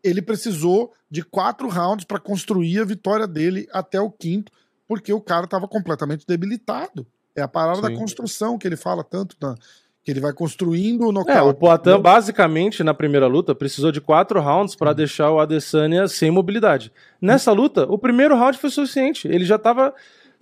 [0.03, 4.51] Ele precisou de quatro rounds pra construir a vitória dele até o quinto,
[4.87, 7.07] porque o cara tava completamente debilitado.
[7.35, 7.95] É a parada da Sim.
[7.95, 9.55] construção que ele fala tanto, na-
[10.03, 11.59] que ele vai construindo o É, o nocaute.
[11.59, 16.91] Poatan, basicamente, na primeira luta, precisou de quatro rounds pra deixar o Adesanya sem mobilidade.
[17.21, 19.29] Nessa luta, o primeiro round foi suficiente.
[19.29, 19.93] Ele já tava.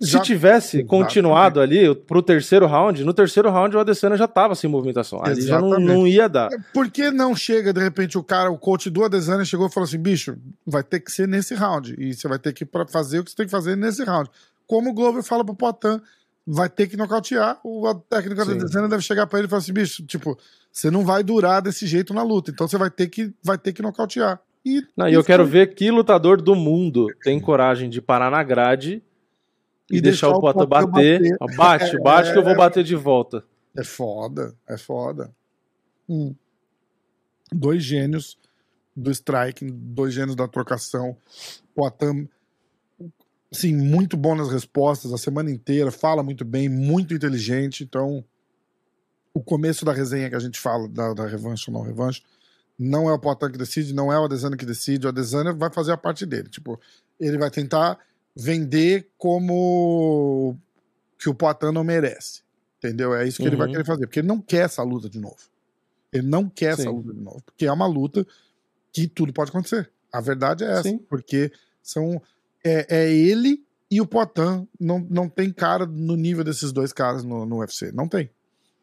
[0.02, 0.88] Se Já- tivesse Exatamente.
[0.88, 5.24] continuado ali pro terceiro round, no terceiro round o Adesanya já tava sem movimentação.
[5.24, 5.88] Ali já não, Exatamente.
[5.92, 6.48] não ia dar.
[6.74, 9.86] Por que não chega, de repente, o cara, o coach do Adesanya chegou e falou
[9.86, 10.36] assim: bicho,
[10.66, 11.94] vai ter que ser nesse round.
[11.98, 14.28] E você vai ter que fazer o que você tem que fazer nesse round.
[14.66, 16.00] Como o Glover fala pro Potan,
[16.46, 17.58] vai ter que nocautear.
[17.62, 18.58] O técnico do Sim.
[18.58, 20.36] Adesanya deve chegar pra ele e falar assim: bicho, tipo,
[20.72, 22.50] você não vai durar desse jeito na luta.
[22.50, 24.40] Então você vai ter que, vai ter que nocautear.
[24.64, 28.42] E, Não, e eu quero ver que lutador do mundo tem coragem de parar na
[28.44, 29.02] grade
[29.92, 31.36] e, E deixar, deixar o Poatan bater.
[31.38, 31.56] bater.
[31.56, 33.44] Bate, bate que eu vou bater de volta.
[33.76, 35.30] É foda, é foda.
[36.08, 36.34] Hum.
[37.52, 38.38] Dois gênios
[38.96, 41.16] do striking, dois gênios da trocação.
[41.74, 42.26] Poatan,
[43.50, 47.84] sim, muito bom nas respostas a semana inteira, fala muito bem, muito inteligente.
[47.84, 48.24] Então,
[49.34, 52.22] o começo da resenha que a gente fala da, da revanche ou não revanche,
[52.78, 55.06] não é o Poatan que decide, não é o Adesanya que decide.
[55.06, 56.48] O Adesanya vai fazer a parte dele.
[56.48, 56.80] Tipo,
[57.20, 57.98] ele vai tentar
[58.34, 60.56] vender como
[61.18, 62.42] que o Poatan não merece.
[62.78, 63.14] Entendeu?
[63.14, 63.72] É isso que ele vai Uhum.
[63.72, 64.06] querer fazer.
[64.06, 65.36] Porque ele não quer essa luta de novo.
[66.12, 66.88] Ele não quer essa Sim.
[66.88, 67.42] luta de novo.
[67.44, 68.26] Porque é uma luta
[68.92, 69.90] que tudo pode acontecer.
[70.12, 70.82] A verdade é essa.
[70.82, 70.98] Sim.
[70.98, 71.52] Porque
[71.82, 72.20] são,
[72.64, 74.66] é, é ele e o Poatan.
[74.80, 77.92] Não, não tem cara no nível desses dois caras no, no UFC.
[77.92, 78.28] Não tem.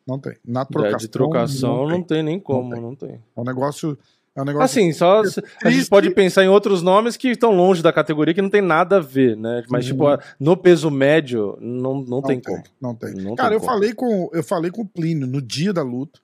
[0.08, 0.36] Não tem.
[0.46, 0.98] Na É, trocação.
[0.98, 2.04] de trocação não não tem.
[2.06, 2.82] tem nem como, tem.
[2.82, 3.12] não tem.
[3.36, 3.98] É um negócio.
[4.36, 4.64] É um negócio.
[4.66, 5.22] Assim, só
[5.64, 8.62] a gente pode pensar em outros nomes que estão longe da categoria que não tem
[8.62, 9.64] nada a ver, né?
[9.70, 9.92] Mas, Uhum.
[9.92, 10.06] tipo,
[10.40, 12.64] no peso médio, não, não, Não tem, tem, como.
[12.80, 13.14] não tem.
[13.16, 13.72] Não Cara, tem eu como.
[13.72, 16.20] falei com eu falei com o Plínio no dia da luta.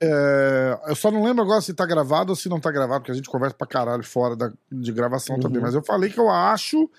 [0.00, 3.12] É, eu só não lembro agora se tá gravado ou se não tá gravado, porque
[3.12, 5.58] a gente conversa pra caralho fora da, de gravação também.
[5.58, 5.64] Uhum.
[5.64, 6.90] Mas eu falei que eu acho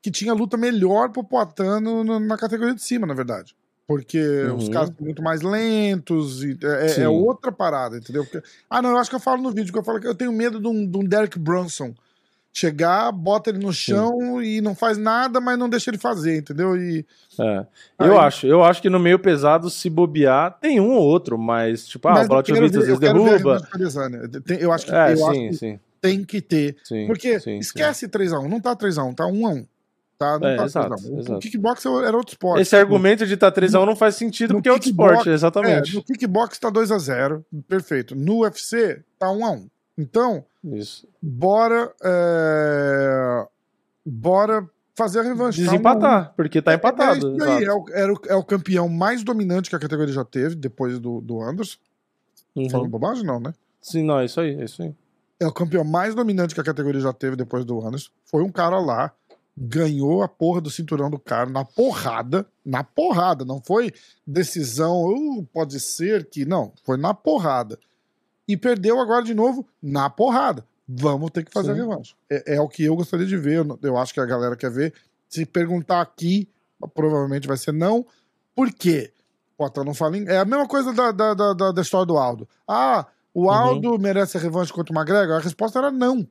[0.00, 3.54] que tinha luta melhor pro Poitin no- no- na categoria de cima, na verdade.
[3.88, 4.20] Porque
[4.54, 4.70] os Uhum.
[4.70, 7.00] caras são muito mais lentos, e é- é, Sim.
[7.04, 8.22] é outra parada, entendeu?
[8.22, 10.14] Porque- ah, não, eu acho que eu falo no vídeo que eu falo que eu
[10.14, 11.94] tenho medo de um, de um Derek Brunson
[12.52, 16.76] chegar, bota ele no chão e não faz nada, mas não deixa ele fazer, entendeu?
[16.76, 17.06] E
[17.40, 17.66] É.
[18.00, 21.38] Eu Aí- acho, eu acho que no meio pesado, se bobear, tem um ou outro,
[21.38, 23.60] mas, tipo, ah, Mas o eu quero Blachowicz às vezes derruba.
[24.44, 26.76] Tem- Eu acho que, É, eu acho sim, que sim, tem que ter.
[26.84, 27.06] sim.
[27.06, 27.58] Porque sim, sim.
[27.58, 29.66] esquece 3x1, não tá 3x1, tá 1x1.
[30.18, 31.10] Tá, não É, tá exato, 3x1.
[31.14, 31.38] O exato.
[31.40, 32.60] kickbox era outro esporte.
[32.62, 35.94] Esse argumento de estar 3x1 não faz sentido no porque é outro esporte, É, exatamente.
[35.94, 38.16] no kickbox tá 2x0, perfeito.
[38.16, 39.68] No UFC tá 1x1.
[39.96, 41.06] Então, Isso.
[41.22, 41.92] bora.
[42.02, 43.46] é,
[44.04, 45.58] bora fazer a revanche.
[45.58, 47.36] Tá um- Desempatar, porque tá É empatado.
[47.36, 50.24] isso aí, é, o, era o- é o campeão mais dominante que a categoria já
[50.24, 51.78] teve, depois do, do Anderson.
[52.56, 52.68] Uhum.
[52.70, 53.52] Falando bobagem, não, né?
[53.80, 54.92] Sim, não, é isso aí, é isso aí.
[55.38, 58.10] É o campeão mais dominante que a categoria já teve depois do Anderson.
[58.24, 59.12] Foi um cara lá,
[59.60, 62.46] ganhou a porra do cinturão do cara na porrada.
[62.64, 63.92] Na porrada, não foi
[64.26, 66.44] decisão, "Uh, pode ser que.
[66.44, 67.78] Não, foi na porrada.
[68.46, 70.64] E perdeu agora de novo na porrada.
[70.88, 71.80] Vamos ter que fazer Sim.
[71.80, 72.14] a revanche.
[72.30, 73.66] É, é o que eu gostaria de ver.
[73.82, 74.94] Eu, acho que a galera quer ver.
[75.28, 76.48] Se perguntar aqui,
[76.94, 78.06] provavelmente vai ser não.
[78.54, 79.12] Por quê?
[79.56, 80.16] Potan não fala.
[80.18, 82.48] É a mesma coisa da, da, da, da- história do Aldo.
[82.66, 85.36] Ah, o Aldo merece a revanche contra o McGregor?
[85.36, 86.26] A resposta era não.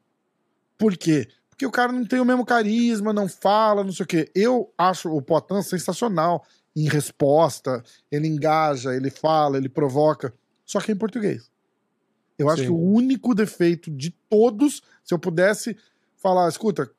[0.78, 1.28] Por quê?
[1.58, 4.30] Porque o cara não tem o mesmo carisma, não fala, não sei o quê.
[4.36, 6.46] Eu acho o Potan sensacional
[6.76, 7.84] em resposta.
[8.12, 10.32] Ele engaja, ele fala, ele provoca.
[10.64, 11.50] Só que é em português.
[12.38, 12.68] Eu acho Sim.
[12.68, 15.76] que o único defeito de todos, se eu pudesse
[16.16, 16.92] falar, escuta,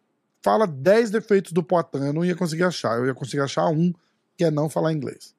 [0.42, 2.98] fala 10 defeitos do Potan, eu não ia conseguir achar.
[2.98, 3.94] Eu ia conseguir achar um,
[4.36, 5.36] que é não falar inglês.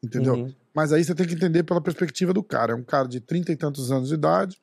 [0.00, 0.34] Entendeu?
[0.34, 0.54] Uhum.
[0.72, 2.72] Mas aí você tem que entender pela perspectiva do cara.
[2.72, 4.62] É um cara de trinta e tantos anos de idade,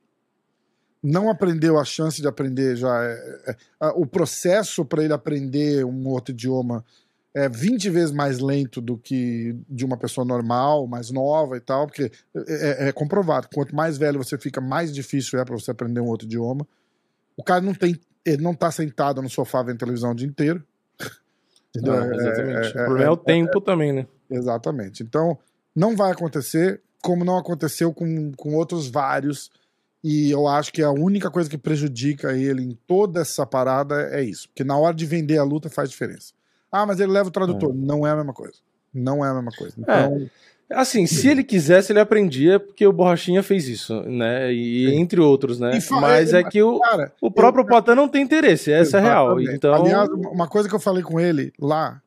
[1.04, 3.04] não aprendeu a chance de aprender já.
[3.04, 6.84] é- é- a- o processo para ele aprender um outro idioma
[7.34, 11.86] é 20 vezes mais lento do que de uma pessoa normal, mais nova e tal,
[11.86, 13.48] porque é, é- é comprovado.
[13.54, 16.68] Quanto mais velho você fica, mais difícil é para você aprender um outro idioma.
[17.36, 18.00] O cara não tem.
[18.26, 20.64] Ele não tá sentado no sofá vendo televisão o dia inteiro.
[21.76, 21.94] Entendeu?
[21.94, 22.78] Ah, É- exatamente.
[22.78, 24.08] é- o problema é, o tempo também, né?
[24.30, 25.04] Exatamente.
[25.04, 25.38] Então,
[25.76, 29.52] não vai acontecer, como não aconteceu com, com outros vários.
[30.08, 34.24] E eu acho que a única coisa que prejudica ele em toda essa parada é
[34.24, 34.48] isso.
[34.48, 36.32] Porque na hora de vender a luta faz diferença.
[36.72, 37.74] Ah, mas ele leva o tradutor.
[37.76, 38.56] Não é a mesma coisa.
[38.94, 39.76] Não é a mesma coisa.
[39.78, 40.30] Então,
[40.70, 44.52] Assim, se ele quisesse, ele aprendia, porque o Borrachinha fez isso, né?
[44.52, 45.00] E Sim.
[45.00, 45.78] entre outros, né?
[45.78, 49.00] E fa- Mas é que o, cara, o próprio Potan não tem interesse, essa é
[49.00, 49.40] a real.
[49.42, 52.02] Então, Aliás, uma coisa que eu falei com ele lá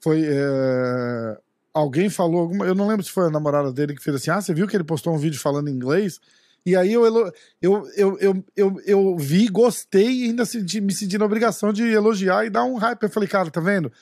[0.00, 0.24] foi.
[0.26, 1.38] é,
[1.72, 2.66] Alguém falou, alguma...
[2.66, 4.76] eu não lembro se foi a namorada dele que fez assim: Ah, você viu que
[4.76, 6.20] ele postou um vídeo falando inglês?
[6.66, 11.16] E aí eu, eu, eu, eu, eu, eu vi, gostei e ainda senti, me senti
[11.16, 13.04] na obrigação de elogiar e dar um hype.
[13.04, 13.92] Eu falei, cara, tá vendo?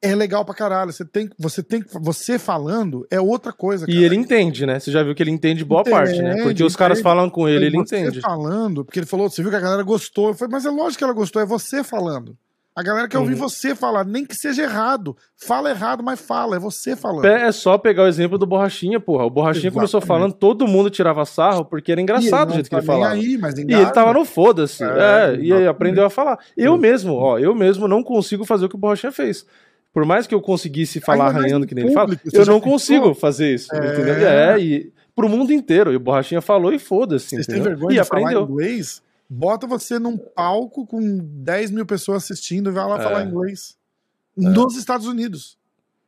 [0.00, 0.92] É legal pra caralho.
[0.92, 3.84] Você tem, você tem, você falando é outra coisa.
[3.88, 4.06] e cara.
[4.06, 4.78] ele entende, né?
[4.78, 6.42] Você já viu que ele entende boa Entende, parte, né?
[6.44, 7.02] Porque os caras entende.
[7.10, 8.20] falam com ele, ele você entende.
[8.20, 10.28] falando, porque ele falou, você viu que a galera gostou.
[10.28, 12.38] Eu falei, mas é lógico que ela gostou, é você falando.
[12.76, 13.38] A galera quer ouvir Uhum.
[13.38, 15.16] você falar, nem que seja errado.
[15.36, 17.24] Fala errado, mas fala, é você falando.
[17.24, 19.24] É só pegar o exemplo do Borrachinha, porra.
[19.24, 20.20] O Borrachinha começou Exatamente.
[20.32, 23.14] falando, todo mundo tirava sarro, porque era engraçado o jeito que ele falava.
[23.14, 24.82] Aí, mas E ele tava no foda-se.
[24.82, 26.36] É, É, e aí aprendeu a falar.
[26.56, 29.46] Eu mesmo, ó, eu mesmo não consigo fazer o que o Borrachinha fez.
[29.92, 32.54] Por mais que eu conseguisse falar Ainda arranhando que nem ele fala, público, eu não
[32.58, 32.60] pensou?
[32.60, 33.72] consigo fazer isso.
[33.72, 33.78] É.
[33.92, 34.14] Entendeu?
[34.28, 35.92] É, e pro mundo inteiro.
[35.92, 37.28] E o Borrachinha falou e foda-se.
[37.36, 38.42] Vocês têm vergonha E de falar aprendeu.
[38.50, 39.00] inglês?
[39.28, 43.02] Bota você num palco com 10 mil pessoas assistindo e vai lá É.
[43.02, 43.76] falar inglês.
[44.36, 45.56] Nos Estados Unidos.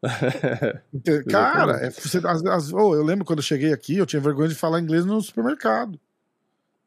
[1.29, 4.49] Cara, é, você- as- as- oh, eu lembro quando eu cheguei aqui, eu tinha vergonha
[4.49, 5.99] de falar inglês no supermercado.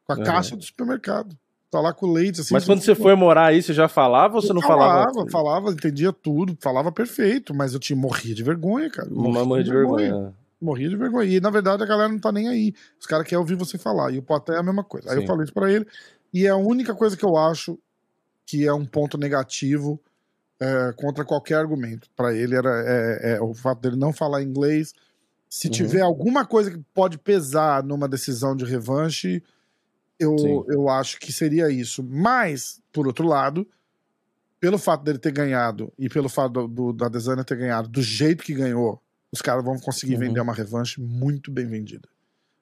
[0.06, 1.36] Com a caixa do supermercado.
[1.70, 2.52] Tá lá com leite, assim.
[2.52, 5.30] Mas quando você foi morar aí, você já falava ou você não falava, falava?
[5.30, 9.08] falava, entendia tudo, falava perfeito, mas eu tinha morria de vergonha, cara.
[9.08, 10.34] Uma morrer de vergonha.
[10.60, 11.30] Morria de vergonha.
[11.30, 12.74] E na verdade a galera não tá nem aí.
[12.98, 14.10] Os caras querem ouvir você falar.
[14.12, 15.12] E o Poté é a mesma coisa.
[15.12, 15.86] Aí eu falei isso pra ele.
[16.32, 17.78] E é a única coisa que eu acho
[18.46, 20.00] que é um ponto negativo
[20.60, 22.08] é, contra qualquer argumento.
[22.16, 24.92] Pra ele era é, é o fato dele não falar inglês.
[25.48, 25.72] Se Uhum.
[25.72, 29.42] tiver alguma coisa que pode pesar numa decisão de revanche,
[30.18, 30.64] eu, Sim.
[30.68, 32.02] eu acho que seria isso.
[32.04, 33.66] Mas, por outro lado,
[34.60, 38.02] pelo fato dele ter ganhado e pelo fato do, do- da Desânia ter ganhado do
[38.02, 39.00] jeito que ganhou,
[39.32, 40.20] os caras vão conseguir Uhum.
[40.20, 42.08] vender uma revanche muito bem vendida.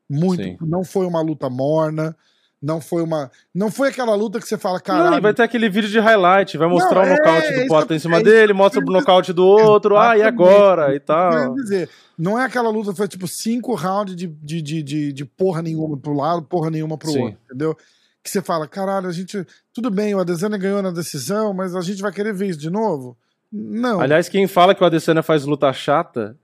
[0.08, 0.42] Muito.
[0.42, 0.56] Sim.
[0.60, 2.16] Não foi uma luta morna.
[2.60, 3.30] Não foi uma.
[3.54, 5.16] Não foi aquela luta que você fala, Não, caralho.
[5.16, 7.92] e vai ter aquele vídeo de highlight, vai mostrar Não, o nocaute é, do Potter
[7.92, 10.94] é- em cima é dele, mostra o nocaute do outro, ah, e agora?
[10.94, 11.54] E tal.
[11.54, 11.88] dizer.
[12.18, 15.96] Não é aquela luta foi tipo cinco rounds de, de, de, de, de porra nenhuma
[15.96, 17.22] pro lado, porra nenhuma pro Sim.
[17.22, 17.76] outro, entendeu?
[18.24, 19.46] Que você fala, caralho, a gente.
[19.72, 22.70] Tudo bem, o Adesanya ganhou na decisão, mas a gente vai querer ver isso de
[22.70, 23.16] novo?
[23.52, 24.00] Não.
[24.00, 26.36] Aliás, quem fala que o Adesanya faz luta chata,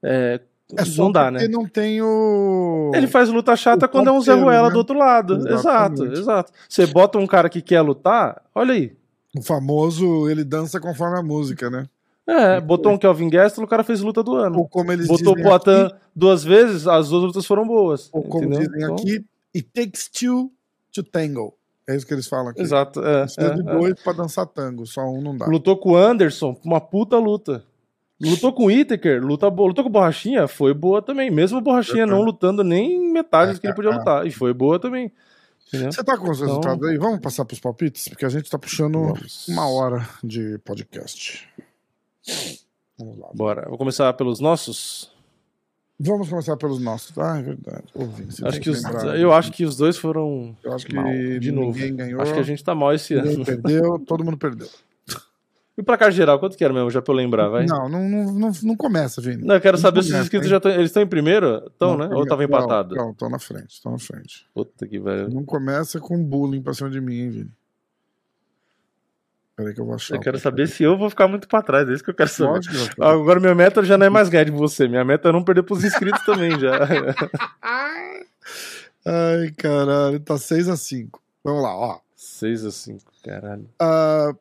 [0.00, 0.40] é,
[0.74, 1.46] é só não dá, né?
[1.48, 2.90] não tem o.
[2.94, 4.72] Ele faz luta chata o quando é um Zé Ruela né?
[4.72, 5.36] do outro lado.
[5.36, 6.02] Exatamente.
[6.02, 6.52] Exato, exato.
[6.68, 8.96] Você bota um cara que quer lutar, olha aí.
[9.36, 11.86] O famoso, ele dança conforme a música, né?
[12.26, 14.58] É, botou um Kelvin Gastelum, o cara fez luta do ano.
[14.58, 18.08] Ou como eles Botou o Poitin duas vezes, as duas lutas foram boas.
[18.12, 18.68] ou como entendeu?
[18.68, 20.50] dizem Então, aqui, it takes two
[20.92, 21.54] to tango.
[21.88, 22.60] É isso que eles falam aqui.
[22.60, 23.00] Exato.
[23.04, 23.78] É, Precisa de é, é.
[23.78, 25.46] dois pra dançar tango, só um não dá.
[25.46, 27.64] Lutou com o Anderson, uma puta luta.
[28.20, 29.68] Lutou com o Itaker, luta boa.
[29.68, 31.30] Lutou com o Borrachinha, foi boa também.
[31.30, 33.98] Mesmo o Borrachinha não lutando nem metade do que ele podia É, é.
[33.98, 34.26] lutar.
[34.26, 35.12] E foi boa também.
[35.68, 35.92] Entendeu?
[35.92, 36.96] Você tá com os Então- resultados aí?
[36.96, 38.08] Vamos passar pros palpites?
[38.08, 39.48] Porque a gente tá puxando Vamos.
[39.48, 41.46] uma hora de podcast.
[42.98, 43.28] Vamos lá.
[43.34, 43.68] Bora.
[43.68, 45.10] Vou começar pelos nossos.
[45.98, 47.16] Vamos começar pelos nossos.
[47.18, 47.84] Ah, é verdade.
[47.94, 48.82] Ouvi, Acho que os,
[49.18, 51.04] eu acho que os dois foram Eu acho que mal.
[51.40, 51.72] De novo.
[51.72, 52.20] ninguém ganhou.
[52.20, 53.44] Acho que a gente tá mal esse Ninguém ano.
[53.44, 54.68] perdeu, todo mundo perdeu.
[55.76, 56.90] E o placar geral, quanto que era mesmo?
[56.90, 57.66] Já pra eu lembrar, vai?
[57.66, 59.44] Não, não, não, não, começa, Vini.
[59.44, 60.50] Não, eu quero Não saber se os começa, inscritos hein?
[60.50, 60.72] já estão.
[60.72, 61.64] Eles estão em primeiro?
[61.66, 62.08] Estão, né?
[62.12, 62.94] Ou tava não, empatado?
[62.94, 64.46] Não, estão na frente, estão na frente.
[64.54, 65.28] Puta que velho.
[65.28, 67.50] Não começa com bullying pra cima de mim, hein, Vini.
[69.54, 70.16] Peraí que eu vou achar.
[70.16, 71.88] Eu quero que- saber se eu vou ficar muito pra trás.
[71.88, 72.52] É isso que eu quero saber.
[72.52, 73.02] Lógico.
[73.04, 74.86] Agora minha meta já não é mais ganhar de você.
[74.88, 76.72] Minha meta é não perder pros inscritos também já.
[79.04, 81.08] Ai, caralho, tá 6x5.
[81.44, 82.00] Vamos lá, ó.
[82.16, 83.68] 6 a 5, caralho.
[83.80, 84.34] Ah,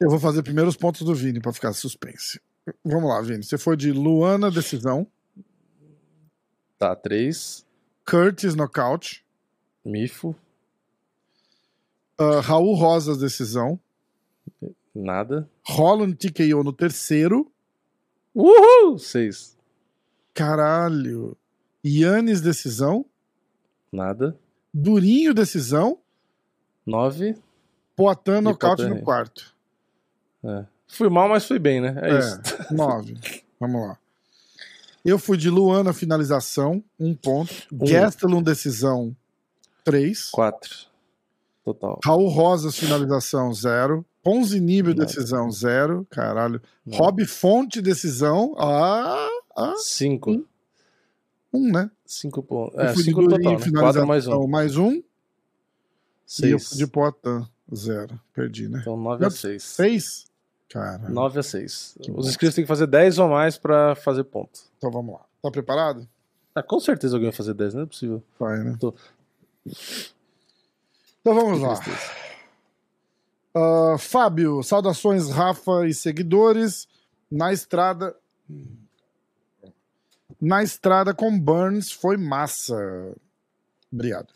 [0.00, 2.40] eu vou fazer primeiro os pontos do Vini pra ficar suspense.
[2.84, 3.42] Vamos lá, Vini.
[3.42, 5.06] Você foi de Luana, decisão.
[6.78, 7.66] Tá, 3.
[8.04, 9.24] Curtis, nocaute.
[9.84, 10.36] Mifo,
[12.18, 13.80] ah, Raul Rosas, decisão.
[14.94, 15.48] nada.
[15.66, 17.50] Holland TKO no terceiro.
[18.34, 18.98] Uhul!
[18.98, 19.56] 6.
[20.32, 21.36] Caralho.
[21.84, 23.04] Yannis, decisão.
[23.90, 24.38] Nada.
[24.72, 25.98] Durinho, decisão.
[26.86, 27.36] 9.
[27.96, 29.51] Poitin, nocaute no quarto.
[30.44, 30.64] É.
[30.88, 31.94] Fui mal, mas fui bem, né?
[32.02, 32.40] É, isso.
[32.70, 33.16] É, nove.
[33.58, 33.98] Vamos lá.
[35.04, 37.52] Eu fui de Luana, finalização, um ponto.
[37.72, 37.78] Um.
[37.78, 39.16] Gastelum, decisão,
[39.84, 40.30] três.
[40.30, 40.86] 4.
[41.64, 41.98] Total.
[42.04, 44.04] Raul Rosas, finalização, zero.
[44.22, 45.06] Ponzinibio, Nada.
[45.06, 46.06] decisão, zero.
[46.10, 46.60] Caralho.
[46.86, 47.02] Nada.
[47.02, 50.44] Rob Fonte, decisão, ah, ah, 5.
[51.52, 51.90] um, né?
[52.06, 52.78] 5 pontos.
[52.78, 53.80] É, fui de 5 no Durinho, total, né?
[53.80, 54.46] 4 mais 1.
[54.46, 54.92] mais um.
[54.92, 56.68] E eu 6.
[56.68, 58.20] fui de Poitin, zero.
[58.32, 58.78] Perdi, né?
[58.80, 59.30] Então 9 a?
[59.30, 59.62] 6.
[59.62, 60.31] Seis?
[60.72, 61.98] Cara, 9 a 6.
[62.02, 64.60] Que Os inscritos têm que fazer 10 ou mais pra fazer ponto.
[64.78, 65.24] então vamos lá.
[65.42, 66.08] Tá preparado?
[66.54, 68.22] Ah, com certeza alguém vai fazer 10, não é possível.
[68.38, 68.76] Vai, né?
[68.80, 68.94] Tô.
[71.20, 71.74] Então vamos Que lá.
[71.80, 72.12] tristeza.
[73.54, 76.88] Ah, Fábio, saudações, Rafa e seguidores.
[77.30, 78.14] Na estrada.
[80.40, 82.74] Na estrada com Burns foi massa.
[83.92, 84.28] Obrigado.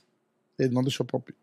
[0.59, 1.39] Ele não deixou palpite.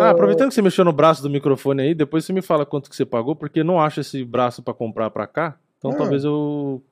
[0.00, 2.88] Ah, aproveitando que você mexeu no braço do microfone aí, depois você me fala quanto
[2.90, 5.56] que você pagou, porque não acho esse braço pra comprar pra cá.
[5.78, 5.96] Então Ah.
[5.96, 6.82] talvez eu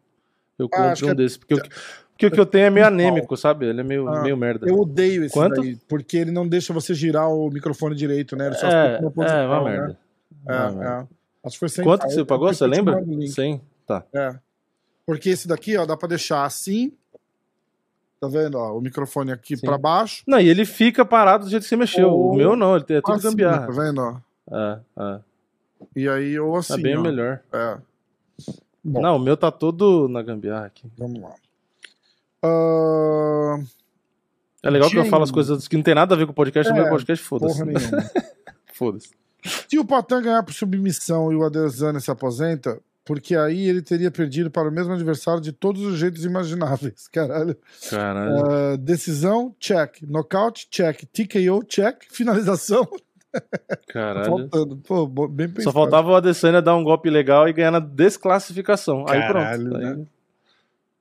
[0.58, 1.38] eu Ah, compre um que é- desse.
[1.38, 1.68] Porque, o que-
[2.10, 3.64] porque o que eu tenho é meio anêmico, sabe?
[3.66, 4.68] Ele é meio, Ah, meio merda.
[4.68, 5.62] Eu odeio esse Quanto?
[5.62, 8.48] daí, porque ele não deixa você girar o microfone direito, né?
[8.48, 9.70] Ele só É, é uma né?
[9.70, 9.98] merda.
[10.46, 11.06] É, É é.
[11.44, 12.52] Acho que foi 100 Quanto que você pagou?
[12.52, 13.02] Você lembra?
[13.34, 13.62] 100?
[13.86, 14.04] Tá.
[14.14, 14.34] É.
[15.06, 16.92] Porque esse daqui, ó, dá pra deixar assim.
[18.20, 18.56] Tá vendo?
[18.58, 20.22] Ó, o microfone aqui pra baixo.
[20.26, 22.10] Não, e ele fica parado do jeito que você mexeu.
[22.10, 23.66] Ou O meu não, ele tem- é tudo cima, gambiarra.
[23.66, 23.98] Tá vendo?
[24.02, 24.16] Ó?
[24.54, 25.20] É, é.
[25.96, 26.76] E aí, ou assim.
[26.76, 27.00] Tá bem ó.
[27.00, 27.40] melhor.
[27.52, 27.78] É.
[28.84, 29.00] Bom.
[29.00, 30.86] Não, o meu tá todo na gambiarra aqui.
[30.98, 31.34] Vamos lá.
[32.42, 33.58] Ah,
[34.62, 36.34] É legal que eu falo as coisas que não tem nada a ver com o
[36.34, 37.62] podcast, É, no meu podcast, foda-se.
[38.74, 39.10] Foda-se.
[39.68, 44.10] Se o Patan ganhar por submissão e o Adesanya se aposenta, porque aí ele teria
[44.10, 47.08] perdido para o mesmo adversário de todos os jeitos imagináveis.
[47.12, 47.56] Caralho.
[47.88, 48.46] Caralho.
[48.46, 50.02] Ah, decisão, check.
[50.02, 51.04] Nocaute, check.
[51.12, 52.04] TKO, check.
[52.10, 52.84] Finalização,
[53.32, 54.26] tá Caralho.
[54.26, 54.76] faltando.
[54.78, 55.64] Pô, bem pensado.
[55.64, 59.04] Só faltava o Adesanya dar um golpe legal e ganhar na desclassificação.
[59.08, 59.78] aí Caralho, pronto.
[59.82, 59.94] né?
[59.98, 60.06] Aí-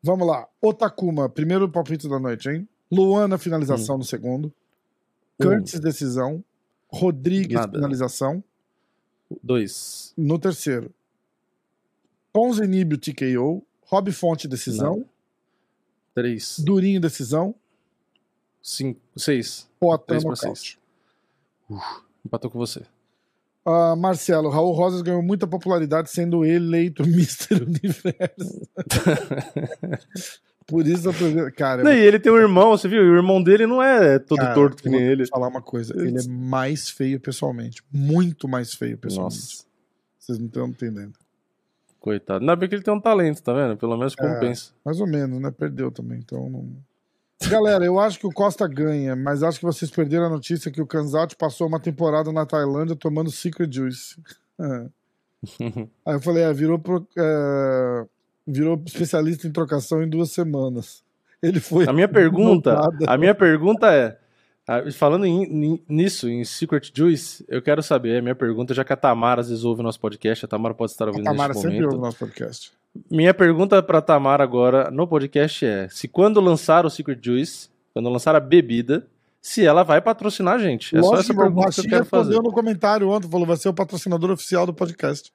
[0.02, 0.48] Vamos lá.
[0.62, 2.66] Otakuma, primeiro palpite da noite, hein?
[2.90, 4.00] Luana, finalização Hum.
[4.00, 4.54] no segundo.
[5.38, 6.42] Curtis, decisão.
[6.88, 7.74] Rodrigues, Nada.
[7.78, 8.42] finalização.
[9.44, 10.14] Dois.
[10.18, 10.90] No terceiro.
[12.34, 13.64] Ponzinibio, TKO.
[13.86, 15.06] Rob Fonte, decisão.
[16.14, 16.60] Três.
[16.60, 17.56] Durinho, decisão.
[18.62, 19.00] Cinco.
[19.16, 19.68] Seis.
[19.80, 20.78] Potan, Três.
[22.26, 22.84] Empatou com você.
[23.66, 27.64] Ah, Marcelo, Raul Rosas ganhou muita popularidade sendo eleito Mr.
[27.64, 28.62] Universo.
[30.66, 33.04] Por isso, a cara, Não, e ele tem um irmão, você viu?
[33.04, 35.26] E o irmão dele não é todo Cara, torto que eu nem ele.
[35.26, 35.96] falar uma coisa.
[36.00, 37.84] Ele é mais feio pessoalmente.
[37.92, 39.36] Muito mais feio pessoalmente.
[39.42, 39.64] Nossa,
[40.20, 41.14] Vocês não estão entendendo.
[42.00, 42.40] Coitado.
[42.42, 43.78] Ainda bem que ele tem um talento, tá vendo?
[43.78, 44.72] Pelo menos compensa.
[44.84, 45.52] Mais ou menos, né?
[45.52, 46.68] Perdeu também, então não.
[47.50, 50.82] Galera, eu acho que o Costa ganha, mas acho que vocês perderam a notícia que
[50.82, 54.16] o Kanzat passou uma temporada na Tailândia tomando Secret Juice.
[54.60, 54.86] É.
[56.06, 58.06] Aí eu falei, é, virou, pro- é,
[58.46, 61.02] virou especialista em trocação em duas semanas.
[61.42, 61.88] Ele foi.
[61.88, 62.78] A minha pergunta,
[63.08, 64.18] a minha pergunta é,
[64.72, 68.94] ah, falando em- nisso, em Secret Juice, eu quero saber, a minha pergunta, já que
[68.94, 71.54] a Tamara às vezes ouve o nosso podcast, a Tamara pode estar A ouvindo Tamara
[71.54, 71.92] neste sempre momento.
[71.94, 72.72] ouve o nosso podcast.
[73.10, 78.10] Minha pergunta pra Tamara agora no podcast é: se quando lançar o Secret Juice, quando
[78.10, 79.06] lançar a bebida,
[79.42, 80.96] se ela vai patrocinar a gente?
[80.98, 82.36] É só essa pergunta que eu quero fazer.
[82.42, 85.32] no comentário ontem, falou, vai ser o patrocinador oficial do podcast.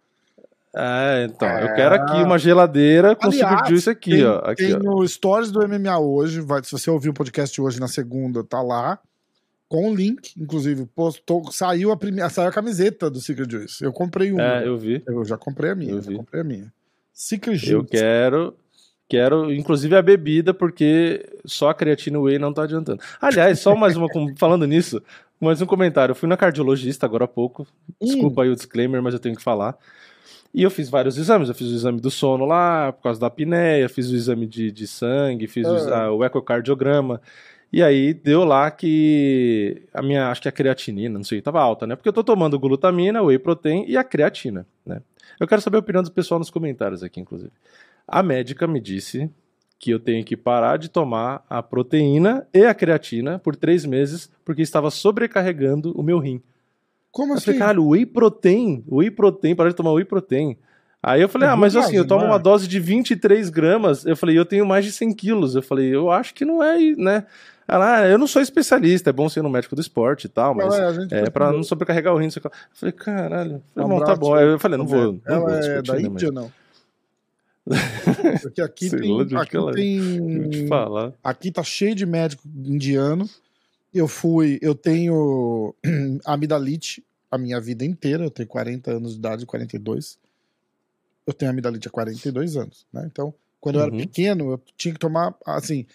[0.77, 1.74] É, então, eu É.
[1.77, 4.39] quero aqui uma geladeira com Aliás, Secret Juice aqui, tem, ó.
[4.39, 4.78] Aqui, tem ó.
[4.81, 8.61] no Stories do MMA hoje, vai, se você ouviu o podcast hoje na segunda, tá
[8.61, 8.98] lá.
[9.74, 13.82] Com o link, inclusive, postou, saiu a primeira, saiu a camiseta do Secret Juice.
[13.82, 14.40] Eu comprei uma.
[14.60, 15.02] É, eu vi.
[15.05, 16.16] Eu já comprei a minha, Eu já vi.
[16.16, 16.72] comprei a minha.
[17.12, 17.72] Secret Juice.
[17.72, 18.55] Eu quero.
[19.09, 23.02] Quero, inclusive, a bebida, porque só a creatina whey não tá adiantando.
[23.20, 24.06] Aliás, só mais uma.
[24.38, 25.02] Falando nisso,
[25.40, 26.12] mais um comentário.
[26.12, 27.66] Eu fui na cardiologista agora há pouco.
[28.01, 29.76] Desculpa aí o disclaimer, mas eu tenho que falar.
[30.55, 31.48] E eu fiz vários exames.
[31.48, 34.70] Eu fiz o exame do sono lá, por causa da apneia, fiz o exame de,
[34.70, 36.05] de sangue, fiz o, Ah.
[36.05, 37.20] ah, o ecocardiograma.
[37.74, 41.88] E aí deu lá que a minha, acho que a creatinina, não sei, tava alta,
[41.88, 41.96] né?
[41.96, 45.02] Porque eu tô tomando glutamina, whey protein e a creatina, né?
[45.40, 47.51] Eu quero saber a opinião do pessoal nos comentários aqui, inclusive.
[48.06, 49.28] A médica me disse
[49.76, 54.30] que eu tenho que parar de tomar a proteína e a creatina por três meses,
[54.44, 56.40] porque estava sobrecarregando o meu rim.
[57.10, 57.46] Como Eu assim?
[57.46, 60.56] falei, caralho, whey protein, whey protein, parar de tomar whey protein.
[61.02, 64.06] Aí eu falei, É ah, mas assim, eu tomo uma dose de 23 gramas.
[64.06, 65.56] Eu falei, eu tenho mais de 100 quilos.
[65.56, 67.26] Eu falei, eu acho que não é, né?
[67.66, 70.55] Ela, ah, eu não sou especialista, é bom ser um médico do esporte e tal,
[70.55, 71.53] mas Ela é, é pra percebeu.
[71.53, 72.28] não sobrecarregar o rim.
[72.28, 72.43] não.
[72.45, 73.62] Eu falei, caralho.
[73.77, 74.39] Um bom, tá bom.
[74.39, 75.12] Eu falei, não vou.
[75.15, 76.53] Não Ela vou é da né, Índia, mas- não?
[78.43, 79.74] Porque aqui Sei tem, aqui ela é.
[79.74, 80.66] tem te.
[81.23, 83.28] Aqui tá cheio de médico indiano.
[83.93, 85.74] Eu fui, eu tenho
[86.27, 88.24] amidalite a minha vida inteira.
[88.24, 90.19] Eu tenho 40 anos de idade, 42.
[91.27, 93.09] Eu tenho amidalite há 42 anos, né?
[93.11, 93.97] Então, quando eu era Uhum.
[93.99, 95.86] pequeno, eu tinha que tomar, assim.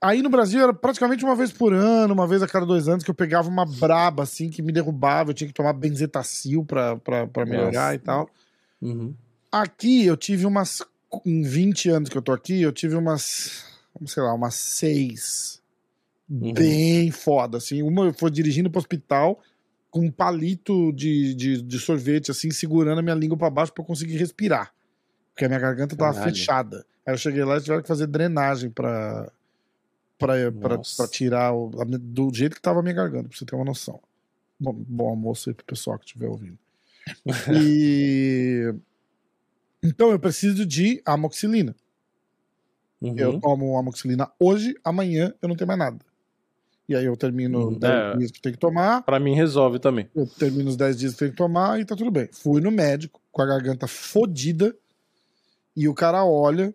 [0.00, 3.02] Aí no Brasil era praticamente uma vez por ano, uma vez a cada dois anos,
[3.02, 5.30] que eu pegava uma braba, assim, que me derrubava.
[5.30, 7.94] Eu tinha que tomar benzetacil pra, pra, pra melhorar Nossa.
[7.94, 8.30] e tal.
[8.82, 9.14] Uhum.
[9.50, 10.82] Aqui eu tive umas.
[11.24, 13.64] Em 20 anos que eu tô aqui, eu tive umas.
[14.06, 15.62] Sei lá, umas seis.
[16.28, 16.52] Uhum.
[16.52, 17.82] Bem foda, assim.
[17.82, 19.40] Uma eu fui dirigindo pro hospital
[19.90, 23.82] com um palito de, de, de sorvete, assim, segurando a minha língua pra baixo pra
[23.82, 24.72] eu conseguir respirar.
[25.32, 26.34] Porque a minha garganta tava Caralho.
[26.34, 26.84] fechada.
[27.06, 29.30] Aí eu cheguei lá e tiveram que fazer drenagem pra.
[30.96, 31.70] Pra tirar o,
[32.00, 34.00] do jeito que tava a minha garganta, pra você ter uma noção.
[34.58, 36.58] Bom, bom almoço aí pro pessoal que estiver ouvindo.
[37.52, 38.74] E.
[39.86, 41.76] Então eu preciso de amoxilina.
[43.02, 43.14] Uhum.
[43.18, 45.98] Eu tomo amoxilina hoje, amanhã eu não tenho mais nada.
[46.88, 47.78] E aí eu termino Uhum.
[47.78, 48.16] 10 É.
[48.16, 50.08] dias que tem que tomar, Pra mim resolve também.
[50.14, 52.30] eu termino os 10 dias que tem que tomar e tá tudo bem.
[52.32, 54.74] Fui no médico com a garganta fodida
[55.76, 56.74] e o cara olha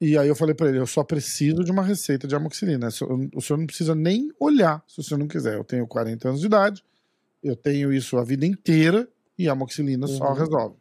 [0.00, 2.90] e aí eu falei pra ele, eu só preciso de uma receita de amoxilina.
[2.90, 5.54] Se- O senhor não precisa nem olhar se o senhor não quiser.
[5.54, 6.84] Eu tenho 40 anos de idade,
[7.42, 9.08] eu tenho isso a vida inteira
[9.38, 10.34] e a amoxilina só Uhum.
[10.34, 10.76] resolve.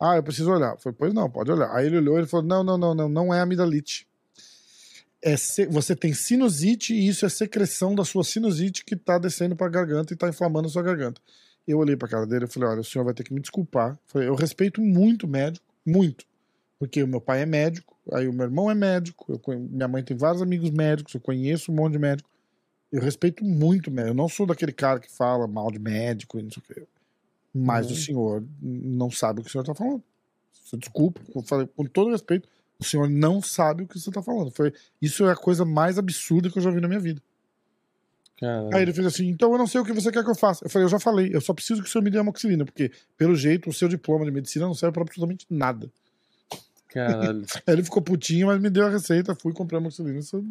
[0.00, 0.72] Ah, eu preciso olhar.
[0.72, 1.70] Eu falei, pois não, pode olhar.
[1.74, 4.06] Aí ele olhou e falou: não, não, não, não, não é amidalite.
[5.20, 9.54] É se- você tem sinusite e isso é secreção da sua sinusite que tá descendo
[9.54, 11.20] pra garganta e tá inflamando a sua garganta.
[11.66, 13.90] Eu olhei pra cara dele e falei: olha, o senhor vai ter que me desculpar.
[13.92, 16.24] Eu Falei, eu respeito muito o médico, muito.
[16.80, 20.02] Porque o meu pai é médico, aí o meu irmão é médico, eu minha mãe
[20.02, 22.28] tem vários amigos médicos, eu conheço um monte de médico.
[22.90, 24.10] Eu respeito muito médico.
[24.10, 26.86] Eu não sou daquele cara que fala mal de médico e não sei o quê.
[27.54, 27.92] Mas Uhum.
[27.92, 30.02] o senhor não sabe o que o senhor tá falando.
[30.78, 31.20] Desculpa,
[31.76, 32.48] com todo respeito,
[32.78, 34.50] o senhor não sabe o que você tá falando.
[34.50, 37.22] Foi, isso é a coisa mais absurda que eu já vi na minha vida.
[38.38, 38.74] Caralho.
[38.74, 40.64] Aí ele fez assim: então eu não sei o que você quer que eu faça.
[40.64, 42.90] Eu falei: eu já falei, eu só preciso que o senhor me dê amoxilina, porque,
[43.16, 45.90] pelo jeito, o seu diploma de medicina não serve pra absolutamente nada.
[46.92, 47.42] Caralho.
[47.66, 50.18] Ele ficou putinho, mas me deu a receita, fui comprar amoxilina.
[50.18, 50.42] Isso,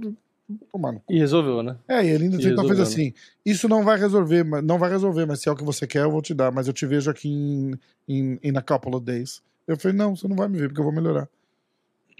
[0.71, 0.95] tomar.
[1.09, 1.77] E resolveu, né?
[1.87, 3.13] É, e ele ainda tentou fez resolveu, assim:
[3.45, 6.03] isso não vai resolver, mas- não vai resolver, mas se é o que você quer,
[6.03, 6.51] eu vou te dar.
[6.51, 7.73] Mas eu te vejo aqui em,
[8.07, 9.41] em, in a couple of days.
[9.67, 11.27] Eu falei: não, você não vai me ver, porque eu vou melhorar.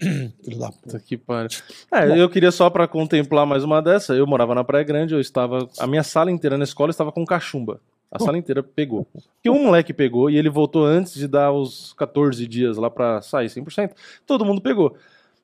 [0.00, 0.98] Filho da puta.
[0.98, 1.50] Que pariu.
[1.92, 4.14] É, eu queria só pra contemplar mais uma dessa.
[4.14, 5.68] Eu morava na Praia Grande, eu estava.
[5.78, 7.80] A minha sala inteira na escola estava com cachumba.
[8.12, 9.06] A sala inteira pegou.
[9.12, 13.22] Porque um moleque pegou e ele voltou antes de dar os 14 dias lá pra
[13.22, 13.92] sair 100%.
[14.26, 14.94] Todo mundo pegou.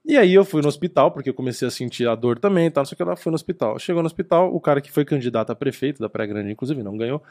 [0.04, 2.80] E aí eu fui no hospital, porque eu comecei a sentir a dor também, tá,
[2.80, 3.78] não sei o que lá, fui no hospital.
[3.78, 6.96] Chegou no hospital, o cara que foi candidato a prefeito da Praia Grande, inclusive, não
[6.96, 7.22] ganhou,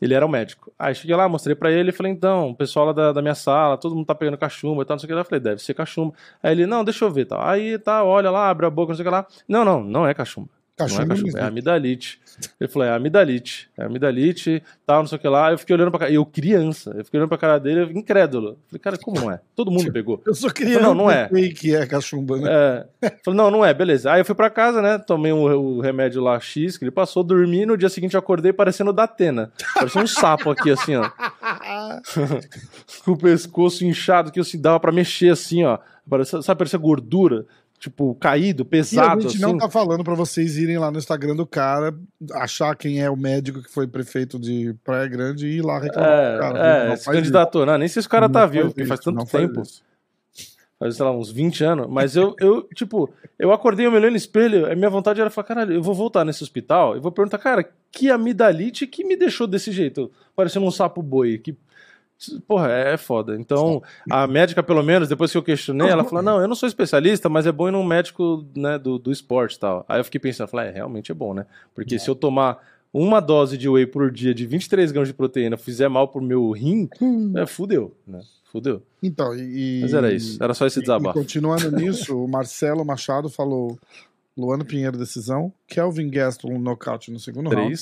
[0.00, 0.72] ele era o médico.
[0.78, 3.34] Aí cheguei lá, mostrei pra ele e falei, então, o pessoal lá da, da minha
[3.34, 5.20] sala, todo mundo tá pegando cachumba e tal, não sei o que lá.
[5.20, 6.14] Eu falei, deve ser cachumba.
[6.42, 7.42] Aí ele, não, deixa eu ver, tal.
[7.42, 9.26] Aí tá, olha lá, abre a boca, não sei o que lá.
[9.46, 10.48] Não, não, não é cachumba.
[10.76, 12.20] Cachumba não é não cachumba, é amidalite.
[12.58, 15.52] Ele falou, é amidalite, é amidalite, tal, não sei o que lá.
[15.52, 18.50] Eu fiquei olhando pra cara, eu criança, eu fiquei olhando pra cara dele, incrédulo.
[18.50, 19.40] Eu Falei, cara, como é?
[19.54, 20.22] Todo mundo pegou.
[20.24, 21.28] Eu sou criança, Não, não é.
[21.30, 22.50] eu sei que é cachumba, né?
[23.02, 23.10] É.
[23.22, 24.10] Falei, não, não é, beleza.
[24.10, 24.98] Aí eu fui pra casa, né?
[24.98, 27.66] Tomei o, o remédio lá X, que ele passou, dormi.
[27.66, 29.52] No dia seguinte eu acordei parecendo o da Atena.
[29.74, 31.10] Parecia um sapo aqui, assim, ó.
[33.04, 35.78] Com o pescoço inchado, que assim, dava pra mexer assim, ó.
[36.08, 37.46] Parecia, sabe, parecia gordura.
[37.82, 39.40] Tipo, caído, E a pesado, gente assim.
[39.42, 41.92] não tá falando pra vocês irem lá no Instagram do cara,
[42.34, 46.08] achar quem é o médico que foi prefeito de Praia Grande e ir lá reclamar
[46.12, 46.58] É, cara.
[46.58, 47.66] é, Não se faz candidatou.
[47.66, 48.32] Não, nem se o cara isso.
[48.34, 49.62] tá Não vivo, faz porque faz tanto não faz tempo.
[49.62, 49.82] isso.
[50.78, 54.10] faz, sei lá, uns 20 anos, mas eu, eu tipo, eu acordei, eu me olhei
[54.10, 57.10] no espelho, a minha vontade era falar, caralho, eu vou voltar nesse hospital e vou
[57.10, 61.56] perguntar, cara, que amidalite que me deixou desse jeito, parecendo um sapo boi, que
[62.46, 63.36] Porra, é foda.
[63.36, 66.66] Então, a médica, pelo menos, depois que eu questionei, ela falou: Não, eu não sou
[66.68, 69.84] especialista, mas é bom ir num médico né, do, do esporte e tal.
[69.88, 71.46] Aí eu fiquei pensando: falei, é, realmente é bom, né?
[71.74, 72.58] Porque se eu tomar
[72.92, 76.50] uma dose de whey por dia de 23 gramas de proteína fizer mal pro meu
[76.50, 77.32] rim, Hum.
[77.36, 78.20] é, fudeu, né?
[78.52, 78.82] Fudeu.
[79.02, 79.80] Então, e.
[79.82, 80.42] Mas era isso.
[80.42, 81.18] Era só esse E desabafo.
[81.18, 83.78] continuando nisso, o Marcelo Machado falou:
[84.36, 85.50] Luano Pinheiro, decisão.
[85.66, 87.72] Kelvin Gaston, nocaute no segundo round.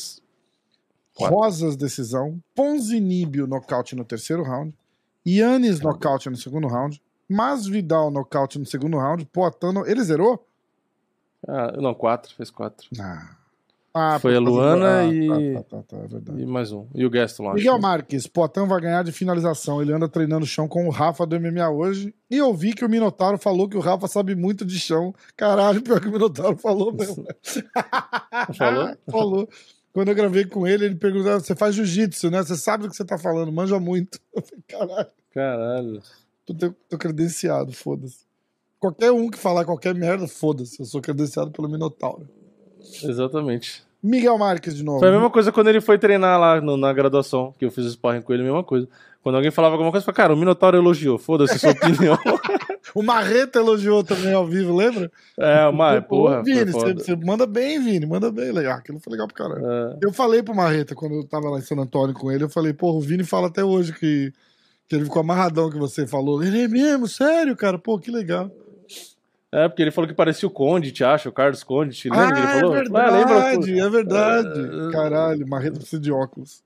[1.15, 1.37] Quatro.
[1.37, 2.41] Rosas, decisão.
[2.55, 4.75] Ponzinibio, nocaute no terceiro round.
[5.27, 7.01] Yannis, nocaute no segundo round.
[7.29, 9.25] Masvidal, nocaute no segundo round.
[9.27, 10.47] Poatano, ele zerou?
[11.47, 12.35] Ah, não, quatro.
[12.35, 12.89] Fez quatro.
[12.99, 13.37] Ah.
[13.93, 16.41] Ah, Foi a Luana do- e- Tá, tá, tá, tá, é.
[16.41, 16.87] E mais um.
[16.95, 17.55] E o Gaston lá.
[17.55, 17.83] Miguel acho.
[17.83, 19.83] Marques, Poatan vai ganhar de finalização.
[19.83, 22.15] Ele anda treinando chão com o Rafa do MMA hoje.
[22.31, 25.13] E eu vi que o Minotauro falou que o Rafa sabe muito de chão.
[25.37, 27.27] Caralho, pior que o Minotauro falou mesmo.
[28.57, 28.97] Falou?
[29.11, 29.49] falou.
[29.93, 32.43] Quando eu gravei com ele, ele perguntou: você faz jiu-jitsu, né?
[32.43, 34.19] Você sabe do que você tá falando, manja muito.
[34.35, 36.03] Eu falei, caralho, Caralho.
[36.47, 36.55] tô,
[36.89, 38.25] tô credenciado, foda-se.
[38.79, 40.81] Qualquer um que falar qualquer merda, foda-se.
[40.81, 42.29] Eu sou credenciado pelo Minotauro.
[43.03, 43.83] Exatamente.
[44.03, 45.01] Miguel Marques de novo.
[45.01, 47.85] Foi a mesma coisa quando ele foi treinar lá no- na graduação, que eu fiz
[47.93, 48.89] sparring com ele, a mesma coisa.
[49.23, 51.71] Quando alguém falava alguma coisa, eu falava, cara, o Minotauro elogiou, foda-se a sua
[52.17, 52.17] opinião.
[52.95, 55.11] O Marreta elogiou também ao vivo, lembra?
[55.39, 58.51] é, mas, Pô, porra, Vini, você, você manda bem, Vini, manda bem.
[58.51, 58.79] Legal.
[58.79, 59.65] Aquilo foi legal pro caralho.
[59.65, 62.49] É, Eu falei pro Marreta, quando eu tava lá em San Antônio com ele, eu
[62.49, 64.33] falei, porra, o Vini fala até hoje que,
[64.89, 66.43] que ele ficou amarradão que você falou.
[66.43, 67.79] Ele é mesmo, sério, cara?
[67.79, 68.51] Pô, que legal.
[69.53, 72.33] É, porque ele falou que parecia o Conde, te acha, o Carlos Conde, te lembra
[72.33, 72.75] que ele ah, falou?
[72.75, 73.87] é Ah, verdade, lembra?
[73.87, 74.61] é verdade.
[74.89, 76.63] É, Caralho, Marreta precisa de óculos.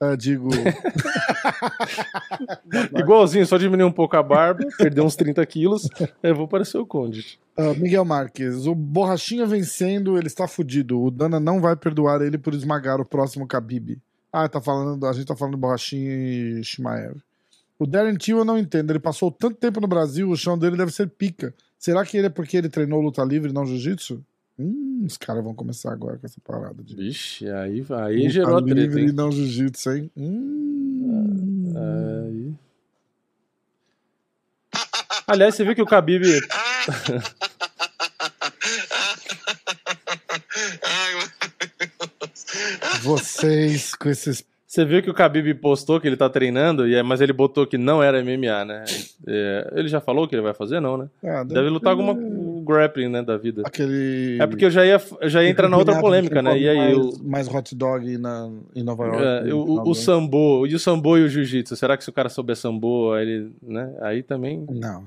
[0.00, 0.48] Ah, digo,
[2.98, 5.88] Igualzinho, só diminuir um pouco a barba, perder uns 30 quilos,
[6.22, 7.38] eu vou parecer o Conde.
[7.56, 11.02] ah, Miguel Marques, o Borrachinha vencendo, ele está fudido.
[11.02, 13.98] O Dana não vai perdoar ele por esmagar o próximo Khabib.
[14.32, 17.16] Ah, tá falando, a gente tá falando do Borrachinha e Shimaev.
[17.78, 18.90] O Darren Till eu não entendo.
[18.90, 21.54] Ele passou tanto tempo no Brasil, o chão dele deve ser pica.
[21.78, 24.24] Será que ele é porque ele treinou luta livre e não jiu-jitsu?
[24.58, 28.62] Hum, os caras vão começar agora com essa parada de Vixe, aí, aí gerou a
[28.62, 29.12] treta, hein?
[29.12, 30.10] não jiu-jitsu, hein?
[30.16, 31.72] Hum.
[31.76, 32.54] Aí.
[35.26, 36.22] Aliás, você viu que o Khabib
[43.02, 44.44] Vocês com esses.
[44.66, 47.78] Você viu que o Khabib postou que ele tá treinando, é- mas ele botou que
[47.78, 48.84] não era MMA, né?
[49.26, 51.08] É, ele já falou que ele vai fazer, não, né?
[51.22, 53.62] Ah, Deve lutar alguma um grappling, né, da vida.
[53.64, 54.38] Aquele.
[54.40, 56.58] É porque eu já ia, eu já ia entrar na outra polêmica, né?
[56.58, 59.22] E aí, mais, mais hot dog na, em Nova York.
[59.22, 62.12] é, o, o, o sambo, e o sambo e o jiu-jitsu, será que se o
[62.12, 63.94] cara souber sambo, aí ele, né?
[64.00, 65.04] Aí também, Não.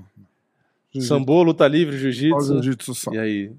[1.02, 3.12] sambo, luta livre, jiu-jitsu, Jiu-jitsu só.
[3.14, 3.52] e aí?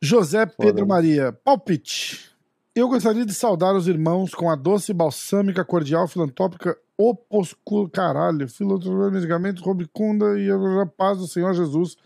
[0.00, 0.88] José Pedro né?
[0.88, 2.30] Maria, palpite.
[2.74, 9.10] Eu gostaria de saudar os irmãos com a doce, balsâmica, cordial, filantrópica, opuscula, caralho, filantrópica,
[9.10, 11.96] medicamentos, robicunda e a paz do Senhor Jesus.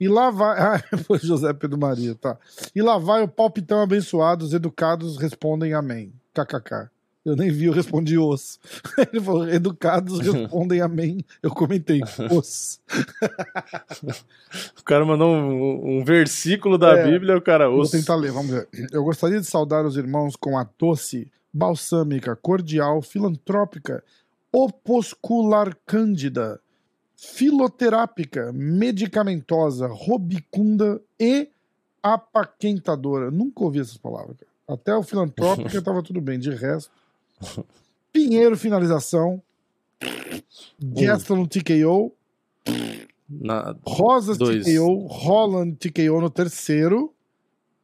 [0.00, 0.58] E lá vai.
[0.58, 2.36] Ah, foi José Pedro Maria, tá.
[2.74, 6.12] E lá vai o palpitão abençoado, os educados respondem amém.
[6.34, 6.90] KKK.
[7.24, 8.58] Eu nem vi, eu respondi os.
[9.12, 11.24] Ele falou, educados respondem amém.
[11.42, 12.00] Eu comentei,
[12.30, 12.80] os.
[14.78, 17.90] O cara mandou um, um versículo da É, Bíblia, o cara, Vou os...
[17.90, 18.66] tentar ler, vamos ver.
[18.90, 24.02] Eu gostaria de saudar os irmãos com a doce, balsâmica, cordial, filantrópica,
[24.50, 26.58] opuscular cândida,
[27.18, 31.48] filoterápica, medicamentosa, robicunda e
[32.00, 33.28] apaquentadora.
[33.28, 34.36] Nunca ouvi essas palavras.
[34.36, 34.48] cara.
[34.68, 36.92] Até o filantrópica tava tudo bem, de resto.
[38.12, 39.42] Pinheiro finalização.
[40.78, 42.12] Gaston no TKO.
[43.28, 43.76] Na...
[43.84, 44.64] Rosas Dois.
[44.64, 45.06] TKO.
[45.08, 47.12] Holland TKO no terceiro.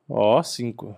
[0.09, 0.97] Ó, cinco.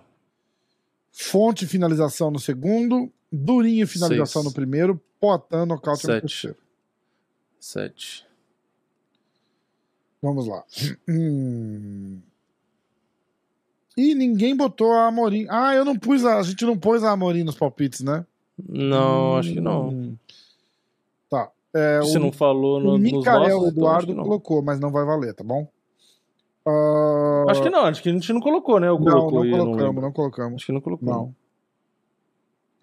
[1.11, 3.11] Fonte finalização no segundo.
[3.31, 4.53] Durinho finalização Seis.
[4.53, 5.01] no primeiro.
[5.19, 6.21] Potan nocaute no Sete.
[6.21, 6.57] terceiro.
[7.59, 8.26] Sete.
[10.21, 10.63] Vamos lá.
[11.07, 12.19] Hum.
[13.95, 15.47] E ninguém botou a Amorim.
[15.49, 16.37] Ah, eu não pus a.
[16.39, 18.25] A gente não pôs a Amorim nos palpites, né?
[18.67, 19.89] Não, acho que não.
[19.89, 20.17] Hum.
[21.29, 21.49] Tá.
[21.73, 24.23] É, Você o, não falou no, o Micael nossos, então Eduardo que não.
[24.23, 25.67] colocou, mas não vai valer, tá bom?
[26.65, 28.87] Ah, Acho que não, acho que a gente não colocou, né?
[28.87, 30.01] Eu não, colocou não não colocamos, lembro.
[30.01, 30.55] não colocamos.
[30.55, 31.07] Acho que não colocou.
[31.07, 31.35] Não.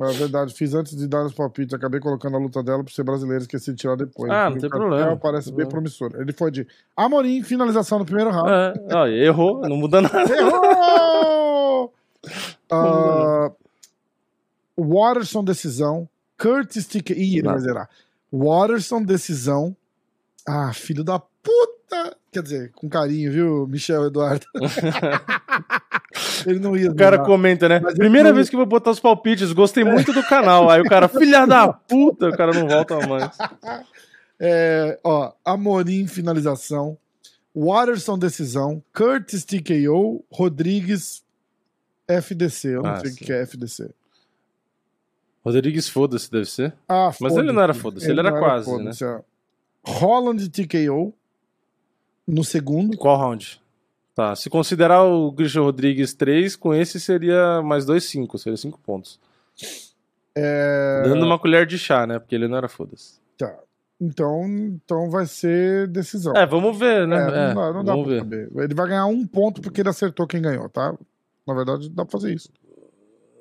[0.01, 1.73] É verdade, fiz antes de dar os palpites.
[1.73, 4.31] Acabei colocando a luta dela por ser brasileiro, esqueci de tirar depois.
[4.31, 5.17] Ah, não tem cartel problema.
[5.17, 6.11] Parece Não bem promissor.
[6.17, 6.67] Ele foi de
[6.97, 8.51] Amorim, finalização no primeiro round.
[8.51, 10.37] É, ó, errou, não muda nada.
[10.37, 11.95] Errou!
[12.71, 13.53] Ah,
[14.77, 16.09] Waterson, decisão.
[16.37, 17.13] Curtis TK.
[17.13, 17.89] Ih, ele vai zerar.
[18.33, 19.77] Waterson, decisão.
[20.47, 22.17] Ah, filho da puta!
[22.33, 24.45] Quer dizer, com carinho, viu, Michel Eduardo?
[26.47, 26.91] Ele não ia.
[26.91, 27.27] O cara durar.
[27.27, 27.81] comenta, né?
[27.81, 30.69] Mas Primeira tô- vez que eu vou botar os palpites, gostei muito do canal.
[30.71, 33.31] Aí o cara, filha da puta, o cara não volta mais.
[34.47, 36.99] É, ó, Amorim, finalização.
[37.55, 38.83] Waterson, decisão.
[38.93, 40.25] Curtis, TKO.
[40.31, 41.23] Rodrigues,
[42.09, 42.69] FDC.
[42.77, 43.91] Eu não Ah, sei o que é FDC.
[45.45, 46.75] Rodrigues, foda-se, deve ser.
[46.89, 49.21] Ah, Mas ele não era foda-se, ele era não quase, foda-se, é.
[49.87, 51.15] Holland, TKO.
[52.27, 52.97] No segundo.
[52.97, 53.61] Qual round?
[54.15, 58.79] Tá, se considerar o Christian Rodrigues 3, com esse seria mais 2, 5, seria 5
[58.79, 59.19] pontos.
[60.37, 62.19] É, Dando uma colher de chá, né?
[62.19, 63.19] Porque ele não era foda-se.
[63.37, 63.55] tá.
[64.01, 66.37] Então, então vai ser decisão.
[66.37, 67.17] É, vamos ver, né?
[67.17, 68.19] É, É, não dá, não dá vamos pra ver.
[68.21, 68.51] saber.
[68.65, 70.95] Ele vai ganhar um ponto porque ele acertou quem ganhou, tá?
[71.47, 72.51] Na verdade, dá pra fazer isso.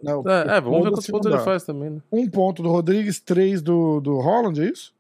[0.02, 2.02] Não, É, é, vamos ver quantos pontos ele faz também, né?
[2.12, 4.94] Um ponto do Rodrigues, três do, do Holland, é isso?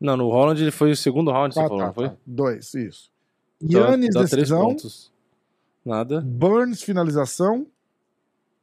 [0.00, 2.08] Não, no Holland ele foi o segundo round, você Ah, falou, tá, não foi?
[2.08, 2.16] tá.
[2.26, 3.10] Dois, isso.
[3.62, 4.62] Yannis, dá três decisão.
[4.66, 5.12] pontos.
[5.84, 6.20] Nada.
[6.20, 7.66] Burns, finalização.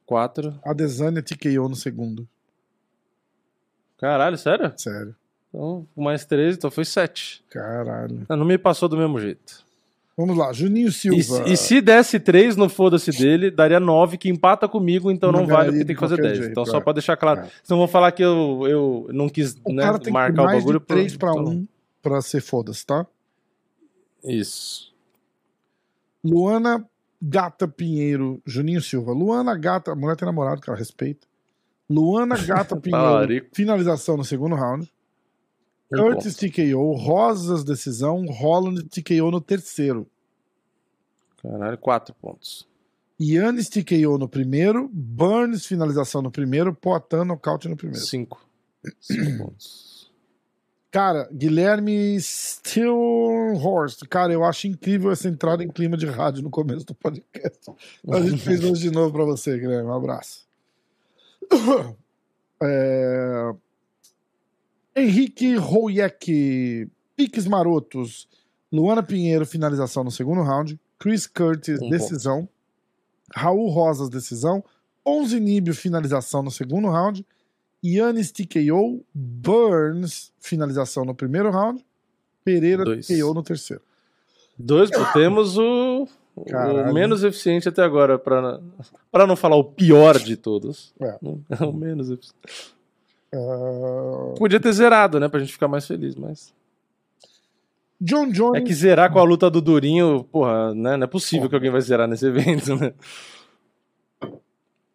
[0.05, 0.59] Quatro.
[0.63, 2.27] Adesanya, TKO no segundo.
[3.97, 4.73] Caralho, sério?
[4.77, 5.15] Sério.
[5.49, 7.43] Então, mais três, então foi sete.
[7.49, 8.25] Caralho.
[8.27, 9.63] Ah, Não me passou do mesmo jeito.
[10.17, 11.21] Vamos lá, Juninho E, Silva.
[11.23, 15.39] se- e se desse três no foda-se dele, daria nove, que empata comigo, então Não
[15.41, 16.37] não, vale porque tem que fazer qualquer dez.
[16.37, 16.65] jeito, então, é.
[16.67, 17.41] só pra deixar claro.
[17.41, 17.49] É.
[17.63, 20.45] Senão vão falar que eu, eu não quis O né, cara tem que marcar o
[20.45, 20.79] mais bagulho.
[20.79, 21.67] de 3 pra então- 1
[22.01, 23.07] pra ser foda-se, tá?
[24.23, 24.93] Isso.
[26.23, 26.87] Luana
[27.21, 29.11] Gata Pinheiro, Juninho Silva.
[29.11, 31.27] Luana Gata, a mulher tem namorado, cara, respeita.
[31.89, 34.91] Luana Gata Pinheiro, finalização no segundo round.
[35.93, 40.07] Curtis TKO, Rosas decisão, Holland TKO no terceiro.
[41.41, 42.67] Caralho, quatro pontos.
[43.21, 48.03] Yannis TKO no primeiro, Burns finalização no primeiro, Poitin nocaute no primeiro.
[48.03, 48.43] Cinco.
[48.99, 49.92] Cinco pontos.
[50.93, 54.03] Cara, Guilherme Stillhorst.
[54.07, 57.71] Cara, eu acho incrível essa entrada em clima de rádio no começo do podcast.
[58.11, 59.89] A gente fez hoje de novo pra você, Guilherme.
[59.89, 60.45] Um abraço.
[62.65, 63.53] É...
[64.95, 68.29] Henrique Royek, piques marotos.
[68.71, 70.79] Luana Pinheiro, finalização no segundo round.
[70.97, 72.47] Chris Curtis, decisão.
[73.35, 74.63] Raul Rosas, decisão.
[75.05, 77.25] 11 Níbio, finalização no segundo round.
[77.83, 81.83] Yannis TKO, Burns, finalização no primeiro round.
[82.43, 83.07] Pereira Dois.
[83.07, 83.81] TKO no terceiro.
[84.57, 88.59] Dois, pô, temos o, o menos eficiente até agora, pra,
[89.11, 90.93] pra não falar o pior de todos.
[91.01, 91.17] É.
[91.59, 92.75] É o menos eficiente.
[93.33, 95.27] Ah, Podia ter zerado, né?
[95.27, 96.53] Pra gente ficar mais feliz, mas.
[97.99, 98.61] John Jones.
[98.61, 100.97] É que zerar com a luta do Durinho, porra, né?
[100.97, 102.93] Não é possível que alguém vai zerar nesse evento, né?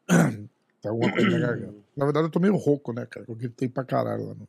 [0.07, 1.78] Tá alguma coisa na garganta.
[1.99, 3.27] Na verdade, eu tô meio rouco, né, cara?
[3.29, 4.35] Eu gritei pra caralho lá.
[4.35, 4.49] No...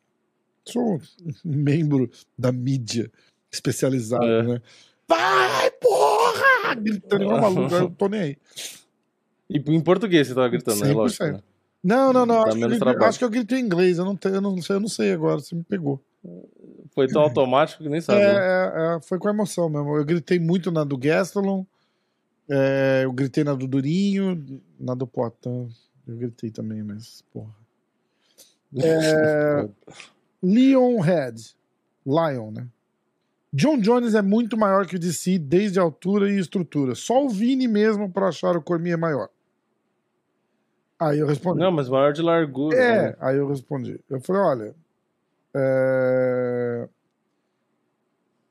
[0.66, 1.00] Sou um
[1.44, 2.08] membro
[2.38, 3.12] da mídia
[3.52, 4.44] especializada, É.
[4.44, 4.62] né?
[5.08, 6.76] Vai, porra!
[6.76, 8.38] Gritando igual maluco, eu tô nem aí.
[9.50, 10.92] E em português você tava gritando, né?
[10.92, 10.96] 100%.
[10.96, 11.24] Lógico.
[11.24, 11.40] Né?
[11.84, 12.44] Não, não, não.
[12.44, 13.98] Acho que, eu acho que eu gritei em inglês.
[13.98, 15.40] Eu não, tenho, eu, não sei, eu não sei agora.
[15.40, 16.00] Você me pegou.
[16.92, 18.22] Foi tão automático que nem sabe.
[18.22, 18.40] É, né?
[18.40, 19.98] é, é, foi com emoção mesmo.
[19.98, 21.66] Eu gritei muito na do Gastelum.
[22.48, 24.62] é, eu gritei na do Durinho.
[24.80, 25.70] Na do Poitin.
[26.10, 27.54] Eu gritei também, mas, porra.
[28.76, 29.70] É,
[30.42, 31.56] Leon Head.
[32.06, 32.68] Lion, né?
[33.54, 36.96] John Jones é muito maior que o DC desde altura e estrutura.
[36.96, 39.30] Só o Vini mesmo pra achar o Cormier maior.
[41.00, 41.60] Aí eu respondi.
[41.60, 42.76] Não, mas maior de largura.
[42.76, 43.16] É, né?
[43.20, 44.00] aí eu respondi.
[44.10, 44.76] Eu falei, olha.
[45.56, 46.90] é,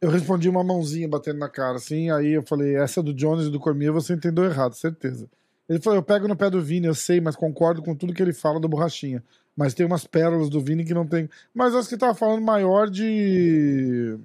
[0.01, 2.11] Eu respondi uma mãozinha batendo na cara, assim.
[2.11, 5.29] Aí eu falei, essa do Jones e do Cormier você entendeu errado, certeza.
[5.69, 8.23] Ele falou, eu pego no pé do Vini, eu sei, mas concordo com tudo que
[8.23, 9.23] ele fala do Borrachinha.
[9.55, 11.29] Mas tem umas pérolas do Vini que não tem.
[11.53, 14.17] Mas acho que tava falando maior de.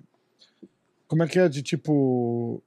[1.08, 1.50] Como é que é?
[1.50, 2.62] De tipo.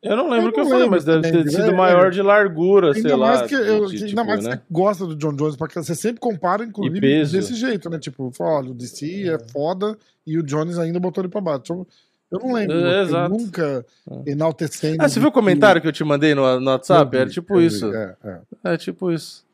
[0.00, 2.10] Eu não lembro o que eu falei, mas deve ter sido é, maior é.
[2.10, 3.48] de largura, Ainda sei mais lá.
[3.48, 4.50] que, eu, de- ainda tipo, mais né?
[4.50, 7.98] que você gosta do John Jones, porque você sempre compara, inclusive, desse jeito, né?
[7.98, 11.84] Tipo, olha, o DC é foda e o Jones ainda botou ele pra baixo.
[12.30, 13.30] Eu não lembro, É, eu exato.
[13.30, 13.86] nunca
[14.26, 14.96] enaltecendo.
[15.00, 17.16] Ah, você viu o comentário que eu te mandei no, no WhatsApp?
[17.16, 17.92] Era tipo isso.
[17.94, 18.72] É, é.
[18.74, 19.46] É tipo isso.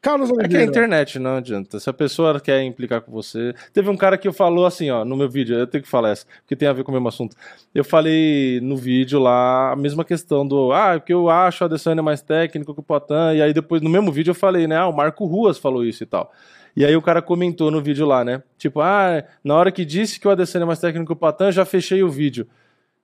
[0.00, 0.64] Carlos É que é a Oliveira.
[0.70, 1.80] internet, não adianta.
[1.80, 3.52] Se a pessoa quer implicar com você.
[3.72, 6.24] Teve um cara que falou assim, ó, no meu vídeo, eu tenho que falar essa,
[6.42, 7.36] porque tem a ver com o mesmo assunto.
[7.74, 12.00] Eu falei no vídeo lá a mesma questão do, ah, porque eu acho o Adesanya
[12.00, 14.86] mais técnico que o Potan, e aí depois no mesmo vídeo eu falei, né, ah,
[14.86, 16.32] o Marco Ruas falou isso e tal.
[16.78, 20.20] E aí o cara comentou no vídeo lá, né, tipo, ah, na hora que disse
[20.20, 22.46] que o Adesanya é mais técnico que o Potan, já fechei o vídeo.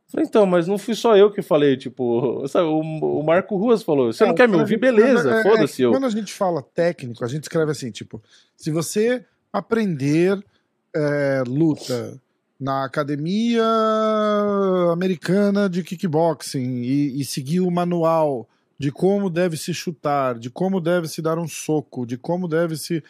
[0.07, 3.83] Falei, então, mas não fui só eu que falei, tipo, sabe, o, o Marco Ruas
[3.83, 4.75] falou, você não É, quer me ouvir?
[4.75, 5.91] gente- Beleza, é, é, foda-se eu.
[5.91, 8.23] Quando a gente fala técnico, a gente escreve assim, tipo,
[8.57, 10.39] se você aprender
[10.95, 12.21] é, luta
[12.61, 13.65] na academia
[14.93, 18.49] americana de kickboxing e, e seguir o manual
[18.79, 22.77] de como deve se chutar, de como deve se dar um soco, de como deve
[22.77, 23.03] se.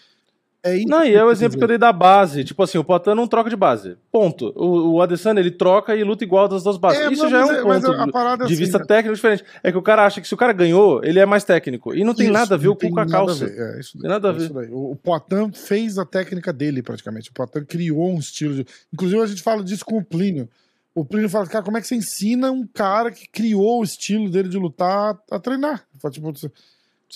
[0.65, 2.43] É isso não, e é o exemplo que eu dei da base.
[2.43, 3.99] Tipo assim, o Potan não troca de base.
[4.11, 4.51] Ponto.
[4.57, 7.01] O, o Adesanya, ele troca e luta igual das duas bases.
[7.01, 9.45] É, isso já é um é, ponto de, assim, vista técnico diferente.
[9.62, 11.95] É que o cara acha que se o cara ganhou, ele é mais técnico.
[11.95, 13.45] E não tem isso, nada a ver com a calça.
[13.45, 14.51] É, isso, tem nada a ver.
[14.70, 17.28] O, o Poitin fez a técnica dele, praticamente.
[17.28, 18.66] O Poitin criou um estilo de...
[18.91, 20.49] Inclusive, a gente fala disso com o Plínio.
[20.95, 24.31] O Plínio fala, cara, como é que você ensina um cara que criou o estilo
[24.31, 25.85] dele de lutar a treinar?
[26.11, 26.32] Tipo,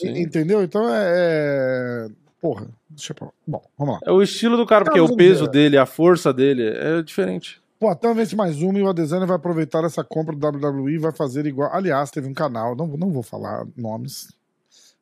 [0.04, 0.62] entendeu?
[0.62, 2.08] Então é...
[2.40, 3.32] Porra, deixa eu...
[3.46, 4.00] Bom, vamos lá.
[4.04, 7.60] É o estilo do cara, porque o peso dele, a força dele é diferente.
[7.86, 11.12] Até vence mais uma e o Adesanya vai aproveitar essa compra do WWE e vai
[11.12, 11.72] fazer igual.
[11.72, 14.34] Aliás, teve um canal, não, não vou falar nomes.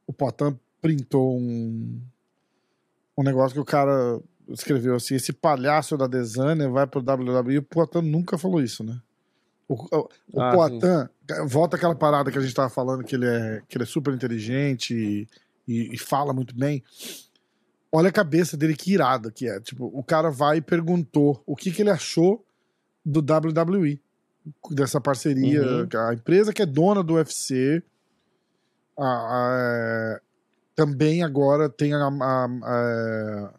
[0.07, 2.01] O Potan printou um,
[3.17, 7.59] um negócio que o cara escreveu assim: esse palhaço da Adesanya vai pro WWE.
[7.59, 9.01] O Potan nunca falou isso, né?
[9.69, 11.09] O, o, o ah, Poitin,
[11.49, 14.15] volta aquela parada que a gente tava falando, que ele é, que ele é super
[14.15, 15.29] inteligente e,
[15.67, 16.85] e, e fala muito bem.
[17.93, 19.61] Olha a cabeça dele, que irada que é.
[19.61, 22.45] Tipo, o cara vai e perguntou o que, que ele achou
[23.05, 24.01] do WWE,
[24.71, 25.63] dessa parceria.
[25.63, 25.89] Uhum.
[26.09, 27.83] A empresa que é dona do UFC
[28.99, 30.21] a, a, é,
[30.75, 33.51] também agora tem a, a,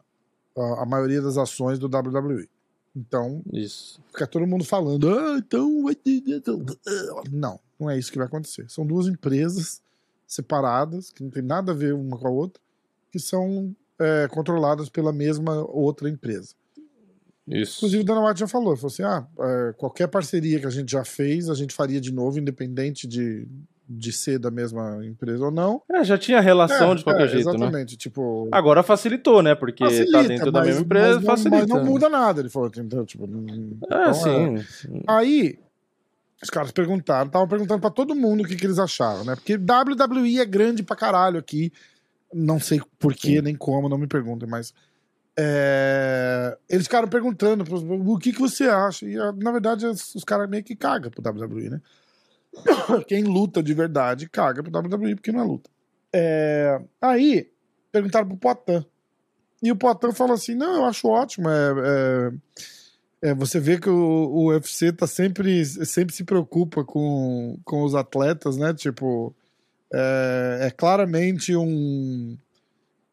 [0.81, 2.49] a, maioria das ações do WWE.
[2.95, 4.01] Então, isso.
[4.07, 6.23] fica todo mundo falando, ah, então vai ter.
[7.31, 8.69] Não, não é isso que vai acontecer.
[8.69, 9.81] São duas empresas
[10.25, 12.61] separadas, que não tem nada a ver uma com a outra,
[13.11, 16.53] que são é, controladas pela mesma outra empresa.
[17.47, 17.77] Isso.
[17.77, 20.91] Inclusive, o Dana White já falou, falou assim, ah, é, qualquer parceria que a gente
[20.91, 23.47] já fez, a gente faria de novo, independente de,
[23.87, 25.81] de ser da mesma empresa ou não.
[25.89, 27.67] É, já tinha relação é, de qualquer é, jeito, exatamente, né?
[27.67, 28.49] Exatamente, tipo...
[28.51, 29.55] Agora facilitou, né?
[29.55, 31.57] Porque tá facilita, tá dentro mas, da mesma empresa, mas não, facilita.
[31.59, 33.05] Mas não muda nada, ele falou, entendeu?
[33.05, 35.03] Tipo, é, então, sim.
[35.07, 35.57] Aí,
[36.43, 39.35] os caras perguntaram, estavam perguntando para todo mundo o que, que eles acharam, né?
[39.35, 41.71] Porque WWE é grande pra caralho aqui.
[42.33, 44.73] Não sei porquê, nem como, não me perguntem, mas.
[45.37, 46.57] É...
[46.67, 49.05] Eles ficaram perguntando o que, que você acha.
[49.05, 51.81] E na verdade os caras meio que cagam pro WWE, né?
[53.07, 55.69] Quem luta de verdade caga pro WWE porque não é luta.
[56.13, 56.81] É...
[57.01, 57.51] Aí
[57.91, 58.85] perguntaram pro Potan.
[59.61, 61.49] E o Potan falou assim: não, eu acho ótimo.
[61.49, 61.73] É,
[63.21, 67.83] é, é, você vê que o, o UFC tá sempre, sempre se preocupa com, com
[67.83, 68.73] os atletas, né?
[68.73, 69.35] Tipo,
[69.93, 72.37] é, é claramente um,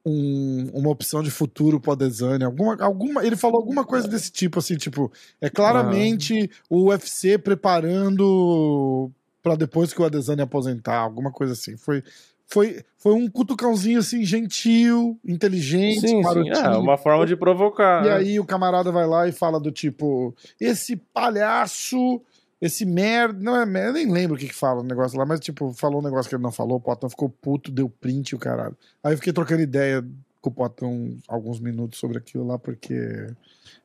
[0.05, 2.47] um, uma opção de futuro pro Adesanya.
[2.47, 5.11] Alguma, alguma, ele falou alguma coisa desse tipo, assim, tipo,
[5.41, 6.65] é claramente ah.
[6.69, 9.11] o UFC preparando
[9.43, 11.77] para depois que o Adesanya aposentar, alguma coisa assim.
[11.77, 12.03] Foi,
[12.47, 16.51] foi, foi um cutucãozinho assim, gentil, inteligente, sim, sim.
[16.51, 18.05] É, uma forma de provocar.
[18.05, 18.15] E né?
[18.15, 22.21] aí o camarada vai lá e fala do tipo, esse palhaço
[22.65, 23.39] esse merda.
[23.39, 26.01] Não é merda, nem lembro o que que fala o negócio lá, mas tipo, falou
[26.01, 28.77] um negócio que ele não falou, o Potão ficou puto, deu print o caralho.
[29.03, 30.03] Aí eu fiquei trocando ideia
[30.41, 33.29] com o Potão alguns minutos sobre aquilo lá, porque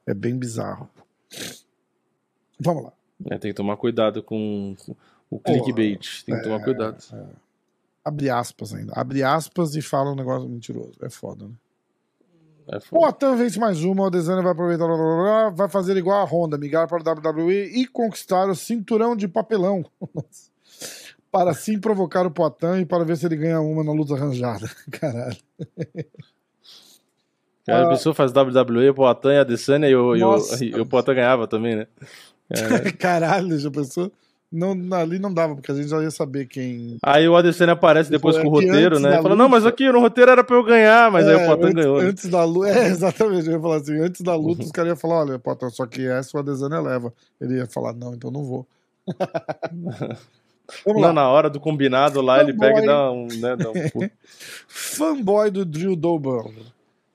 [0.07, 0.89] é bem bizarro.
[2.57, 2.93] Vamos lá.
[3.30, 4.76] É, tem que tomar cuidado com
[5.30, 6.23] o clickbait.
[6.26, 7.03] Tem que é, tomar cuidado.
[7.14, 7.26] É.
[8.06, 8.93] Abre aspas ainda.
[8.95, 10.93] Abre aspas e fala um negócio mentiroso.
[11.01, 11.53] É foda, né?
[12.72, 16.22] É Potan vence mais uma, o Desana vai aproveitar, blá, blá, blá, vai fazer igual
[16.22, 19.84] a Honda, migrar para a WWE e conquistar o cinturão de papelão.
[21.32, 24.70] para assim provocar o Poitin e para ver se ele ganha uma na luta arranjada.
[24.91, 25.38] Caralho.
[27.66, 30.80] Cara, a pessoa faz WWE, o Poitin e a Adesanya e o, e o, e
[30.80, 31.88] o Poitin ganhava também, né?
[32.52, 32.91] É.
[32.94, 34.12] Caralho, já pensou?
[34.52, 36.98] Não, ali não dava, porque a gente já ia saber quem.
[37.04, 39.22] Aí o Adesanya aparece depois com o roteiro, né?
[39.22, 41.72] Fala, não, mas aqui no roteiro era pra eu ganhar, mas é, aí o Potan
[41.72, 42.02] ganhou.
[42.02, 42.10] Né?
[42.10, 44.98] Antes da luta, é, exatamente, eu ia falar assim, antes da luta os caras iam
[44.98, 47.14] falar, olha, Potan, só que essa o Adesanya leva.
[47.40, 48.68] Ele ia falar, não, então não vou.
[50.86, 51.12] Não, lá.
[51.12, 52.52] na hora do combinado lá, Fanboy.
[52.52, 53.28] ele pega e dá um.
[53.28, 53.74] Né, dá um...
[54.68, 56.44] Fanboy do Drew Dober.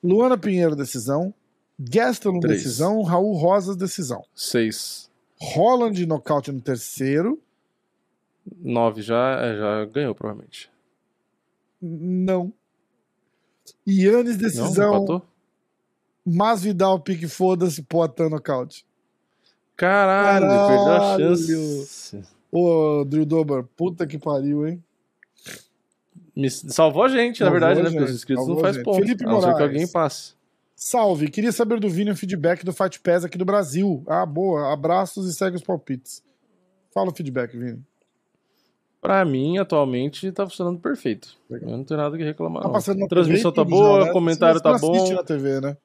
[0.02, 1.32] Luana Pinheiro, decisão.
[1.78, 3.02] Gaston, decisão.
[3.02, 4.24] Raul Rosas, decisão.
[4.34, 5.08] Seis.
[5.52, 7.40] Holland nocaute no terceiro.
[8.60, 10.70] Nove já, é, já ganhou, provavelmente.
[11.80, 12.52] Não.
[13.86, 15.04] Yannis decisão.
[15.04, 15.22] Não,
[16.24, 18.86] mas Vidal pique foda-se, Poitin nocaute.
[19.76, 22.22] Caralho, Caralho, perdeu a chance.
[22.50, 24.82] Ô, Drew Dober, puta que pariu, hein?
[26.34, 27.90] Me salvou a gente, salvou na verdade, né?
[27.90, 29.00] Porque os inscritos não faz ponto.
[29.00, 30.33] Felipe a não ser que alguém passe.
[30.86, 34.04] Salve, queria saber do Vini o feedback do Fight Pass aqui do Brasil.
[34.06, 34.70] Ah, boa.
[34.70, 36.22] Abraços e segue os palpites.
[36.92, 37.82] Fala o feedback, Vini.
[39.00, 41.38] Pra mim, atualmente, tá funcionando perfeito.
[41.48, 41.70] Legal.
[41.70, 42.64] Eu não tenho nada que reclamar.
[42.64, 43.00] Tá não.
[43.00, 44.12] na Transmissão TV tá tudo já, boa, né?
[44.12, 45.14] comentário Você tá bom.
[45.14, 45.76] na TV, né?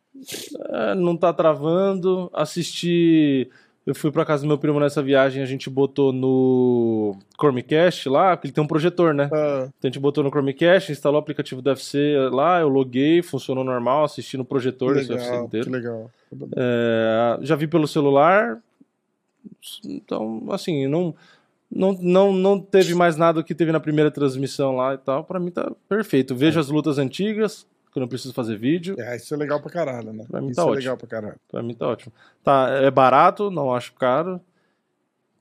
[0.67, 2.29] É, não tá travando.
[2.33, 3.49] Assisti.
[3.87, 8.35] Eu fui pra casa do meu primo nessa viagem, a gente botou no Chromecast lá,
[8.37, 9.29] porque ele tem um projetor, né?
[9.33, 13.21] Ah, Então a gente botou no Chromecast, instalou o aplicativo do UFC lá, eu loguei,
[13.23, 15.71] funcionou normal, assisti no projetor desse UFC legal, que inteiro.
[15.71, 16.11] legal.
[16.55, 18.59] É, já vi pelo celular,
[19.83, 21.15] então, assim, não,
[21.71, 25.23] não, não, não teve mais nada que teve na primeira transmissão lá e tal.
[25.23, 26.35] Pra mim tá perfeito.
[26.35, 28.95] Vejo as lutas antigas, que eu não preciso fazer vídeo.
[28.99, 30.25] É, isso é legal pra caralho, né?
[30.27, 30.79] Pra mim isso tá é ótimo.
[30.79, 31.39] legal pra caralho.
[31.47, 32.13] Pra mim tá ótimo.
[32.43, 34.39] Tá, é barato, não acho caro.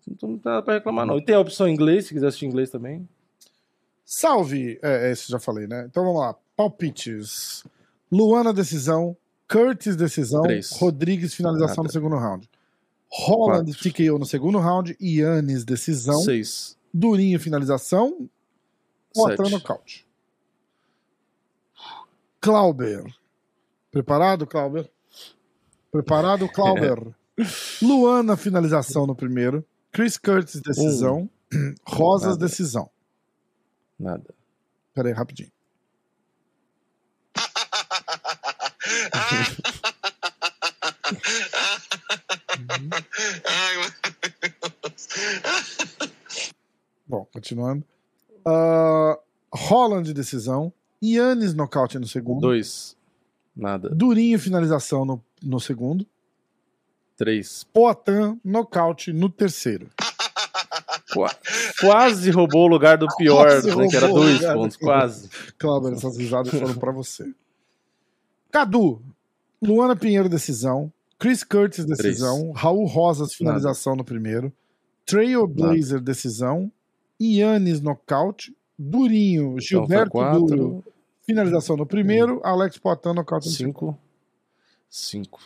[0.07, 1.19] Então não tem nada pra reclamar, não.
[1.19, 3.07] E tem a opção em inglês, se quiser assistir em inglês também.
[4.05, 4.79] Salve!
[4.83, 5.85] É, esse já falei, né?
[5.91, 6.35] Então vamos lá.
[6.57, 7.63] Palpites.
[8.11, 9.15] Luana, decisão.
[9.47, 10.43] Curtis, decisão.
[10.43, 10.71] Três.
[10.73, 11.89] Rodrigues, finalização Nada.
[11.89, 12.49] no segundo round.
[13.11, 13.91] Holland, Quatro.
[13.93, 14.97] TKO no segundo round.
[15.01, 16.21] Yannis, decisão.
[16.21, 16.77] Seis.
[16.93, 18.29] Durinho, finalização.
[19.15, 19.51] Sete.
[19.51, 20.08] nocaute.
[22.41, 23.05] Clauber.
[23.91, 24.91] Preparado, Clauber?
[25.91, 27.15] Preparado, Clauber?
[27.83, 29.65] Luana, finalização no primeiro.
[29.93, 31.29] Chris Curtis, decisão.
[31.87, 32.47] Rosas, Nada.
[32.47, 32.91] decisão.
[33.99, 34.35] Nada.
[34.95, 35.51] Pera aí, rapidinho.
[47.07, 47.85] Bom, continuando.
[48.47, 49.19] Ah,
[49.53, 50.73] Holland, decisão.
[51.03, 52.41] Yannis, nocaute no segundo.
[52.41, 52.97] Dois.
[53.57, 53.89] Nada.
[53.91, 56.07] Durinho, finalização no, no segundo.
[57.17, 57.65] Três.
[57.73, 59.89] Poitin, nocaute no terceiro.
[61.13, 61.35] Qua-
[61.81, 63.47] Quase roubou o lugar do pior,
[63.77, 65.31] né, que era dois pontos, quase.
[65.59, 67.33] Clauber, essas risadas foram pra você.
[68.51, 69.03] Cadu,
[69.61, 70.93] Luana Pinheiro, decisão.
[71.19, 72.53] Chris Curtis, decisão.
[72.53, 74.53] Raul Rosas, finalização no primeiro.
[75.05, 76.71] Trailblazer, decisão.
[77.21, 78.55] Yannis, nocaute.
[78.79, 80.85] Durinho, Então Gilberto quatro, Duro,
[81.23, 82.41] finalização no primeiro.
[82.45, 83.73] Alex Poitin, nocaute no segundo.
[83.75, 83.99] cinco,
[84.89, 85.41] cinco.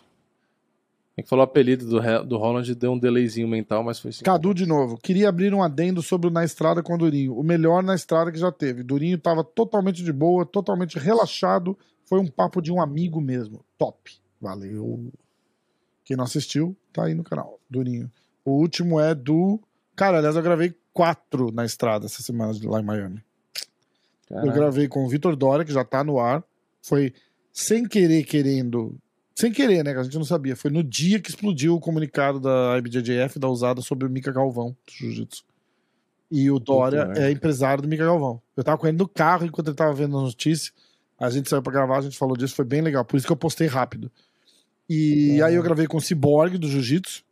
[1.14, 4.24] Quem que falou o apelido do, do Holland deu um delayzinho mental, mas foi cinco.
[4.24, 4.96] Cadu de novo.
[4.96, 7.36] Queria abrir um adendo sobre o Na Estrada com o Durinho.
[7.36, 8.82] O melhor na estrada que já teve.
[8.82, 11.76] Durinho tava totalmente de boa, totalmente relaxado.
[12.06, 13.62] Foi um papo de um amigo mesmo.
[13.76, 14.10] Top.
[14.40, 15.12] Valeu.
[16.04, 17.60] Quem não assistiu, tá aí no canal.
[17.68, 18.10] Durinho.
[18.44, 19.60] O último é do.
[19.94, 23.22] Cara, aliás, eu gravei quatro na estrada essa semana lá em Miami.
[24.30, 24.58] Eu Caraca.
[24.58, 26.42] gravei com o Vitor Dória, que já tá no ar.
[26.80, 27.12] Foi
[27.52, 28.96] sem querer, querendo.
[29.34, 29.92] Sem querer, né?
[29.92, 30.56] Que a gente não sabia.
[30.56, 34.76] Foi no dia que explodiu o comunicado da IBJJF da usada sobre o Mika Galvão,
[34.86, 35.44] do Jiu-Jitsu.
[36.30, 38.40] E o Dória é empresário do Mika Galvão.
[38.56, 40.72] Eu tava com ele no carro enquanto ele tava vendo a notícia.
[41.18, 43.04] A gente saiu pra gravar, a gente falou disso, foi bem legal.
[43.04, 44.10] Por isso que eu postei rápido.
[44.88, 47.22] E aí eu gravei com o Cyborg do Jiu-Jitsu.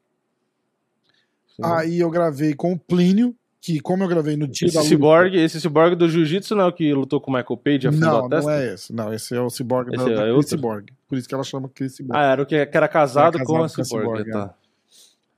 [1.63, 4.89] Aí eu gravei com o Plínio, que como eu gravei no dia da Esse luta-
[4.89, 8.25] cyborg, esse cyborg do Jiu-Jitsu não é o que lutou com o Michael Page Não,
[8.27, 8.51] a testa?
[8.51, 8.93] não é esse.
[8.93, 10.49] Não, esse é o Cyborg Esse da, é da Chris?
[10.49, 10.93] Cyborg.
[11.07, 12.19] Por isso que ela chama Chris Cyborg.
[12.19, 14.31] Ah, era o que, era casado, Era casado com a cyborg.
[14.31, 14.55] tá.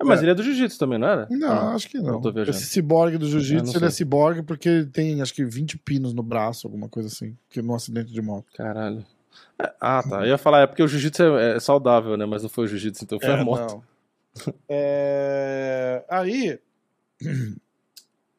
[0.00, 0.22] É, mas É.
[0.24, 1.26] ele é do Jiu-Jitsu também, não era?
[1.30, 2.20] não, Ah, acho que não.
[2.20, 2.50] viajando.
[2.50, 3.90] Esse Cyborg do Jiu-Jitsu, não ele é.
[3.90, 7.74] Cyborg porque ele tem acho que 20 pinos no braço, alguma coisa assim, que num
[7.74, 8.46] acidente de moto.
[8.56, 9.04] Caralho.
[9.60, 10.20] É, Ah, tá.
[10.22, 12.24] Eu ia falar, é porque o jiu-jitsu é, é saudável, né?
[12.26, 13.82] Mas não foi o jiu-jitsu, então foi a moto.
[14.46, 14.54] não.
[14.68, 16.58] É, Aí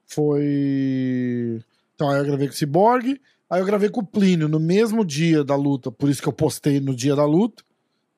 [0.08, 1.64] foi.
[1.96, 3.20] Então, aí eu gravei com o Cyborg,
[3.50, 6.34] aí eu gravei com o Plínio no mesmo dia da luta, por isso que eu
[6.34, 7.64] postei no dia da luta,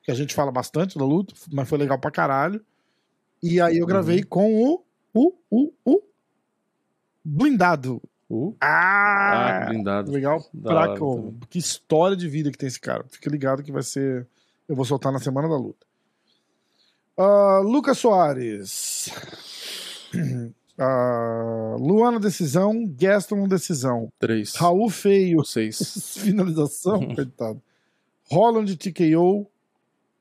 [0.02, 2.64] que a gente fala bastante da luta, mas foi legal pra caralho.
[3.42, 4.26] E aí eu gravei Uhum.
[4.28, 4.84] com o.
[5.14, 5.32] O.
[5.50, 5.72] O.
[5.84, 6.02] O.
[7.24, 8.02] Blindado.
[8.28, 9.60] Uh, Ah!
[9.62, 10.10] ah, blindado.
[10.10, 10.94] Legal pra.
[11.48, 13.04] Que história de vida que tem esse cara.
[13.08, 14.26] Fica ligado que vai ser.
[14.68, 15.86] Eu vou soltar na semana da luta.
[17.16, 19.10] Ah, Lucas Soares.
[20.78, 24.12] Ah, Luana decisão, Gaston decisão.
[24.18, 24.54] Três.
[24.54, 26.16] Raul Feio, Seis.
[26.20, 27.62] finalização, coitado.
[28.30, 29.46] Holland TKO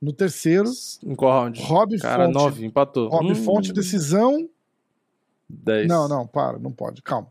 [0.02, 0.70] no terceiro.
[1.04, 1.62] Em qual round?
[1.62, 2.34] Rob Cara, Fonte.
[2.34, 3.10] nove, empatou.
[3.10, 4.48] Rob Hum, Fonte decisão.
[5.50, 5.88] Dez.
[5.88, 7.28] Não, não, para, não pode, calma.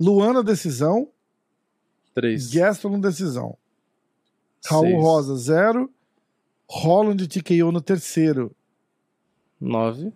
[0.00, 1.08] Luana decisão,
[2.14, 2.50] Três.
[2.50, 3.56] Gaston decisão.
[4.66, 5.02] Raul Seis.
[5.02, 5.90] Rosa, zero.
[6.68, 8.54] Holland TKO no terceiro.
[9.60, 10.12] Nove.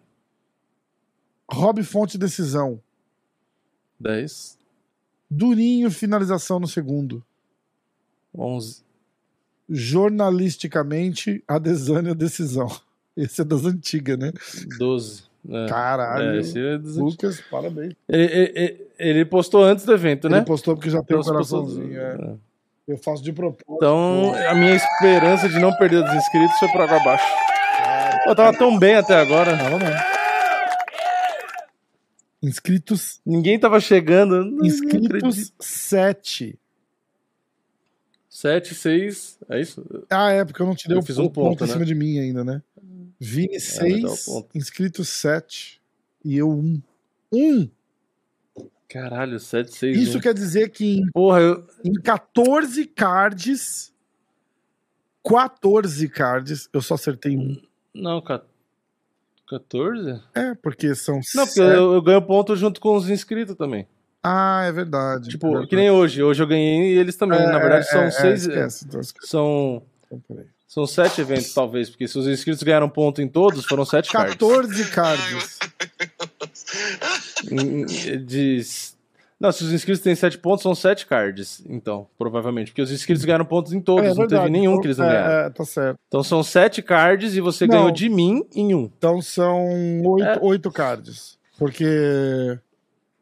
[1.51, 2.81] Rob Fonte, decisão.
[3.99, 4.59] Dez.
[5.31, 7.25] Durinho, finalização no segundo.
[8.37, 8.83] Onze.
[9.69, 12.69] Jornalisticamente, a Desânia, decisão.
[13.17, 14.33] Esse é das antigas, né?
[14.79, 15.25] Doze.
[15.49, 15.67] É.
[15.69, 16.37] Caralho.
[16.37, 17.95] É, esse é Lucas, parabéns.
[18.09, 20.39] ele, ele- ele postou antes do evento, né?
[20.39, 21.99] Ele postou porque já tem um Então, coraçãozinho.
[22.01, 22.15] é.
[22.21, 22.35] é.
[22.87, 23.67] Eu faço de propósito.
[23.77, 27.25] Então, a minha esperança de não perder os inscritos foi por água abaixo.
[28.27, 29.57] Eu tava tão bem até agora.
[29.59, 30.18] Tava não.
[32.43, 34.45] Inscritos, Ninguém tava chegando.
[34.45, 35.55] Não inscritos acredito.
[35.61, 36.59] 7.
[38.31, 39.39] 7, 6.
[39.49, 39.85] É isso?
[40.09, 41.73] Ah, é, porque eu não te dei Eu fiz um ponto, ponto, em né?
[41.73, 42.63] cima de mim ainda, né?
[43.19, 44.49] Vini É, vai dar o 6, ponto.
[44.57, 45.81] inscritos 7
[46.25, 46.81] e eu 1.
[47.33, 47.71] 1!
[48.89, 49.99] Caralho, 7, 6.
[49.99, 51.67] Isso quer dizer que em, Porra, eu.
[51.85, 53.93] em 14 cards,
[55.29, 57.61] 14 cards, eu só acertei um.
[57.93, 58.45] Não, ca-
[59.49, 60.21] 14?
[60.35, 63.87] É, porque são Não, porque eu, eu ganho ponto junto com os inscritos também.
[64.23, 65.29] Ah, é verdade.
[65.29, 65.69] Tipo, é verdade.
[65.71, 66.23] que nem hoje.
[66.23, 67.39] Hoje eu ganhei e eles também.
[67.47, 68.47] Na verdade, É, são é, seis.
[68.47, 69.27] É, esquece, então esquece.
[69.29, 69.83] São.
[70.13, 70.45] Então.
[70.67, 74.35] São sete eventos, talvez, porque se os inscritos ganharam ponto em todos, foram sete cards.
[74.35, 75.59] 14 cards.
[77.51, 78.61] Em- em- De...
[79.41, 82.73] Não, se os inscritos têm sete pontos, são sete cards, então, provavelmente.
[82.73, 85.13] Porque os inscritos ganharam pontos em todos, É não teve nenhum que eles não É,
[85.13, 85.35] ganharam.
[85.47, 85.99] É, tá certo.
[86.09, 87.77] Então são sete cards e você Não.
[87.77, 88.91] ganhou de mim em um.
[88.99, 89.65] Então são
[90.05, 90.39] oito, É.
[90.43, 91.39] oito cards.
[91.57, 92.59] Porque.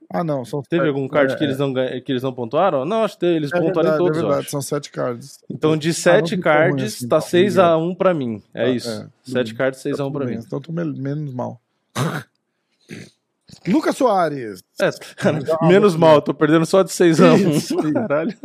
[0.09, 0.44] Ah, não.
[0.44, 0.88] São Teve sete.
[0.88, 2.84] algum card É, que, eles não, ganha- que eles não pontuaram?
[2.86, 4.51] Não, acho que eles é pontuaram verdade, em todos, é verdade.
[4.51, 5.38] São sete cards.
[5.51, 8.14] Então de Ah, sete não ruim cards, assim, tá tá, 6 tudo a 1 pra
[8.14, 8.43] mim.
[8.55, 8.88] É Tá, isso.
[8.90, 10.36] é, Sete cards, 6 a 1 Tudo pra mim.
[10.47, 11.60] Então tô me- menos mal.
[13.68, 14.62] Lucas Soares.
[14.80, 14.90] É,
[15.66, 17.76] menos mal, tô perdendo só de 6 a 1 Isso, isso.
[17.93, 18.36] Caralho.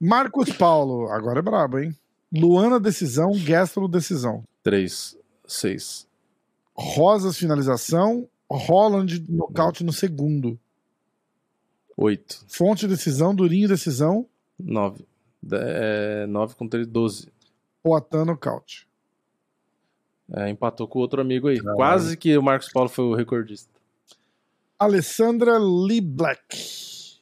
[0.00, 1.10] Marcos Paulo.
[1.10, 1.94] Agora é brabo, hein?
[2.32, 4.44] Luana decisão, Gastro decisão.
[4.62, 5.16] 3,
[5.46, 6.06] 6.
[6.74, 10.58] Rosas finalização, Holland nocaute no segundo.
[11.96, 14.26] 8, Fonte decisão, Durinho decisão,
[14.58, 15.04] 9.
[16.28, 17.28] 9 contra ele, 12.
[17.82, 18.88] Poatan nocaute.
[20.32, 21.60] É, empatou com o outro amigo aí.
[21.60, 23.79] Quase que o Marcos Paulo foi o recordista.
[24.80, 27.20] Alessandra Lee Black.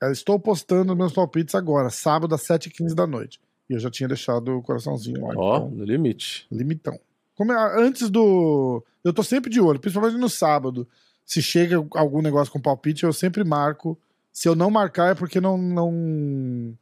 [0.00, 3.40] Eu estou postando meus palpites agora, sábado às 7h15 da noite.
[3.68, 5.34] E eu já tinha deixado o coraçãozinho lá.
[5.34, 6.46] Ó, então, no limite.
[6.52, 7.00] limitão.
[7.34, 8.84] Como é- antes do.
[9.02, 10.86] Eu tô sempre de olho, principalmente no sábado.
[11.24, 13.98] Se chega algum negócio com palpite, eu sempre marco.
[14.30, 15.56] Se eu não marcar, é porque não.
[15.56, 16.76] Não,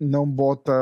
[0.00, 0.72] não bota.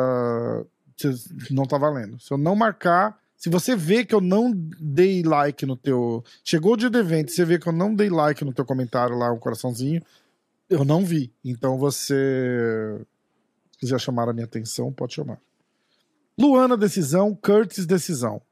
[1.51, 2.19] Não tá valendo.
[2.19, 3.19] Se eu não marcar.
[3.39, 6.25] Se você vê que eu não dei like no teu.
[6.43, 9.17] Chegou o dia do evento, você vê que eu não dei like no teu comentário
[9.17, 10.03] lá, o coraçãozinho.
[10.69, 11.33] Eu não vi.
[11.45, 13.01] Então você.
[13.71, 15.41] Se quiser chamar a minha atenção, pode chamar.
[16.37, 17.33] Luana, decisão.
[17.33, 18.43] Curtis, decisão.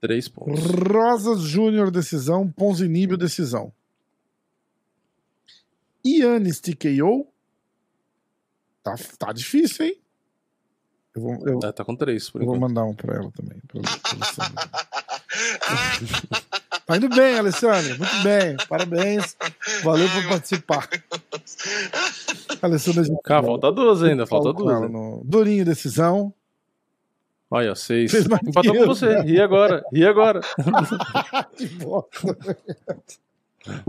[0.00, 0.64] 3 pontos.
[0.64, 2.50] Rosas Júnior, decisão.
[2.50, 3.72] Ponzinibio, decisão.
[6.04, 7.28] Yannis TKO.
[8.82, 10.03] Tá, tá difícil, hein?
[11.14, 12.68] Eu vou, eu, É, tá com 3 por eu vou enquanto.
[12.70, 13.58] mandar um pra ela também.
[13.68, 14.80] Pra, pra
[16.86, 17.96] tá indo bem, Alessandra.
[17.96, 18.56] Muito bem.
[18.68, 19.36] Parabéns.
[19.82, 20.88] Valeu por participar.
[22.60, 23.04] Alessandra,
[23.42, 24.80] falta duas ainda, falta duas.
[24.82, 24.88] né?
[24.88, 26.32] no- Durinho, decisão.
[27.50, 28.10] Olha, 6.
[28.10, 29.06] Fez mais Empatou com você.
[29.06, 29.20] né?
[29.20, 30.40] Ri agora, ri agora.
[31.56, 32.36] que bosta.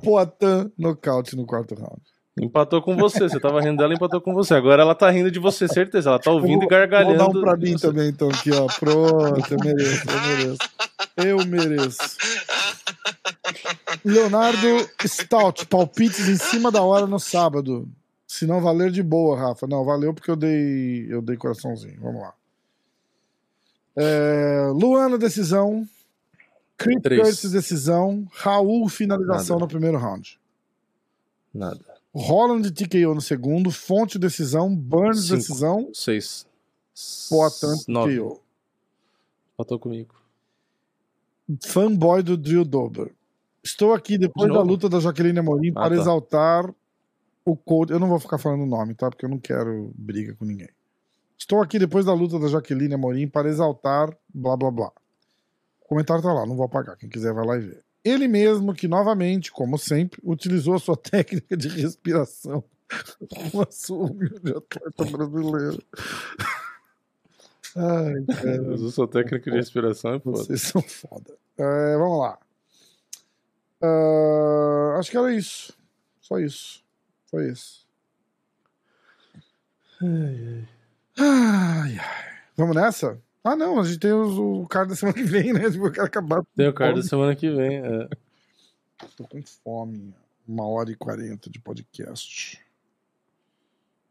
[0.03, 2.01] Poatan, nocaute no quarto round.
[2.39, 3.19] Empatou com você.
[3.29, 4.53] Você tava rindo dela, empatou com você.
[4.55, 6.09] Agora ela tá rindo de você, certeza.
[6.09, 7.17] Ela tá ouvindo Vou- e gargalhando.
[7.17, 7.87] Vou dar um pra mim você.
[7.87, 8.67] também, então, aqui, ó.
[8.67, 10.57] Pronto, eu mereço, eu mereço.
[11.17, 12.17] Eu mereço.
[14.03, 17.87] Leonardo Stout, palpites em cima da hora no sábado.
[18.27, 19.65] Se não valer de boa, Rafa.
[19.65, 21.97] Não, valeu porque eu dei, eu dei coraçãozinho.
[22.01, 22.33] Vamos lá.
[23.95, 25.87] É, Luana, decisão.
[26.77, 26.97] Chris.
[27.01, 28.27] Curtis, decisão.
[28.33, 29.65] Raul, finalização Nada.
[29.65, 30.37] no primeiro round.
[31.53, 31.94] Nada.
[32.15, 33.69] Roland, TKO no segundo.
[33.71, 34.73] Fonte, decisão.
[34.73, 35.35] Burns, Cinco.
[35.35, 35.89] decisão.
[35.93, 36.47] 6.
[37.29, 38.15] Poatan, 9.
[38.15, 38.41] TKO.
[39.53, 40.15] Empatou comigo.
[41.63, 43.11] fanboy do Drill Dober.
[43.63, 46.01] Estou aqui depois De da luta da Jaqueline Amorim Ah, para tá.
[46.01, 46.73] exaltar
[47.43, 47.91] o coach.
[47.91, 49.09] Eu não vou ficar falando o nome, tá?
[49.09, 50.69] Porque eu não quero briga com ninguém.
[51.37, 54.91] Estou aqui depois da luta da Jaqueline Amorim para exaltar blá blá blá.
[55.81, 56.97] O comentário tá lá, não vou apagar.
[56.97, 57.84] Quem quiser vai lá e ver.
[58.05, 62.63] Ele mesmo que novamente, como sempre, utilizou a sua técnica de respiração
[63.51, 65.83] com a sua humilde atleta brasileira.
[67.75, 68.73] Ai, cara.
[68.73, 70.37] Usou sua técnica de respiração é foda.
[70.37, 71.35] Vocês são foda.
[71.57, 72.37] É, vamos lá.
[73.81, 75.73] Ah, acho que era isso.
[76.21, 76.83] Só isso.
[77.25, 77.85] Foi isso.
[80.01, 80.67] Ai,
[81.17, 81.99] ai.
[82.55, 83.19] Vamos nessa?
[83.45, 83.79] Ah, não.
[83.79, 85.69] A gente tem os- o card da semana que vem, né?
[85.71, 86.43] Tipo, eu quero acabar.
[86.55, 87.77] Tem o card da semana que vem.
[87.77, 88.09] é.
[89.15, 90.13] Tô com fome.
[90.47, 92.59] Uma hora e quarenta de podcast.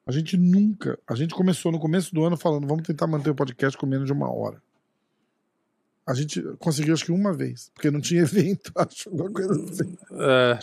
[0.06, 0.98] A gente nunca.
[1.08, 4.06] A gente começou no começo do ano falando, vamos tentar manter o podcast com menos
[4.06, 4.62] de uma hora.
[6.06, 9.96] A gente conseguiu, acho que uma vez, porque não tinha evento, acho, alguma coisa assim.
[10.12, 10.58] É,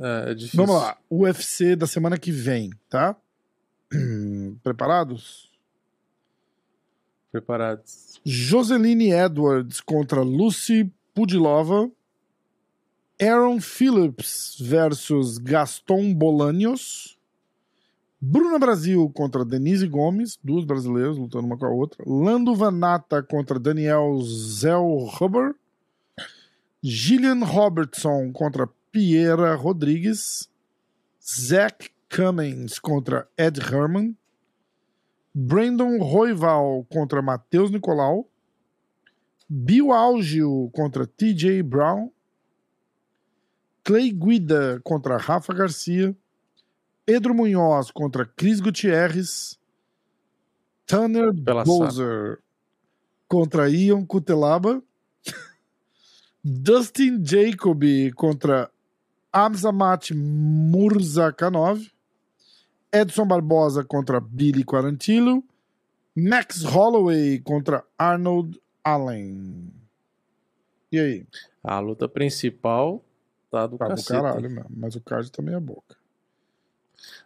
[0.00, 0.64] é, é difícil.
[0.64, 3.14] Vamos lá, UFC da semana que vem, tá?
[4.64, 5.51] Preparados?
[7.32, 8.20] Preparados.
[8.24, 11.90] Joseline Edwards contra Lucy Pudilova
[13.22, 17.16] Aaron Phillips versus Gaston Bolaños.
[18.20, 22.04] Bruna Brasil contra Denise Gomes, duas brasileiras lutando uma com a outra.
[22.04, 25.54] Lando Vanata contra Daniel Zellhuber.
[26.82, 30.48] Gillian Robertson contra Piera Rodrigues.
[31.24, 34.16] Zach Cummings contra Ed Herman.
[35.34, 38.28] Brandon Roival contra Matheus Nicolau.
[39.48, 42.10] Bill Algio contra TJ Brown.
[43.84, 46.16] Clay Guida contra Rafa Garcia.
[47.04, 49.58] Pedro Munhoz contra Cris Gutierrez.
[50.86, 52.38] Tanner Pela Bowser
[53.28, 54.82] contra Ian Kutelaba.
[56.44, 58.70] Dustin Jacoby contra
[59.32, 61.80] Amzamat Murzakanov.
[62.92, 65.42] Edson Barbosa contra Billy Quarantillo.
[66.14, 69.72] Max Holloway contra Arnold Allen.
[70.90, 71.26] E aí?
[71.64, 73.02] A luta principal
[73.50, 75.96] tá do Tá do caralho mesmo, mas o card também é boca.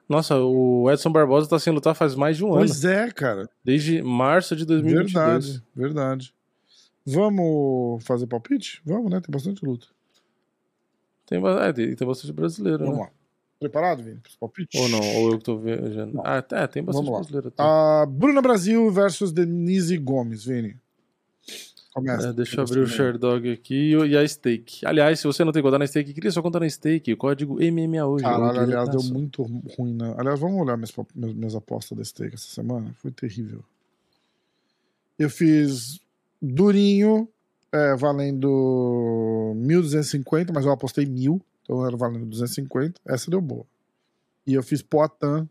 [0.09, 2.59] Nossa, o Edson Barbosa tá sem lutar faz mais de um ano.
[2.59, 3.51] Pois é, cara.
[3.65, 5.13] Desde março de 2022.
[5.13, 6.35] Verdade, verdade.
[7.05, 8.81] Vamos fazer palpite?
[8.85, 9.21] Vamos, né?
[9.21, 9.89] Tem bastante luta.
[11.27, 13.05] Tem, é, tem, tem bastante brasileiro, Vamos né?
[13.05, 13.11] lá.
[13.59, 14.21] Preparado, Vini?
[14.21, 14.79] Para palpite?
[14.79, 16.07] Ou não, ou eu que tô vendo.
[16.13, 16.23] Não.
[16.25, 17.53] Ah, é, tem bastante Vamos brasileiro.
[17.57, 20.77] A Bruna Brasil versus Denise Gomes, Vini.
[21.97, 22.29] Começa.
[22.29, 24.85] É, deixa eu abrir o Sherdog aqui e a Stake.
[24.85, 27.11] Aliás, se você não tem conta na Stake, cria sua conta na Stake.
[27.15, 28.23] O código MMA hoje.
[28.23, 30.15] Caralho, aliás, deu muito ruim, né?
[30.19, 32.95] Aliás, vamos olhar minhas, minhas, apostas da stake essa semana.
[33.01, 33.65] Foi terrível.
[35.19, 35.99] Eu fiz
[36.43, 37.27] durinho,
[37.73, 43.01] é, valendo 1.250, mas eu apostei 1.000, então era valendo 250.
[43.05, 43.67] Essa deu boa.
[44.47, 45.49] E eu fiz Poitin,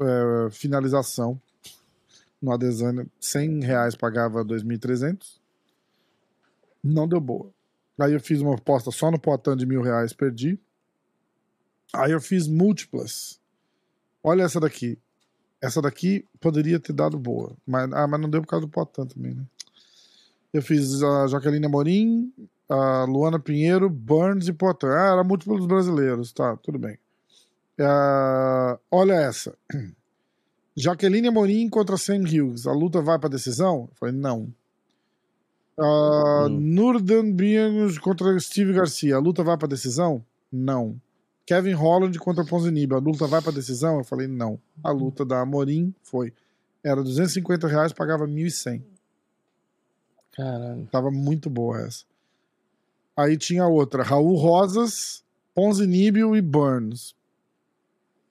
[0.00, 1.40] é, finalização,
[2.40, 5.40] no Adesanya, 100 reais pagava 2.300.
[6.84, 7.50] Não deu boa.
[7.98, 10.58] Aí eu fiz uma aposta só no Poitin de mil reais, perdi.
[11.92, 13.40] Aí eu fiz múltiplas.
[14.22, 14.98] Olha essa daqui.
[15.62, 17.56] Essa daqui poderia ter dado boa.
[17.66, 19.44] Mas, ah, mas não deu por causa do Poitin também, né?
[20.52, 22.32] Eu fiz a Jaqueline Amorim,
[22.70, 24.86] a Luana Pinheiro, Burns e Poitin.
[24.86, 26.32] Ah, era múltiplo dos brasileiros.
[26.32, 26.96] Tá, tudo bem.
[27.80, 29.56] Ah, olha essa.
[30.76, 32.66] Jaqueline Amorim contra Sam Hughes.
[32.66, 33.88] A luta vai pra decisão?
[33.90, 34.52] Eu falei, não.
[35.76, 36.48] Hum.
[36.48, 39.16] Nurdan Bianos contra Steve Garcia.
[39.16, 40.24] A luta vai pra decisão?
[40.52, 41.00] Não.
[41.44, 42.96] Kevin Holland contra Ponzinibbio.
[42.96, 43.98] A luta vai pra decisão?
[43.98, 44.60] Eu falei, não.
[44.84, 46.32] A luta da Amorim foi.
[46.84, 48.82] Era 250 reais, pagava 1.100.
[50.32, 50.86] Caralho.
[50.92, 52.04] Tava muito boa essa.
[53.20, 54.02] Aí tinha outra.
[54.02, 55.22] Raul Rosas,
[55.54, 57.14] Ponzinibbio e Burns.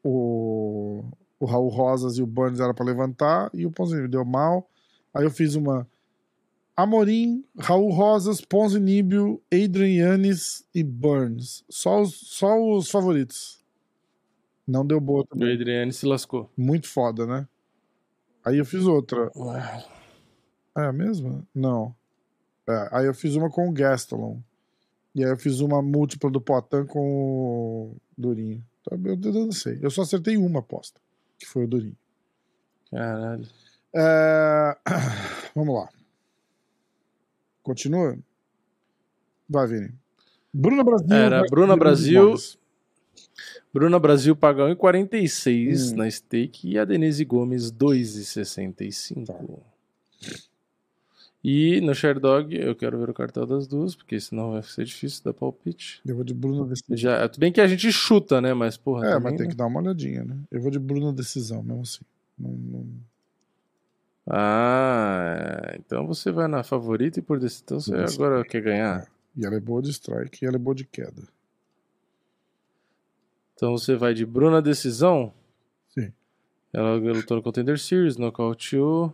[0.03, 1.03] O,
[1.39, 4.67] o Raul Rosas e o Burns era pra levantar e o Ponzinibbio deu mal.
[5.13, 5.87] Aí eu fiz uma
[6.75, 11.63] Amorim, Raul Rosas, Ponzinibbio, Adrian Yannis e Burns.
[11.69, 13.63] Só os, só os favoritos.
[14.65, 15.53] Não deu boa O também.
[15.53, 16.49] Adriane se lascou.
[16.57, 17.47] Muito foda, né?
[18.43, 19.31] Aí eu fiz outra.
[19.35, 19.85] Ué.
[20.75, 21.47] É a mesma?
[21.53, 21.93] Não.
[22.67, 24.41] É, aí eu fiz uma com o Gastelum.
[25.15, 28.63] E aí eu fiz uma múltipla do Poitin com o Durinho.
[28.81, 29.79] Então, eu, não sei.
[29.81, 30.99] Eu só acertei uma aposta,
[31.37, 31.97] que foi o Durinho.
[32.91, 33.47] Caralho.
[33.93, 34.77] É,
[35.55, 35.89] Vamos lá.
[37.63, 38.17] Continua?
[39.47, 39.91] Vai, Vini.
[40.53, 41.15] Bruna Brasil.
[41.15, 42.35] Era Bruna Brasil.
[43.73, 45.95] Bruna Brasil paga 1,46 Hum.
[45.97, 49.59] na stake e a Denise Gomes 2,65.
[51.43, 55.23] E no Sherdog, eu quero ver o cartel das duas, porque senão vai ser difícil
[55.23, 56.01] dar palpite.
[56.05, 56.97] Eu vou de Bruna Decisão.
[56.97, 58.53] Já, tudo bem que a gente chuta, né?
[58.53, 59.05] Mas, porra.
[59.05, 59.51] É, também, mas tem né?
[59.51, 60.37] que dar uma olhadinha, né?
[60.51, 62.01] Eu vou de Bruna Decisão, mesmo assim.
[62.37, 62.87] Não, não-
[64.27, 65.77] Ah, é.
[65.77, 69.07] então você vai na favorita e por decisão você agora quer ganhar.
[69.35, 71.23] E ela é boa de strike e ela é boa de queda.
[73.55, 75.33] Então você vai de Bruna Decisão.
[75.89, 76.11] Sim.
[76.71, 79.13] Ela lutou no Contender Series, nocauteou.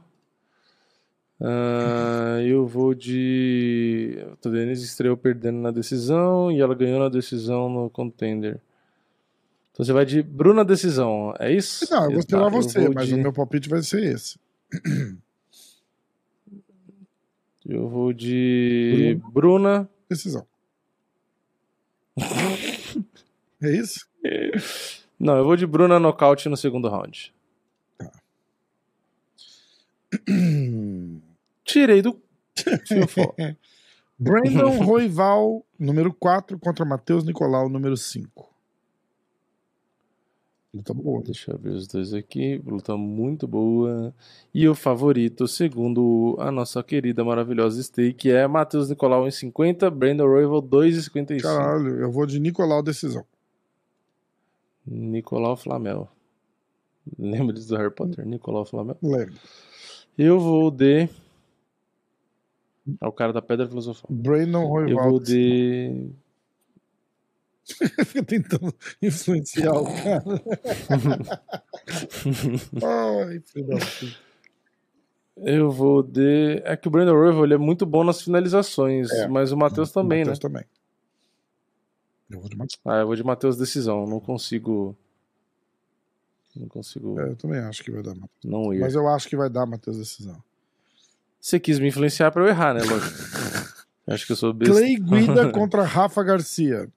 [1.41, 4.17] Ah, eu vou de.
[4.43, 8.59] A Denise estreou perdendo na decisão e ela ganhou na decisão no Contender.
[9.71, 11.85] Então você vai de Bruna Decisão, é isso?
[11.91, 14.39] Não, eu vou Tá, você, vou mas de- o meu palpite vai ser esse.
[17.67, 19.89] Eu vou de Bruna.
[20.07, 20.45] Decisão.
[23.61, 24.05] é isso?
[25.19, 27.33] Não, eu vou de Bruna nocaute no segundo round.
[31.75, 32.17] Tirei do.
[34.17, 38.49] Brandon Roival, número 4, contra Matheus Nicolau, número 5.
[40.73, 41.21] Luta boa.
[41.21, 42.61] Deixa eu abrir os dois aqui.
[42.65, 44.15] Luta muito boa.
[44.53, 50.63] E o favorito, segundo a nossa querida, maravilhosa Steak, é Matheus Nicolau 1,50, Brandon Royal
[50.63, 51.41] 2,55.
[51.41, 53.25] Caralho, eu vou de Nicolau decisão.
[54.87, 56.07] Nicolau Flamel.
[57.19, 58.25] Lembra disso do Harry Potter?
[58.25, 58.97] Nicolau Flamel?
[59.03, 59.33] Lembro.
[60.17, 61.09] Eu vou de.
[63.01, 64.05] É o cara da Pedra Filosofal.
[64.09, 65.09] Brandon Eu Royval.
[65.11, 66.09] vou de.
[68.05, 70.23] Fica tentando influenciar o cara.
[72.83, 74.25] Ai, filho da puta.
[75.37, 76.61] Eu vou de.
[76.63, 79.27] É que o Brandon Royal ele é muito bom nas finalizações, É.
[79.27, 80.41] mas o Matheus também, Matheus né?
[80.41, 80.63] também.
[82.29, 82.79] Eu vou de Matheus.
[82.85, 84.05] Ah, eu vou de Matheus decisão.
[84.05, 84.95] Não consigo.
[86.55, 88.29] Não consigo É, eu também acho que vai dar Matheus.
[88.45, 88.79] não ir.
[88.79, 90.41] Mas eu acho que vai dar Matheus decisão.
[91.45, 93.19] Você quis me influenciar pra eu errar, né, lógico.
[94.07, 94.73] Eu Acho que eu sou besta.
[94.73, 96.91] Clay Guida contra Rafa Garcia.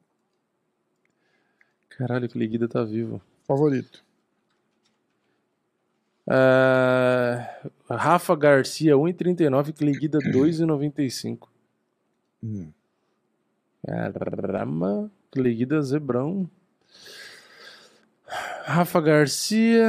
[1.90, 3.20] Caralho, que Guida tá vivo.
[3.46, 4.02] Favorito.
[6.30, 7.60] É,
[7.90, 9.74] Rafa Garcia, 1,39.
[9.74, 11.46] Cleguida, 2,95.
[12.42, 12.72] Hum.
[13.86, 15.10] Caramba.
[15.30, 16.48] Cleguida, Zebrão.
[18.64, 19.84] Rafa Garcia.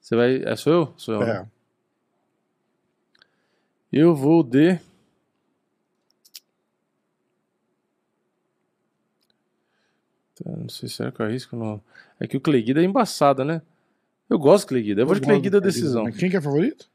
[0.00, 0.36] Você vai.
[0.44, 0.94] É, sou eu?
[0.96, 1.20] Sou eu.
[1.26, 1.48] né?
[3.96, 4.74] Eu vou de.
[10.34, 11.80] Tá, Não sei se é que eu arrisco não.
[12.18, 13.62] É que o Cleguida é embaçada, né?
[14.28, 15.02] Eu gosto do Cleguida.
[15.02, 16.06] Eu vou de Cleguida decisão.
[16.06, 16.18] Guida.
[16.18, 16.90] Quem que é favorito?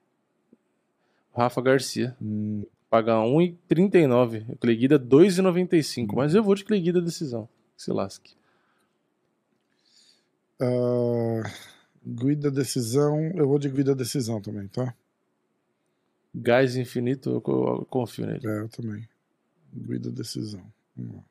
[1.34, 2.18] Rafa Garcia.
[2.22, 2.66] Hum.
[2.90, 4.44] Paga 1,39.
[4.50, 6.16] O Cleguida 2,95.
[6.16, 7.48] Mas eu vou de Cleguida decisão.
[7.78, 8.34] Se lasque.
[10.60, 11.50] Ah,
[12.06, 13.32] Guida decisão.
[13.36, 14.94] Eu vou de Guida decisão também, tá?
[16.34, 18.48] Gás infinito, eu eu confio nele.
[18.48, 19.08] É, eu também.
[19.74, 20.64] Guida decisão.
[20.96, 21.24] Vamos lá.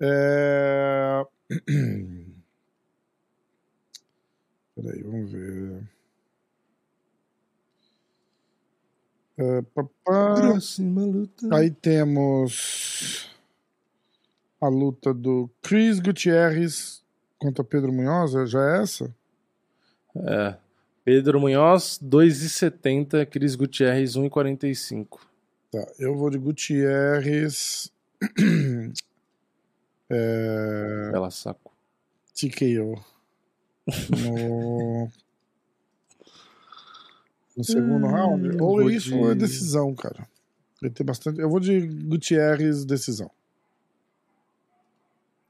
[0.00, 1.26] É...
[4.74, 5.88] Peraí, vamos ver.
[9.36, 10.34] É, papá.
[10.34, 11.54] Próxima luta.
[11.54, 13.30] Aí temos
[14.60, 17.04] a luta do Chris Gutierrez
[17.38, 18.32] contra Pedro Munhoz.
[18.50, 19.14] Já é essa?
[20.16, 20.56] É.
[21.08, 23.24] Pedro Munhoz, 2,70.
[23.24, 25.18] Cris Gutierrez, 1,45.
[25.72, 27.90] Tá, eu vou de Gutierrez.
[30.10, 31.08] é...
[31.10, 31.72] Bela saco.
[32.34, 33.02] TKO.
[34.10, 35.08] No...
[37.56, 38.62] no segundo Hum, round.
[38.62, 40.28] Ou isso de- ou é decisão, cara.
[40.82, 41.40] Ele tem bastante.
[41.40, 43.30] Eu vou de Gutierrez decisão.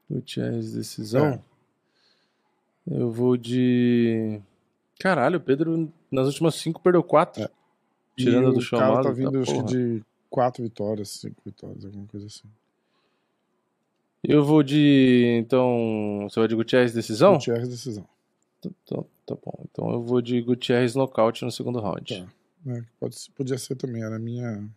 [0.09, 1.27] Gutierrez, decisão.
[1.27, 1.41] É.
[2.87, 4.41] Eu vou de.
[4.99, 7.43] Caralho, o Pedro nas últimas cinco perdeu quatro.
[7.45, 7.51] É.
[8.17, 8.93] Tirando a do o chamado.
[8.95, 12.49] cara tá vindo, acho que de quatro vitórias, cinco vitórias, alguma coisa assim.
[14.25, 15.39] Eu vou de.
[15.41, 16.27] Então.
[16.29, 17.35] Você vai de Gutierrez, decisão?
[17.35, 18.05] Gutierrez decisão.
[18.61, 19.65] Tá, tá- tá bom.
[19.71, 22.27] Então eu vou de Gutierrez nocaute no segundo round.
[22.67, 22.73] Tá.
[22.73, 24.69] É, pode, podia ser também, era a minha.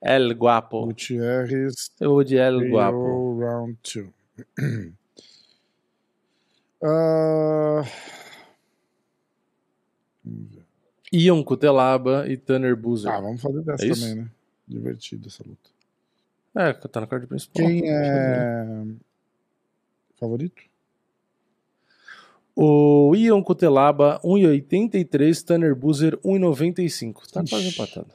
[0.00, 0.86] El Guapo.
[0.86, 3.38] Gutierrez Eu vou de El Guapo.
[3.38, 4.08] round 2.
[6.82, 7.82] Ah,
[10.26, 10.64] vamos ver.
[11.12, 13.12] Ion Cutelaba e Tanner Boozer.
[13.12, 14.30] Ah, vamos fazer dessa É também, né?
[14.66, 15.70] Divertido essa luta.
[16.54, 17.64] É, tá na card principal.
[17.64, 18.84] Quem é.
[20.18, 20.62] Favorito?
[22.54, 25.44] O Ion Cutelaba, 1,83.
[25.44, 27.30] Tanner Boozer, 1,95.
[27.30, 28.10] Tá quase empatado.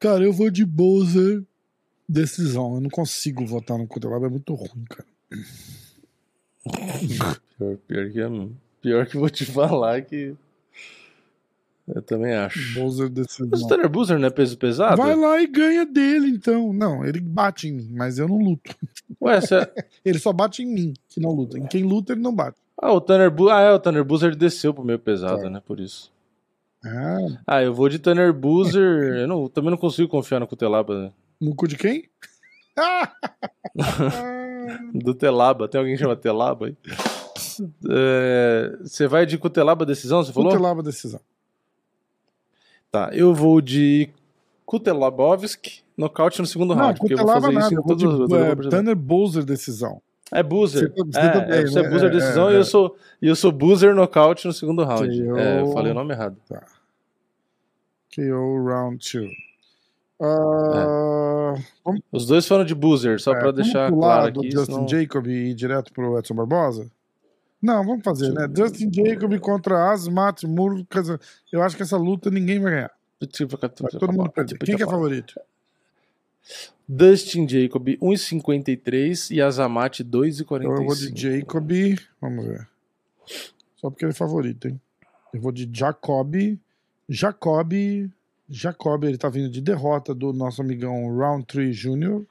[0.00, 1.44] Cara, eu vou de Bowser
[2.08, 2.74] decisão.
[2.74, 5.06] Eu não consigo votar no Cutelaba, é muito ruim, cara.
[7.58, 8.56] Pior, pior que é mesmo.
[8.84, 10.34] Pior que vou te falar que.
[11.88, 12.58] Eu também acho.
[12.74, 13.68] Bowser Mas o decisão.
[13.68, 14.96] Tanner Boozer não é peso pesado?
[14.98, 16.70] Vai lá e ganha dele, então.
[16.72, 18.74] Não, ele bate em mim, mas eu não luto.
[19.22, 19.70] Ué, você...
[20.04, 21.58] Ele só bate em mim, que não luta.
[21.58, 22.58] Em quem luta, ele não bate.
[22.76, 23.54] Ah, o Tanner Boozer.
[23.54, 25.50] Ah, é, o Tanner Boozer desceu pro meio pesado, Tá.
[25.50, 25.62] né?
[25.66, 26.12] Por isso.
[26.84, 29.14] Ah, Ah, eu vou de Tanner Boozer.
[29.20, 31.04] eu não, também não consigo confiar no Cutelaba.
[31.04, 31.12] Né?
[31.40, 32.04] no cu de quem?
[34.94, 35.68] Do Telaba.
[35.68, 36.76] Tem alguém que chama Telaba aí?
[37.90, 40.50] É, Você vai de Cutelaba decisão, você falou?
[40.50, 41.20] Cutelaba decisão.
[42.90, 44.08] Tá, eu vou de
[44.64, 47.74] Kutelabovski, nocaute no segundo Não, round, eu Cutelaba fazer isso nada.
[47.74, 48.76] em Eu vou de eu é, apresentar.
[48.76, 50.00] Tanner Bowser decisão.
[50.32, 50.90] É Boozer.
[50.92, 52.06] Você- você é, também, é, você é né?
[52.06, 52.58] É, decisão é, e é.
[52.58, 55.20] eu sou, eu sou Boozer nocaute no segundo round.
[55.22, 55.36] É, eu
[55.66, 56.36] eu- falei o nome errado.
[58.14, 59.30] KO round 2.
[60.20, 61.54] Ah,
[61.84, 64.50] vamos, Os dois foram de Boozer, só é, pra vamos deixar claro aqui.
[64.50, 66.90] Justin senão- Jacob e ir direto pro Edson Barbosa?
[67.64, 68.46] Não, vamos fazer, né?
[68.54, 71.18] Justin Jacob contra Asmat Murkazan.
[71.50, 72.90] Eu acho que essa luta ninguém vai ganhar.
[73.18, 74.58] Vai todo mundo perder.
[74.58, 75.40] Quem que é favorito?
[76.86, 81.16] Dustin Jacob 1,53 e Azamate Então eu vou de 2,45.
[81.16, 81.72] Jacob.
[82.20, 82.68] Vamos ver.
[83.76, 84.78] Só porque ele é favorito, hein?
[85.32, 86.34] Eu vou de Jacob.
[87.08, 87.72] Jacob.
[88.46, 92.26] Jacob, ele tá vindo de derrota do nosso amigão Roundtree Jr.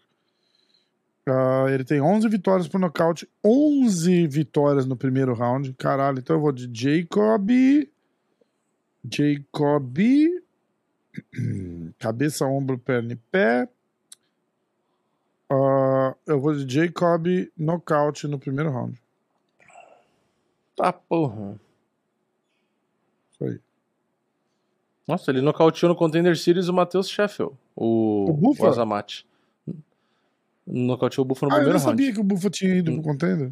[1.25, 5.73] Ah, ele tem 11 vitórias por nocaute, 11 vitórias no primeiro round.
[5.73, 7.49] Caralho, então eu vou de Jacob.
[9.09, 9.97] Jacob.
[11.99, 13.69] Cabeça, ombro, perna e pé.
[15.49, 17.25] Ah, eu vou de Jacob
[17.57, 18.99] nocaute no primeiro round.
[20.75, 21.55] Tá, porra.
[23.31, 23.59] Isso aí.
[25.07, 28.63] Nossa, ele nocauteou no Contender Series o Matheus Sheffield, o, O Bufa?
[28.63, 29.25] o Azamate.
[30.65, 32.02] Nocauteou o Bufa no Ah, eu primeiro não round.
[32.02, 33.52] sabia que o Bufa tinha ido pro contender.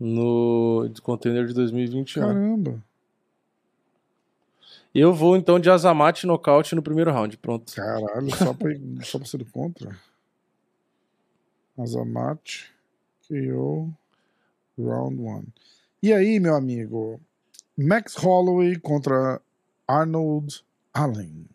[0.00, 2.22] No Contender de 2021.
[2.22, 2.82] Caramba.
[4.94, 7.36] Eu vou então de Azamate nocaute no primeiro round.
[7.38, 7.74] Pronto.
[7.74, 8.70] Caralho, só pra,
[9.04, 9.96] só pra ser do contra.
[11.76, 12.64] Azamat,
[13.28, 13.90] KO,
[14.78, 15.44] round 1.
[16.02, 17.20] E aí, meu amigo?
[17.76, 19.40] Max Holloway contra
[19.86, 21.46] Arnold Allen.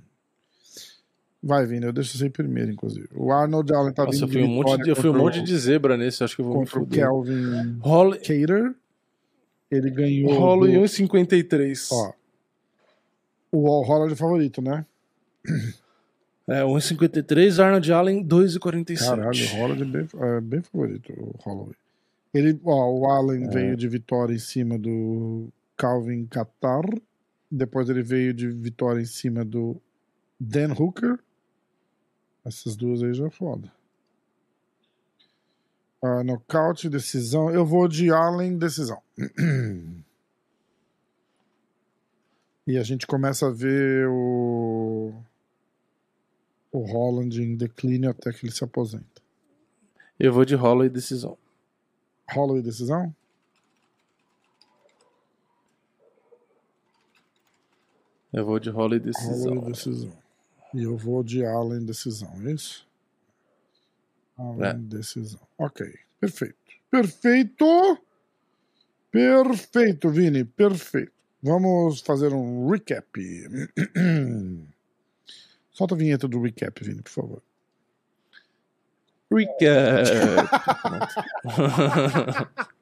[1.45, 3.09] Vai, Vini, eu deixo você ir primeiro, inclusive.
[3.13, 5.39] O Arnold Allen tá Nossa, eu vindo fui um monte de, eu fui um monte
[5.39, 6.99] o- de zebra nesse, acho que eu vou me contra o fuder.
[7.03, 8.75] Kelvin Holly, Cater.
[9.69, 10.33] Ele ganhou.
[10.39, 11.89] Holly do- 1,53.
[11.91, 12.13] Ó,
[13.51, 14.85] o Holland é favorito, né?
[16.47, 19.05] É, 1,53, Arnold Allen 2,47.
[19.09, 21.75] Caralho, o Holland é bem, é bem favorito, o Holloway.
[22.33, 23.47] Ele, ó, o Allen É.
[23.49, 25.47] veio de vitória em cima do
[25.77, 26.83] Calvin Qatar.
[27.51, 29.75] Depois ele veio de vitória em cima do
[30.39, 31.19] Dan Hooker.
[32.45, 33.71] Essas duas aí já é foda.
[36.01, 37.49] Ah, nocaute, decisão.
[37.49, 39.01] Eu vou de Allen, decisão.
[42.67, 45.13] e a gente começa a ver o,
[46.73, 49.21] o Holland em declínio até que ele se aposenta.
[50.19, 51.37] Eu vou de Holloway decisão.
[52.29, 53.15] Holloway, decisão?
[58.33, 59.53] Eu vou de Holloway decisão.
[59.53, 60.22] Holloway, decisão.
[60.73, 62.87] E eu vou de Allen, decisão, é isso?
[64.37, 64.73] Allen, É.
[64.73, 65.39] decisão.
[65.57, 66.55] Ok, perfeito.
[66.89, 67.97] Perfeito!
[69.11, 71.11] Perfeito, Vini, perfeito.
[71.41, 73.07] Vamos fazer um recap.
[75.71, 77.41] Solta a vinheta do recap, Vini, por favor.
[79.31, 80.09] Recap.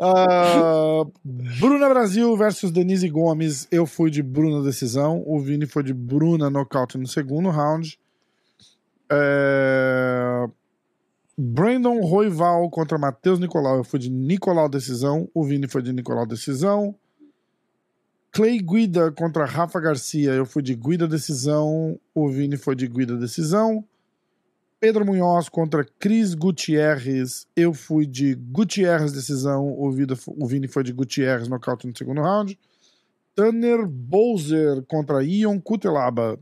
[0.00, 3.66] Ah, Bruna Brasil versus Denise Gomes.
[3.70, 5.22] Eu fui de Bruna decisão.
[5.26, 7.98] O Vini foi de Bruna nocaute no segundo round.
[9.10, 10.46] É...
[11.36, 13.76] Brandon Roival contra Matheus Nicolau.
[13.76, 15.28] Eu fui de Nicolau decisão.
[15.34, 16.94] O Vini foi de Nicolau decisão.
[18.32, 20.32] Clay Guida contra Rafa Garcia.
[20.32, 21.98] Eu fui de Guida decisão.
[22.14, 23.84] O Vini foi de Guida decisão.
[24.78, 27.46] Pedro Munhoz contra Cris Gutierrez.
[27.56, 29.74] Eu fui de Gutierrez decisão.
[29.78, 32.58] O, Vida, o Vini foi de Gutierrez nocaute no segundo round.
[33.34, 36.38] Tanner Bowser contra Ion Kutelaba.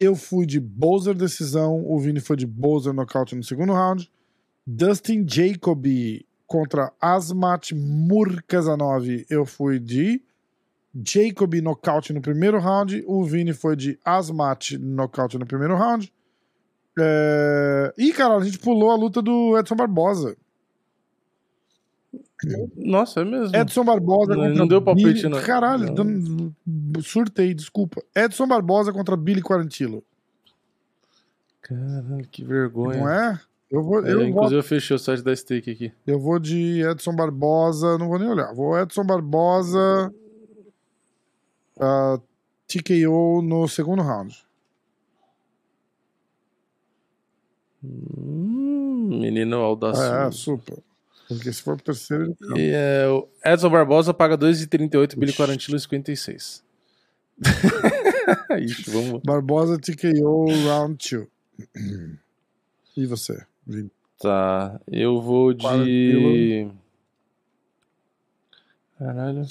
[0.00, 1.84] Eu fui de Bowser decisão.
[1.88, 4.10] O Vini foi de Bowser nocaute no segundo round.
[4.66, 9.24] Dustin Jacoby contra Asmat Murkazanov.
[9.30, 10.20] Eu fui de
[10.94, 13.04] Jacoby nocaute no primeiro round.
[13.06, 16.12] O Vini foi de Asmat nocaute no primeiro round.
[16.98, 17.94] É...
[17.96, 20.36] Ih, cara, a gente pulou a luta do Edson Barbosa.
[22.76, 23.54] Nossa, é mesmo.
[23.56, 25.28] Edson Barbosa Não- contra não deu palpite, Billy...
[25.28, 25.42] não.
[25.42, 27.02] Caralho, Não.
[27.02, 28.02] surtei, desculpa.
[28.14, 30.02] Edson Barbosa contra Billy Quarantilo.
[31.62, 32.98] Caralho, que vergonha.
[32.98, 33.40] Não é?
[33.70, 35.92] Eu vou, É, eu, inclusive vou, eu fechei o site da Stake aqui.
[36.06, 38.52] eu vou de Edson Barbosa, não vou nem olhar.
[38.52, 40.12] Vou Edson Barbosa
[41.80, 42.18] ah,
[42.66, 44.36] TKO no segundo round.
[47.84, 50.14] Hum, menino audacioso.
[50.14, 50.78] É, super.
[51.28, 52.60] Porque se for pro terceiro, ele.
[52.60, 55.36] E, é, o Edson Barbosa paga 2,38, Billy Ixi.
[55.36, 56.64] Quarantilo 56.
[58.60, 59.22] Ixi, vamos.
[59.24, 61.28] Barbosa TKO round 2.
[62.96, 63.44] E você?
[63.66, 63.90] Vini?
[64.20, 66.68] Tá, eu vou de.
[68.98, 69.46] Caralho.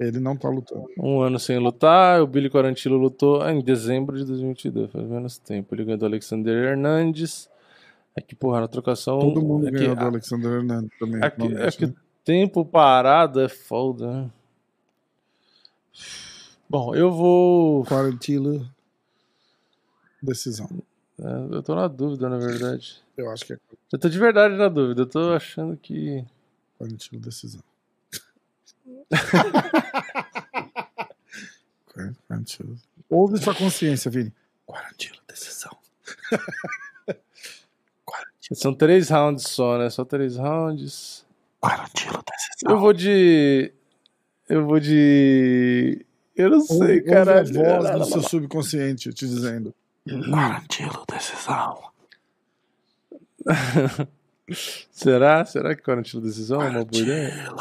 [0.00, 0.86] Ele não tá lutando.
[0.96, 5.74] Um ano sem lutar, o Billy Quarantilo lutou em dezembro de 2022, faz menos tempo.
[5.74, 7.50] Ele ganhou do Alexander Hernandes.
[8.18, 9.18] Aqui, porra, na trocação.
[9.20, 11.22] Todo mundo aqui, ganhou do a- Alexander Hernandes também.
[11.22, 11.94] Aqui, normalmente, aqui né?
[12.24, 14.24] tempo parado é foda.
[14.24, 14.30] né?
[16.68, 17.84] Bom, eu vou.
[17.84, 18.68] Quarantilo.
[20.22, 20.68] Decisão.
[21.20, 23.00] é, Eu tô na dúvida, na verdade.
[23.16, 23.58] Eu acho que é
[23.92, 25.02] Eu tô de verdade na dúvida.
[25.02, 26.24] Eu tô achando que.
[26.78, 27.62] Quarantilo decisão.
[32.26, 32.76] Quarantilo.
[33.08, 34.32] Ouve sua consciência, Vini.
[34.66, 35.76] Quarantilo decisão.
[38.52, 39.90] São três rounds só, né?
[39.90, 41.24] Só três rounds.
[41.60, 42.70] Quarantilo decisão.
[42.70, 43.72] Eu vou de.
[44.48, 46.04] Eu vou de.
[46.36, 47.38] Eu não sei, cara.
[47.40, 49.74] ouve a voz do seu subconsciente te dizendo.
[50.06, 51.78] Quarantilo decisão.
[54.90, 55.44] Será?
[55.44, 57.52] Será que quarantilo decisão é uma boa ideia?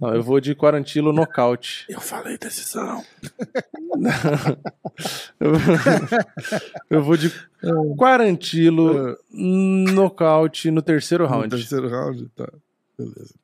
[0.00, 1.84] Não, eu vou de quarantilo nocaute.
[1.90, 3.04] Eu falei decisão.
[6.90, 7.32] Eu, vou de
[7.96, 11.48] quarantilo nocaute no terceiro No round.
[11.50, 12.50] terceiro round, tá.
[12.98, 13.34] Beleza.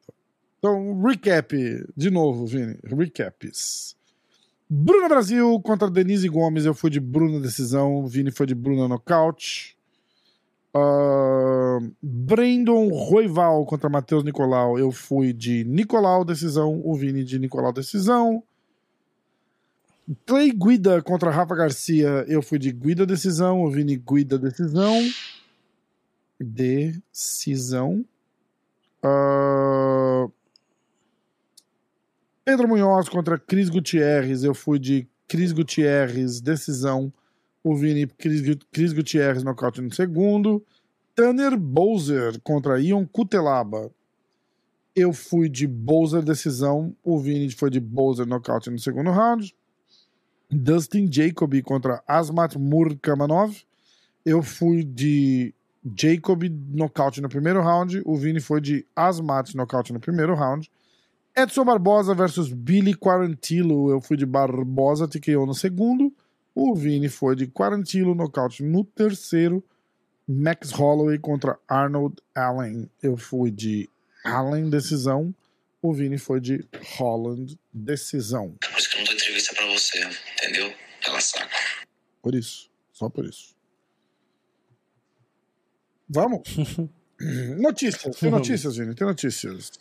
[0.58, 1.54] Então, então recap.
[1.96, 2.78] De novo, Vini.
[2.84, 3.94] Recaps.
[4.68, 6.64] Bruna Brasil contra Denise Gomes.
[6.64, 8.06] Eu fui de Bruna decisão.
[8.06, 9.76] Vini foi de Bruna nocaute.
[10.74, 14.76] Ah, Brandon Roival contra Matheus Nicolau.
[14.78, 16.80] Eu fui de Nicolau decisão.
[16.84, 18.42] O Vini de Nicolau decisão.
[20.26, 22.24] Clay Guida contra Rafa Garcia.
[22.26, 23.62] Eu fui de Guida decisão.
[23.62, 25.00] O Vini Guida decisão.
[26.40, 28.04] Decisão.
[29.00, 30.26] Ah,
[32.44, 34.42] Pedro Munhoz contra Cris Gutierrez.
[34.42, 37.12] Eu fui de Cris Gutierrez, decisão.
[37.64, 40.62] O Vini, Cris, Gu- Cris Gutierrez, nocaute no segundo.
[41.14, 43.90] Tanner Bowser contra Ion Kutelaba.
[44.94, 46.94] Eu fui de Bowser, decisão.
[47.02, 49.54] O Vini foi de Bowser, nocaute no segundo round.
[50.50, 53.56] Dustin Jacoby contra Asmat Murkamanov.
[54.24, 55.54] Eu fui de
[55.98, 58.02] Jacob nocaute no primeiro round.
[58.04, 60.70] O Vini foi de Asmat nocaute no primeiro round.
[61.36, 63.90] Edson Barbosa versus Billy Quarantillo.
[63.90, 66.12] Eu fui de Barbosa TKO no segundo.
[66.54, 69.62] O Vini foi de Quarantillo nocaute no terceiro.
[70.26, 72.88] Max Holloway contra Arnold Allen.
[73.02, 73.88] Eu fui de
[74.24, 75.34] Allen decisão.
[75.82, 76.64] O Vini foi de
[76.96, 78.54] Holland decisão.
[78.60, 79.98] Por isso que eu não dou entrevista pra você,
[80.34, 80.72] entendeu?
[81.06, 81.50] Ela sabe.
[82.22, 82.70] Por isso.
[82.92, 83.54] Só por isso.
[86.08, 86.42] Vamos?
[87.58, 88.16] notícias.
[88.16, 88.94] Tem notícias, Vini.
[88.94, 89.72] Tem notícias.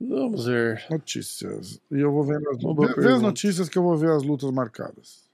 [0.00, 0.86] Vamos ver.
[0.90, 1.80] Notícias.
[1.90, 4.50] E eu vou vendo as, vê- vê as notícias que eu vou ver as lutas
[4.50, 5.29] marcadas.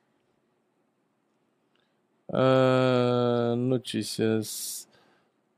[2.33, 4.89] Ah, notícias.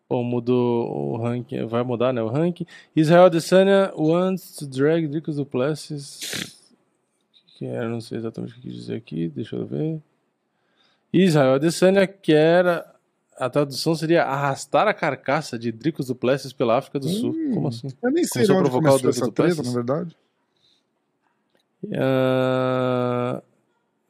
[0.09, 1.67] Bom, mudou o ranking.
[1.67, 2.23] Vai mudar, né?
[2.23, 2.67] O ranking.
[2.97, 6.57] Israel Adesanya wants to drag Dricos Duplessis.
[7.57, 9.29] Que era, não sei exatamente o que quis dizer aqui.
[9.29, 10.01] Deixa eu ver.
[11.13, 12.85] Israel Adesanya quer.
[13.37, 17.33] A tradução seria arrastar a carcaça de Dricos Duplessis pela África do Sul.
[17.33, 17.55] Hum.
[17.55, 17.89] Como assim?
[18.03, 20.17] Eu nem sei Começou onde provocar o começou essa Douglas treta, na verdade.
[21.95, 23.43] Ah,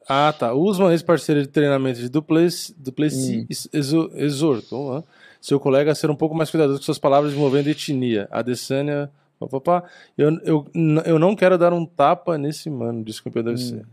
[0.09, 0.53] ah, tá.
[0.53, 5.03] Usman, ex-parceiro de treinamento de Duplessis, Duplessis exo- exortou ah,
[5.39, 8.27] seu colega a ser um pouco mais cuidadoso com suas palavras envolvendo etnia.
[8.31, 9.09] Adesanya,
[9.39, 9.83] papapá.
[10.17, 10.65] Eu, eu,
[11.05, 13.85] eu não quero dar um tapa nesse mano, disse o campeão ser.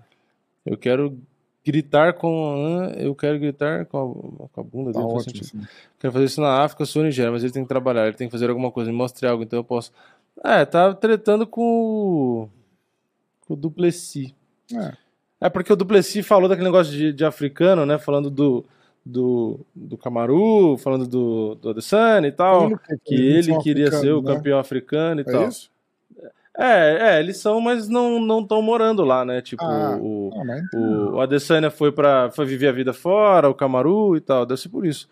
[0.65, 1.17] Eu quero
[1.65, 2.91] gritar com.
[2.97, 5.13] Eu quero gritar com a, com a bunda Tá dele.
[5.13, 5.45] faz ótimo.
[5.45, 5.69] sentido.
[6.01, 8.33] Quero fazer isso na África, sou Nigéria, mas ele tem que trabalhar, ele tem que
[8.33, 9.93] fazer alguma coisa, me mostre algo, então eu posso.
[10.45, 12.49] É, tá tretando com o.
[13.47, 14.33] com o Duplessis.
[14.75, 14.93] É.
[15.41, 17.99] É porque o Duplessis falou daquele negócio de, de africano, né?
[17.99, 18.65] Falando do.
[19.05, 22.71] do, do Camaru, falando do, do Adesanya e tal.
[22.79, 24.35] Que- Que ele queria ser o né?
[24.35, 25.49] campeão africano e É tal.
[25.49, 25.71] isso?
[26.59, 29.43] É, é, eles são, mas não estão morando lá, né?
[29.43, 29.99] Tipo, Ah.
[30.01, 34.17] o, Ah, mas o, o Adesanya foi para foi viver a vida fora, o Camaru
[34.17, 35.07] e tal, deve ser por isso.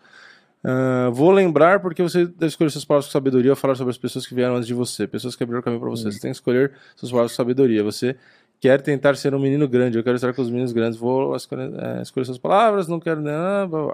[0.63, 3.97] Ah, vou lembrar porque você deve escolher suas palavras com sabedoria ao falar sobre as
[3.99, 6.11] pessoas que vieram antes de você, pessoas que abriram o caminho para você.
[6.11, 7.83] Você tem que escolher suas palavras com sabedoria.
[7.83, 8.15] Você
[8.65, 11.71] quer tentar ser um menino grande, eu quero estar com os meninos grandes, vou escolher,
[11.77, 13.21] é, escolher suas palavras, não quero.
[13.21, 13.31] Né,
[13.69, 13.93] blá,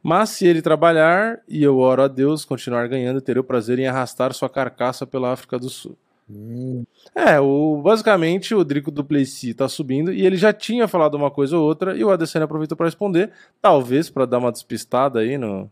[0.00, 3.88] Mas se ele trabalhar e eu oro a Deus, continuar ganhando, terei o prazer em
[3.88, 5.98] arrastar sua carcaça pela África do Sul.
[6.30, 11.30] Hum, É, o, basicamente o Drico Duplessis tá subindo e ele já tinha falado uma
[11.30, 15.36] coisa ou outra e o Adesanya aproveitou para responder, talvez para dar uma despistada aí
[15.36, 15.68] no.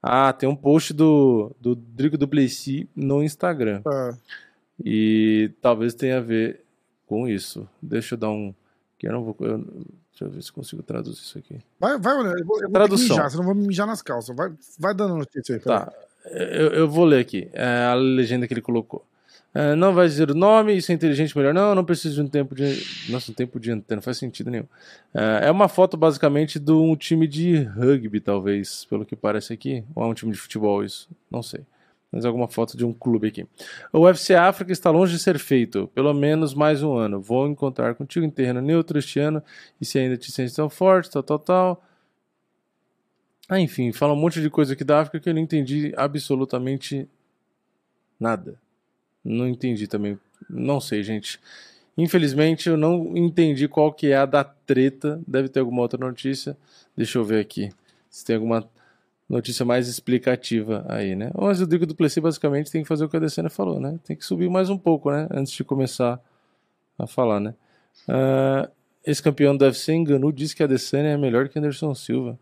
[0.00, 4.14] Ah, tem um post do, do Drico Duplessis no Instagram é.
[4.84, 6.62] e talvez tenha a ver
[7.06, 7.68] com isso.
[7.80, 8.54] Deixa eu dar um.
[8.98, 9.36] Que eu não vou.
[9.40, 11.58] eu- deixa eu ver se consigo traduzir isso aqui.
[11.78, 12.38] Vai, vai, olhando.
[12.38, 13.16] Eu vou, eu vou Tradução.
[13.16, 14.34] mijar, senão vou me mijar nas calças.
[14.36, 15.60] Vai, vai dando notícia aí.
[15.60, 15.92] Tá,
[16.26, 19.04] eu, eu vou ler aqui é, a legenda que ele colocou.
[19.54, 21.52] É, não vai dizer o nome, isso é inteligente melhor.
[21.52, 22.82] Não, não preciso de um tempo de.
[23.10, 24.64] Nossa, um tempo de antena, não faz sentido nenhum.
[25.12, 29.84] É, é uma foto basicamente de um time de rugby, talvez, pelo que parece aqui.
[29.94, 31.06] Ou é um time de futebol isso?
[31.30, 31.60] Não sei.
[32.12, 33.46] Mas alguma foto de um clube aqui.
[33.90, 37.20] O UFC África está longe de ser feito, pelo menos mais um ano.
[37.20, 39.42] Vou encontrar contigo em terreno neutro este ano,
[39.80, 41.84] e se ainda te sentes tão forte, tal, tal, tal.
[43.48, 47.08] Ah, enfim, fala um monte de coisa aqui da África que eu não entendi absolutamente
[48.20, 48.60] nada.
[49.24, 50.18] Não entendi também.
[50.48, 51.40] Não sei, gente.
[51.96, 55.20] Infelizmente, eu não entendi qual que é a da treta.
[55.26, 56.56] Deve ter alguma outra notícia.
[56.96, 57.70] Deixa eu ver aqui.
[58.08, 58.68] Se tem alguma
[59.32, 61.30] notícia mais explicativa aí, né?
[61.34, 63.98] Mas o Drigo do Plessis basicamente tem que fazer o que a Decena falou, né?
[64.04, 65.26] Tem que subir mais um pouco, né?
[65.30, 66.20] Antes de começar
[66.98, 67.54] a falar, né?
[68.06, 68.70] Uh,
[69.04, 72.38] esse campeão do UFC enganou, disse que a Decena é melhor que Anderson Silva.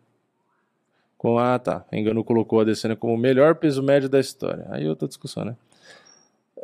[1.17, 1.85] Com, ah, tá.
[1.93, 4.67] Engano colocou a Adesanya como o melhor peso médio da história.
[4.71, 5.57] Aí outra discussão, né?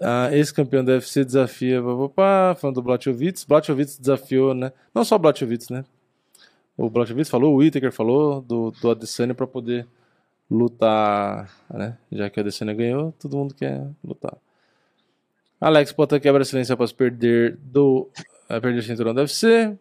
[0.02, 3.44] Ah, esse campeão da UFC desafia, papapá, falando do Blachowicz.
[3.44, 4.72] Blachowicz desafiou, né?
[4.92, 5.84] Não só o Blachowicz, né?
[6.76, 9.86] O Blachowicz falou, o Whittaker falou do, do Adesanya para poder
[10.50, 11.96] lutar, né?
[12.10, 14.36] Já que a Adesanya ganhou, todo mundo quer lutar.
[15.60, 18.08] Alex Potan quebra a silêncio após perder do
[18.50, 19.76] uh, perder o cinturão do UFC.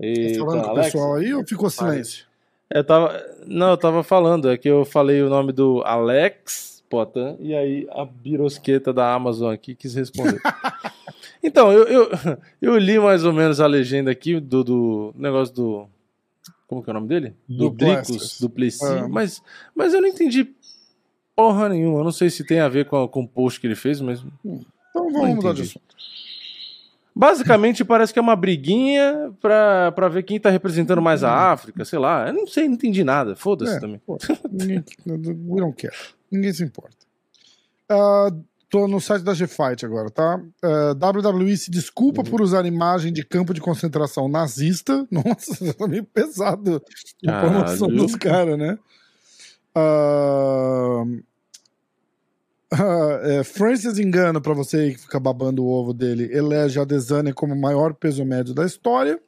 [0.00, 2.26] E, tá falando com o pessoal aí ou ficou silêncio?
[2.70, 3.22] Eu tava.
[3.46, 7.86] Não, eu tava falando, é que eu falei o nome do Alex Potan e aí
[7.90, 10.40] a birosqueta da Amazon aqui quis responder.
[11.42, 12.10] então, eu, eu,
[12.62, 15.88] eu, li mais ou menos a legenda aqui do, do negócio do.
[16.70, 17.34] Como que é o nome dele?
[17.48, 19.08] Do Bricos, do Plessis, é.
[19.08, 19.42] mas,
[19.74, 20.54] mas eu não entendi
[21.34, 21.98] porra nenhuma.
[21.98, 24.24] Eu não sei se tem a ver com, com o post que ele fez, mas.
[24.44, 25.96] Então vamos mudar de assunto.
[27.12, 31.84] Basicamente, parece que é uma briguinha pra, pra ver quem tá representando mais a África,
[31.84, 32.28] sei lá.
[32.28, 33.34] Eu não sei, não entendi nada.
[33.34, 34.00] Foda-se é, também.
[34.06, 34.16] Pô,
[34.48, 34.84] ninguém,
[35.48, 35.96] we don't care.
[36.30, 36.96] Ninguém se importa.
[37.90, 40.36] Uh, tô no site da G-Fight agora, tá?
[40.62, 45.06] Uh, ah, WWE se desculpa por usar imagem de campo de concentração nazista.
[45.10, 46.80] Nossa, tá meio pesado
[47.26, 48.78] a promoção dos caras, né?
[49.76, 51.22] Uh,
[53.24, 57.52] é, Francis Engano, para você que fica babando o ovo dele, elege a Desânia como
[57.52, 59.20] o maior peso médio da história.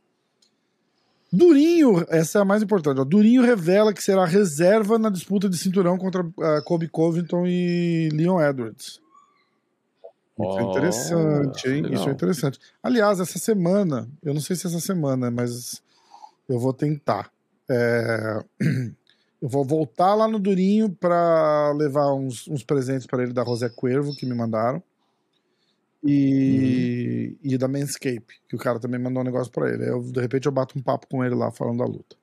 [1.33, 3.01] Durinho, essa é a mais importante.
[3.01, 8.11] Ó, Durinho revela que será reserva na disputa de cinturão contra uh, Kobe Covington e
[8.13, 9.01] Leon Edwards.
[10.49, 11.83] Isso é interessante, hein?
[11.83, 12.01] Legal.
[12.01, 12.59] Isso é interessante.
[12.83, 15.83] Aliás, essa semana, eu não sei se essa semana, mas
[16.49, 17.31] eu vou tentar.
[17.69, 18.45] É...
[19.43, 23.69] Eu vou voltar lá no Durinho para levar uns, uns presentes para ele da Rosé
[23.69, 24.81] Cuervo que me mandaram.
[26.05, 27.51] E, uhum.
[27.51, 29.89] e da Manscape, que o cara também mandou um negócio para ele.
[29.89, 32.17] Eu, de repente eu bato um papo com ele lá falando da luta.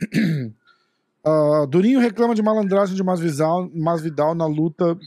[1.28, 4.98] uh, Durinho reclama de malandragem de Masvidal, Masvidal na luta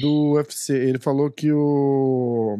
[0.00, 0.74] do UFC.
[0.74, 2.58] Ele falou que o.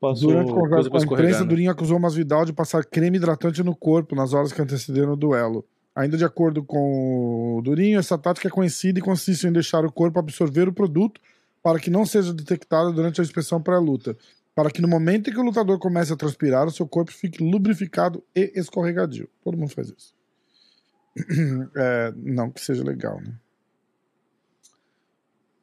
[0.00, 1.46] Passou Durante conversa com a imprensa, né?
[1.46, 5.64] Durinho acusou Masvidal de passar creme hidratante no corpo nas horas que antecederam o duelo.
[5.94, 9.90] Ainda de acordo com o Durinho, essa tática é conhecida e consiste em deixar o
[9.90, 11.20] corpo absorver o produto
[11.60, 14.16] para que não seja detectado durante a inspeção pré-luta,
[14.54, 17.42] para que no momento em que o lutador comece a transpirar, o seu corpo fique
[17.42, 19.28] lubrificado e escorregadio.
[19.42, 20.17] Todo mundo faz isso.
[21.76, 23.34] É, não que seja legal, né?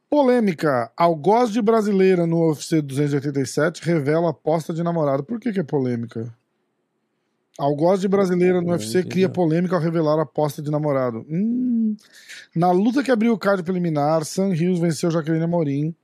[0.10, 0.92] Polêmica.
[0.96, 5.24] Algoz de brasileira no UFC 287 revela aposta de namorado.
[5.24, 6.34] Por que, que é polêmica?
[7.58, 11.26] Algoz de brasileira no UFC cria polêmica ao revelar a aposta de namorado.
[11.30, 11.96] Hum.
[12.56, 15.96] Na luta que abriu o card preliminar, Sam Hughes venceu Jaqueline Amorim.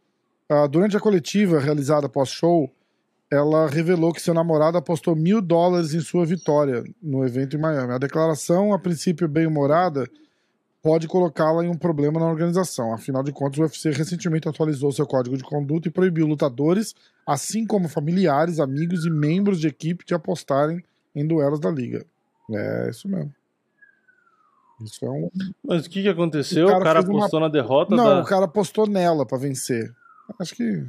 [0.50, 2.70] Uh, durante a coletiva realizada pós-show,
[3.32, 7.94] ela revelou que seu namorado apostou mil dólares em sua vitória no evento em Miami.
[7.94, 10.06] A declaração, a princípio bem-humorada,
[10.82, 12.94] pode colocá-la em um problema na organização.
[12.94, 16.94] Afinal de contas, o UFC recentemente atualizou seu código de conduta e proibiu lutadores,
[17.26, 20.84] assim como familiares, amigos e membros de equipe, de apostarem
[21.16, 22.06] em duelos da liga.
[22.52, 23.34] É isso mesmo.
[24.82, 25.30] Isso é um.
[25.64, 26.66] Mas o que, que aconteceu?
[26.66, 27.48] O cara, o cara apostou uma...
[27.48, 27.96] na derrota?
[27.96, 28.22] Não, da...
[28.22, 29.94] o cara apostou nela para vencer.
[30.40, 30.86] Acho que.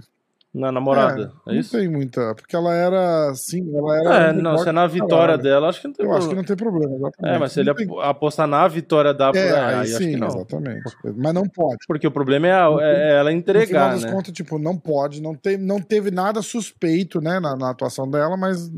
[0.55, 1.75] Na namorada, é, é isso?
[1.75, 2.35] Não tem muita.
[2.35, 3.35] Porque ela era.
[3.35, 4.15] Sim, ela era.
[4.29, 6.19] É, não, se é na vitória dela, acho que não tem Eu problema.
[6.19, 7.35] acho que não tem problema, exatamente.
[7.35, 7.89] É, mas se ele tem...
[8.03, 9.33] apostar na vitória da.
[9.35, 10.83] É, aí, aí sim, exatamente.
[11.17, 11.79] Mas não pode.
[11.87, 12.51] Porque o problema é,
[12.83, 13.63] é ela entregar.
[13.63, 14.13] No final das né?
[14.13, 15.23] contas, tipo, não pode.
[15.23, 18.71] Não, tem, não teve nada suspeito, né, na, na atuação dela, mas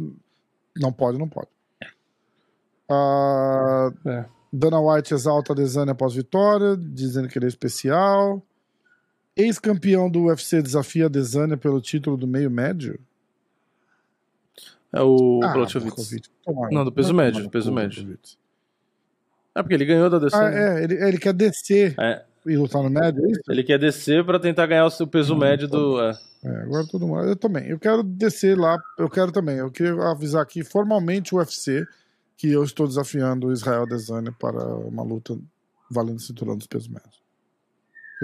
[0.80, 1.48] não pode, não pode.
[2.88, 4.24] A é.
[4.52, 8.40] Dana White exalta a Desane após vitória, dizendo que ele é especial.
[9.36, 12.98] Ex-campeão do UFC desafia a Desane pelo título do meio médio?
[14.92, 15.52] É o ah,
[16.70, 18.16] Não, do peso não, médio, peso médio.
[19.52, 20.56] É porque ele ganhou da Desane.
[20.56, 22.24] Ah, é, ele, ele quer descer é.
[22.46, 23.42] e lutar no médio, é isso?
[23.48, 26.00] Ele quer descer para tentar ganhar o seu peso hum, médio do...
[26.00, 26.12] É.
[26.44, 27.24] É, agora todo mundo...
[27.24, 27.66] Eu também.
[27.66, 29.56] Eu quero descer lá, eu quero também.
[29.56, 31.84] Eu queria avisar aqui formalmente o UFC
[32.36, 35.36] que eu estou desafiando o Israel Desane para uma luta
[35.90, 37.23] valendo cinturão dos pesos médios.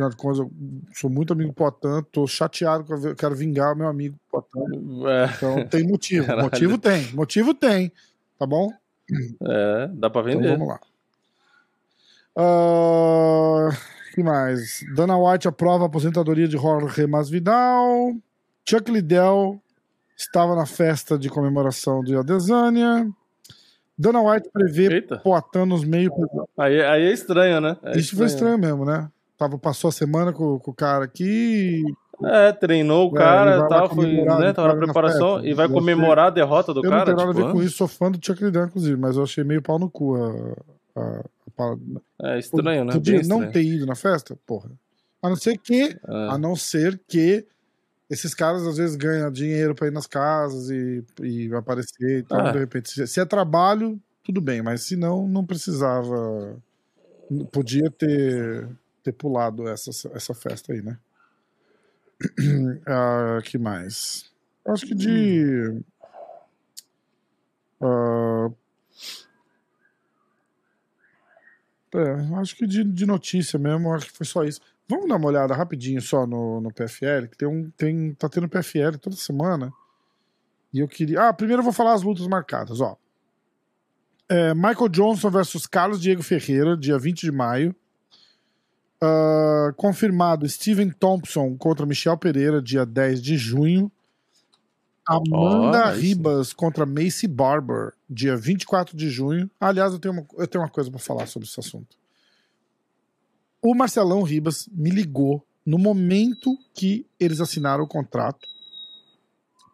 [0.01, 0.51] Afinal de contas, eu
[0.95, 4.61] sou muito amigo do Potan, tô chateado, quero vingar meu amigo Potan.
[5.07, 5.31] É.
[5.37, 6.27] Então tem motivo.
[6.27, 6.45] Caralho.
[6.45, 7.13] Motivo tem.
[7.13, 7.93] Motivo tem.
[8.39, 8.73] Tá bom?
[9.43, 10.55] É, dá pra então vender.
[10.55, 10.81] Então vamos lá.
[12.35, 13.69] Uh,
[14.15, 14.83] que mais?
[14.95, 18.15] Dana White aprova a aposentadoria de Jorge Masvidal.
[18.67, 19.61] Chuck Liddell
[20.17, 23.11] estava na festa de comemoração de Adesanya.
[23.99, 25.19] Dana White prevê Eita.
[25.19, 26.11] Poatan nos meio.
[26.57, 27.77] Aí, aí é estranho, né?
[27.83, 29.11] É Isso foi estranho mesmo, né?
[29.41, 31.83] Tava, passou a semana com, com o cara aqui.
[32.23, 34.53] É, treinou o É, cara e tal, foi, né?
[34.53, 35.49] Tava na preparação festa.
[35.49, 36.99] e vai Eu comemorar a derrota do eu cara.
[36.99, 39.17] não tenho nada tipo, a ver com isso, sou fã do Chuck Liddell, inclusive, mas
[39.17, 41.25] eu achei meio pau no cu a, a,
[41.59, 42.35] a.
[42.35, 42.93] É estranho, né?
[42.93, 44.37] Podia não ter ido na festa?
[44.47, 44.71] Porra.
[45.23, 46.29] A não ser que É.
[46.29, 47.47] A não ser que
[48.11, 52.41] esses caras às vezes ganham dinheiro pra ir nas casas e, e aparecer e tal.
[52.41, 52.53] Ah.
[52.53, 56.55] De repente, se é trabalho, tudo bem, mas se não, não precisava.
[57.51, 58.69] Podia ter,
[59.03, 60.99] ter pulado essa, essa festa aí, né?
[62.87, 64.31] Ah, que mais?
[64.67, 65.83] Acho que de.
[67.81, 68.51] ah,
[71.95, 74.61] é, acho que de, de notícia mesmo, acho que foi só isso.
[74.87, 77.71] Vamos dar uma olhada rapidinho só no, no PFL, que tem um.
[77.71, 79.73] Tem, tá tendo PFL toda semana.
[80.73, 81.29] E eu queria.
[81.29, 82.97] Ah, primeiro eu vou falar as lutas marcadas, ó.
[84.29, 87.75] É, Michael Johnson versus Carlos Diego Ferreira, dia 20 de maio.
[89.03, 93.91] Ah, confirmado Steven Thompson contra Michel Pereira, dia 10 de junho.
[95.07, 96.07] Amanda aí sim.
[96.09, 99.51] Ribas contra Macy Barber, dia 24 de junho.
[99.59, 101.97] Aliás, eu tenho uma, eu tenho uma coisa para falar sobre esse assunto.
[103.63, 108.47] O Marcelão Ribas me ligou no momento que eles assinaram o contrato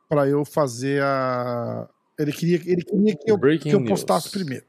[0.08, 1.88] para eu fazer a.
[2.18, 3.90] Ele queria, ele queria que eu, Breaking que eu news.
[3.90, 4.64] postasse primeiro.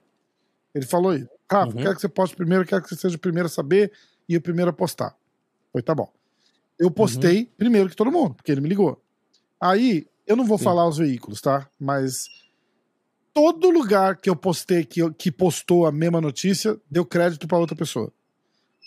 [0.76, 1.30] Ele falou isso.
[1.50, 1.82] Rafa, Uhum.
[1.82, 3.92] quero que você poste primeiro, quero que você seja o primeiro a saber
[4.28, 5.16] e o primeiro a postar.
[5.72, 6.12] Foi, tá bom.
[6.80, 7.48] Eu postei Uhum.
[7.58, 9.02] primeiro que todo mundo, porque ele me ligou.
[9.60, 10.64] Aí, eu não vou Sim.
[10.66, 11.68] falar os veículos, tá?
[11.80, 12.28] Mas
[13.34, 17.58] todo lugar que eu postei que, eu- que postou a mesma notícia deu crédito para
[17.58, 18.12] outra pessoa.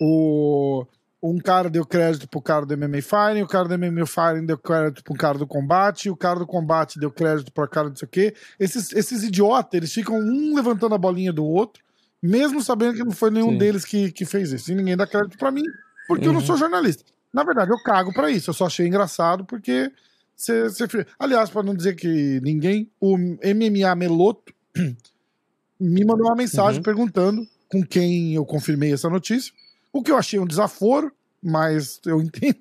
[0.00, 0.86] O,
[1.22, 4.56] um cara deu crédito pro cara do MMA Fighting, o cara do MMA Fighting deu
[4.58, 8.06] crédito pro cara do combate, o cara do combate deu crédito pra cara não sei
[8.06, 8.34] o quê.
[8.58, 11.82] Esses, esses idiotas, eles ficam um levantando a bolinha do outro,
[12.22, 13.58] mesmo sabendo que não foi nenhum Sim.
[13.58, 14.70] deles que, que fez isso.
[14.70, 15.62] E ninguém dá crédito pra mim,
[16.08, 16.46] porque eu não Uhum.
[16.46, 17.04] sou jornalista.
[17.32, 18.50] Na verdade, eu cago pra isso.
[18.50, 19.90] Eu só achei engraçado porque
[20.36, 20.64] você.
[20.68, 24.52] você- Aliás, pra não dizer que ninguém, o MMA Meloto
[25.80, 26.82] me mandou uma mensagem Uhum.
[26.84, 29.52] perguntando com quem eu confirmei essa notícia.
[29.92, 32.58] O que eu achei um desaforo, mas eu entendo.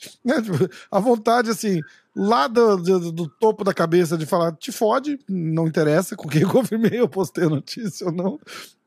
[0.24, 0.40] Né?
[0.40, 1.80] Tipo, A vontade, assim,
[2.14, 6.42] lá do, do, do topo da cabeça de falar, te fode, não interessa com quem
[6.42, 8.38] eu confirmei, eu postei a notícia ou não.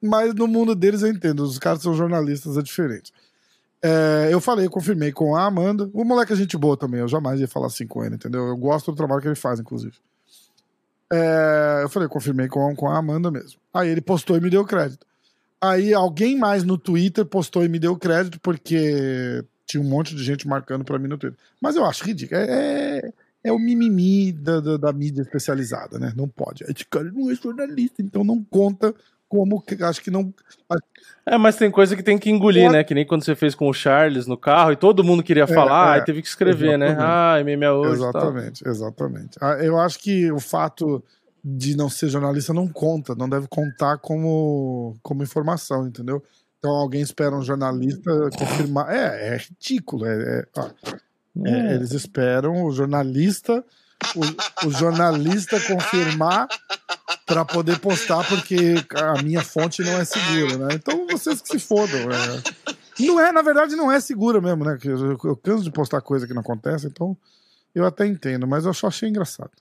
[0.02, 3.14] Mas no mundo deles eu entendo, os caras são jornalistas, é diferente.
[3.81, 5.90] É, eu falei, confirmei com a Amanda.
[5.94, 8.48] O moleque é gente boa também, eu jamais ia falar assim com ele, entendeu?
[8.48, 9.95] Eu gosto do trabalho que ele faz, inclusive.
[11.11, 13.60] É, eu falei, confirmei com, com a Amanda mesmo.
[13.73, 15.06] Aí ele postou e me deu crédito.
[15.61, 20.23] Aí alguém mais no Twitter postou e me deu crédito porque tinha um monte de
[20.23, 21.39] gente marcando pra mim no Twitter.
[21.59, 22.39] Mas eu acho ridículo.
[22.39, 22.45] É,
[22.99, 23.13] é,
[23.45, 26.13] é o mimimi da, da, da mídia especializada, né?
[26.15, 26.63] Não pode.
[26.63, 28.93] Esse cara não é jornalista, então não conta
[29.27, 29.63] como.
[29.81, 30.31] Acho que não.
[31.25, 32.83] É, mas tem coisa que tem que engolir, Pode- né?
[32.83, 35.95] Que nem quando você fez com o Charles no carro e todo mundo queria falar,
[35.95, 36.89] é, aí teve que escrever, né?
[36.91, 37.09] exatamente.
[37.09, 37.93] Ah, MMA hoje.
[37.95, 39.37] Exatamente, exatamente.
[39.41, 41.03] Ah, Eu acho que o fato
[41.43, 46.23] de não ser jornalista não conta, não deve contar como, como informação, entendeu?
[46.64, 48.90] Então alguém espera um jornalista confirmar.
[48.90, 50.06] É, é ridículo.
[50.06, 50.45] É, é-
[51.45, 51.76] é, É.
[51.76, 53.61] eles esperam o jornalista,
[54.15, 56.48] o, o jornalista confirmar
[57.26, 60.76] para poder postar, porque a minha fonte não é segura, né?
[60.76, 61.99] Então vocês que se fodam.
[62.10, 62.73] é.
[63.03, 64.77] Não é, na verdade, não é segura mesmo, né?
[64.85, 67.18] Eu, eu canso de postar coisa que não acontece, então
[67.76, 69.52] eu até entendo, mas eu só achei engraçado.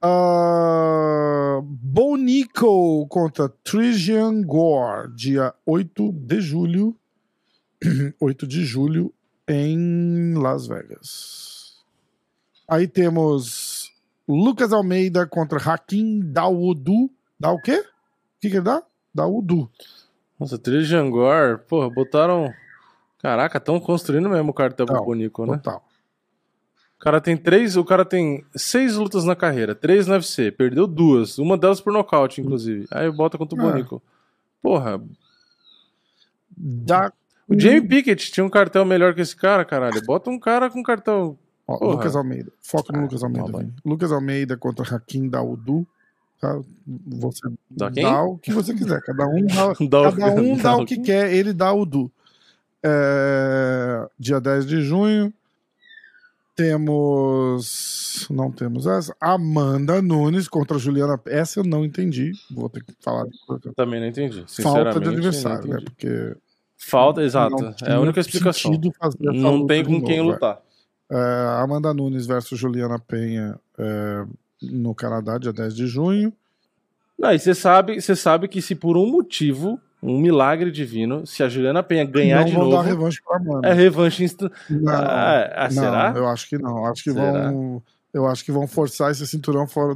[0.00, 6.96] Ah, Bonico contra Trijan Gore, dia 8 de julho.
[8.20, 9.12] 8 de julho
[9.48, 11.84] em Las Vegas.
[12.68, 13.92] Aí temos
[14.28, 17.10] Lucas Almeida contra Hakim Daoud.
[17.38, 17.78] Dá o quê?
[17.78, 18.82] O que, que ele dá?
[19.14, 19.68] Daoud.
[20.38, 22.52] Nossa, Trijangor, porra, botaram.
[23.18, 25.56] Caraca, estão construindo mesmo o cartel Não, Bonico, né?
[25.56, 25.82] Total.
[26.98, 30.86] O cara tem três, o cara tem seis lutas na carreira, três no UFC, perdeu
[30.86, 32.86] duas, uma delas por nocaute, inclusive.
[32.90, 33.70] Aí bota contra o É.
[33.72, 34.02] Bonico.
[34.62, 35.00] Porra,
[36.56, 37.12] Da...
[37.48, 40.02] o Jamie Pickett tinha um cartel melhor que esse cara, caralho.
[40.06, 41.38] Bota um cara com cartel.
[41.68, 41.92] Ó.
[41.92, 42.50] Lucas Almeida.
[42.62, 43.52] Foco no Ah, Lucas Almeida.
[43.52, 43.64] tá.
[43.84, 45.86] Lucas Almeida contra Hakim Daoud.
[46.40, 46.58] Tá?
[47.18, 47.40] Você
[47.70, 49.02] Dá dá o que você quiser.
[49.02, 51.72] Cada um dá, Dá o- cada um dá dá o que que- quer, ele dá
[51.72, 52.10] o do.
[52.82, 55.32] É, dia 10 de junho.
[56.56, 58.26] Temos.
[58.30, 59.14] Não temos essa.
[59.20, 61.20] Amanda Nunes contra Juliana.
[61.26, 62.32] Essa eu não entendi.
[62.50, 63.26] Vou ter que falar.
[63.76, 64.42] Também não entendi.
[64.62, 65.78] Falta de adversário, né?
[65.84, 66.34] Porque.
[66.78, 67.74] Falta, exato.
[67.84, 68.72] É a única explicação.
[69.34, 70.34] Não tem com quem novo, é.
[70.34, 70.62] lutar.
[71.10, 74.24] É, Amanda Nunes versus Juliana Penha é,
[74.62, 76.32] no Canadá, dia 10 de junho.
[77.18, 81.42] Não, e você sabe, você sabe que se por um motivo, um milagre divino, se
[81.42, 83.68] a Juliana Penha ganhar não de vão novo, dar revanche pra Amanda.
[83.68, 84.50] é revanche insta...
[84.70, 86.12] Não, Ah, ah, não, será?
[86.16, 86.86] eu acho que não.
[86.86, 87.50] Acho que Será?
[87.50, 87.82] vão.
[88.14, 89.94] Eu acho que vão forçar esse cinturão fora.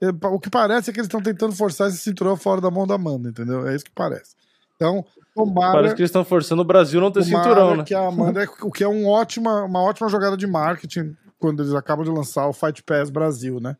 [0.00, 2.84] É, O que parece é que eles estão tentando forçar esse cinturão fora da mão
[2.86, 3.66] da Amanda, entendeu?
[3.68, 4.34] É isso que parece.
[4.74, 5.04] Então,
[5.34, 7.84] tomara, Parece que eles estão forçando o Brasil não ter cinturão, né?
[7.84, 11.74] que a Amanda, o que é um ótima, uma ótima jogada de marketing quando eles
[11.74, 13.76] acabam de lançar o Fight Pass Brasil, né?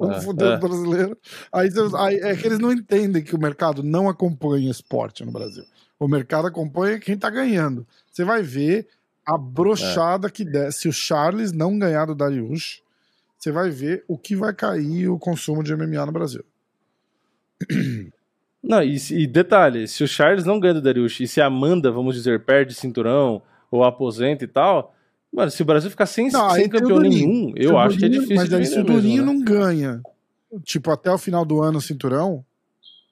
[0.00, 0.56] É, foder é.
[0.56, 1.18] brasileiro.
[1.52, 5.64] Aí, aí é que eles não entendem que o mercado não acompanha esporte no Brasil.
[5.98, 7.86] O mercado acompanha quem tá ganhando.
[8.10, 8.88] Você vai ver
[9.26, 10.72] a brochada que der.
[10.72, 12.82] Se o Charles não ganhar do Darius,
[13.38, 16.44] você vai ver o que vai cair o consumo de MMA no Brasil.
[18.60, 21.92] Não, e, e detalhe, se o Charles não ganha do Dariush e se a Amanda,
[21.92, 23.40] vamos dizer, perde cinturão
[23.70, 24.94] ou aposenta e tal,
[25.38, 27.28] mano, se o Brasil ficar sem, Não, sem campeão Durinho.
[27.28, 29.24] nenhum, eu o acho que é Durinho- difícil Mas aí se o vender mesmo, Durinho
[29.26, 29.32] né?
[29.32, 30.02] não ganha,
[30.64, 32.44] tipo, até o final do ano cinturão,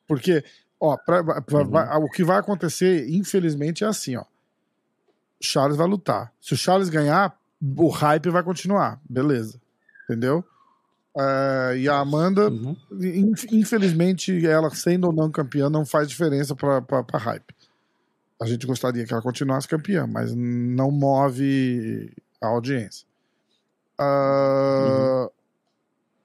[0.06, 0.44] porque,
[0.80, 1.68] ó, pra- pra- Uhum.
[1.70, 4.22] vai- o que vai acontecer, infelizmente, é assim, ó.
[4.22, 6.32] O Charles vai lutar.
[6.40, 7.36] Se o Charles ganhar,
[7.76, 9.00] o hype vai continuar.
[9.08, 9.60] Beleza.
[10.04, 10.44] Entendeu?
[11.18, 12.76] É, e a Amanda, Uhum.
[12.92, 17.54] inf- infelizmente, ela sendo ou não campeã, não faz diferença pra, pra, pra hype.
[18.40, 23.06] A gente gostaria que ela continuasse campeã, mas não move a audiência.
[23.98, 25.30] Ah,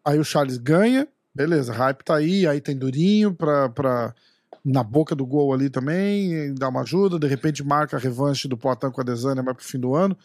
[0.04, 4.16] Aí o Charles ganha, beleza, hype tá aí, aí tem Durinho pra, pra,
[4.66, 8.58] na boca do gol ali também, dá uma ajuda, de repente marca a revanche do
[8.58, 10.18] Poitin com a Desânia mais pro fim do ano,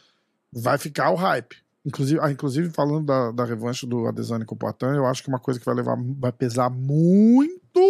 [0.50, 1.56] vai ficar o hype.
[1.84, 5.28] Inclusive, ah, inclusive falando da, da revanche do Adesanya com o Poitin, eu acho que
[5.28, 7.80] uma coisa que vai levar, vai pesar muito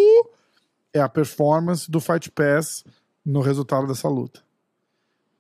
[0.93, 2.85] é a performance do Fight Pass
[3.27, 4.41] no resultado dessa luta.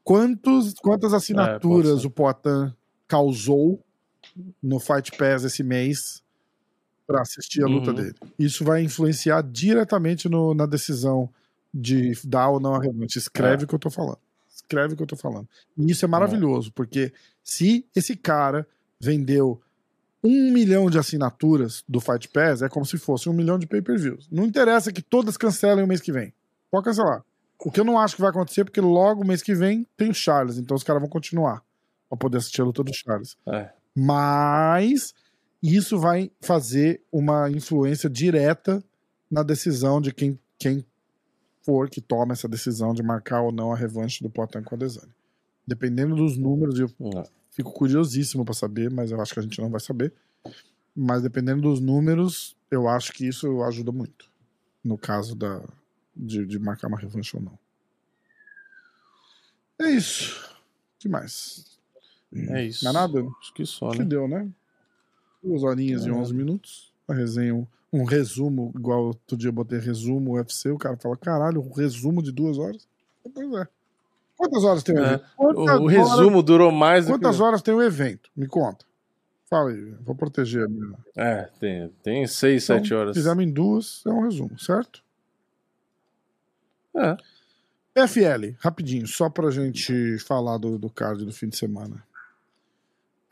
[0.04, 2.06] Quantos, quantas assinaturas ser.
[2.06, 2.72] o Poitin
[3.08, 3.82] causou
[4.62, 6.22] no Fight Pass esse mês
[7.06, 7.96] para assistir a luta Uhum.
[7.96, 8.14] dele?
[8.38, 11.28] Isso vai influenciar diretamente no- na decisão
[11.72, 13.18] de dar ou não a revanche.
[13.18, 13.64] Escreve É.
[13.64, 14.18] o que eu tô falando.
[14.52, 15.48] Escreve o que eu tô falando.
[15.76, 18.66] E isso é maravilhoso, porque se esse cara
[18.98, 19.60] vendeu
[20.24, 24.28] um milhão de assinaturas do Fight Pass, é como se fosse um milhão de pay-per-views.
[24.30, 26.32] Não interessa que todas cancelem o mês que vem.
[26.70, 27.24] Pode cancelar.
[27.58, 30.14] O que eu não acho que vai acontecer, porque logo mês que vem tem o
[30.14, 31.62] Charles, então os caras vão continuar
[32.08, 33.36] pra poder assistir a luta do Charles.
[33.48, 33.70] É.
[33.94, 35.14] Mas
[35.62, 38.82] isso vai fazer uma influência direta
[39.30, 40.84] na decisão de quem, quem
[41.62, 44.78] for que toma essa decisão de marcar ou não a revanche do Poitin com a
[44.78, 45.12] Desane.
[45.66, 47.24] Dependendo dos números, eu Não.
[47.50, 50.12] fico curiosíssimo pra saber, mas eu acho que a gente não vai saber.
[50.94, 54.30] Mas dependendo dos números, eu acho que isso ajuda muito.
[54.84, 55.60] No caso da,
[56.16, 57.58] de, de marcar uma revanche ou não.
[59.78, 60.40] É isso.
[60.96, 61.78] O que mais?
[62.34, 62.84] É isso.
[62.84, 63.20] Não é nada?
[63.40, 64.08] Acho que só, Acho que né?
[64.08, 64.48] deu, né?
[65.42, 66.12] Duas horinhas e É.
[66.12, 66.92] onze minutos.
[67.06, 71.16] A resenha, um, um resumo, igual outro dia eu botei resumo UFC, o cara fala,
[71.16, 72.88] caralho, um resumo de duas horas?
[73.34, 73.68] Pois é.
[74.36, 75.06] Quantas horas tem o É.
[75.14, 75.24] evento?
[75.36, 77.42] Quantas, O, o horas, resumo durou mais quantas que...
[77.42, 78.30] horas tem o evento?
[78.36, 78.84] Me conta.
[79.48, 80.92] Fala aí, vou proteger a minha.
[81.14, 83.16] É, tem, tem seis, Então, sete horas.
[83.16, 85.04] Fizemos em duas, é um resumo, certo?
[86.96, 87.16] É.
[87.94, 92.04] PFL, rapidinho, só pra gente falar do, do card do fim de semana.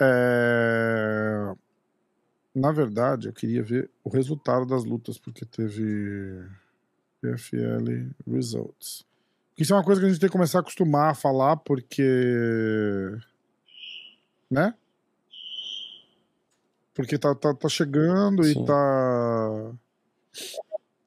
[0.01, 1.53] É,
[2.55, 6.43] Na verdade, eu queria ver o resultado das lutas, porque teve
[7.21, 9.05] PFL Results.
[9.57, 12.03] Isso é uma coisa que a gente tem que começar a acostumar a falar, porque.
[14.51, 14.75] Né?
[16.95, 18.63] Porque tá, tá, tá chegando Sim.
[18.63, 19.73] e tá.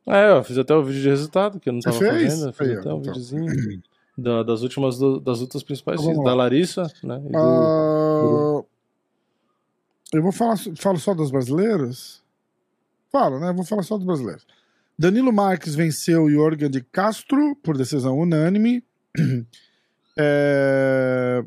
[0.07, 2.23] É, eu fiz até o vídeo de resultado, que eu não Você tava fez?
[2.33, 2.47] fazendo.
[2.49, 3.13] Eu fiz Aí, até um então.
[3.13, 3.45] videozinho
[4.17, 6.33] da- das últimas du- das lutas principais, Então, da.
[6.33, 7.21] Larissa, né?
[7.27, 8.63] E do, Ah,
[10.13, 12.23] eu vou falar falo só dos brasileiros?
[13.11, 13.51] Falo, né?
[13.53, 14.45] Vou falar só dos brasileiros.
[14.97, 18.83] Danilo Marques venceu Jorgen de Castro por decisão unânime.
[20.19, 21.45] É,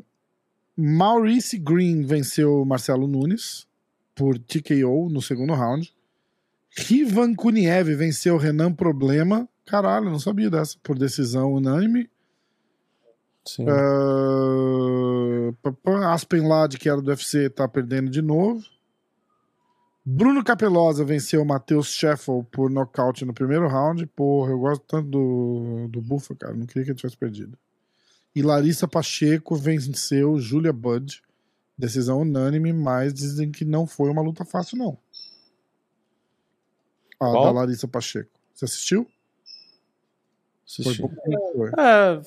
[0.77, 3.67] Maurice Green venceu Marcelo Nunes
[4.15, 5.93] por TKO no segundo round.
[6.77, 9.47] Rivan Kuniev venceu Renan Problema.
[9.65, 10.77] Caralho, não sabia dessa.
[10.81, 12.09] Por decisão unânime.
[13.45, 13.65] sim.
[15.83, 18.63] Pá, Aspen Ladd, que era do UFC, tá perdendo de novo.
[20.03, 24.05] Bruno Capelosa venceu o Matheus Scheffel por nocaute no primeiro round.
[24.07, 26.53] Porra, eu gosto tanto do, do Bufa, cara.
[26.53, 27.57] Não queria que ele tivesse perdido.
[28.35, 31.21] E Larissa Pacheco venceu Julia Budd.
[31.77, 34.97] Decisão unânime, mas dizem que não foi uma luta fácil, não.
[37.21, 37.43] A Qual?
[37.43, 38.29] da Larissa Pacheco.
[38.55, 39.07] Você assistiu?
[40.65, 41.01] Assisti.
[41.03, 41.09] bom.
[41.53, 41.69] Foi.
[41.77, 42.21] É,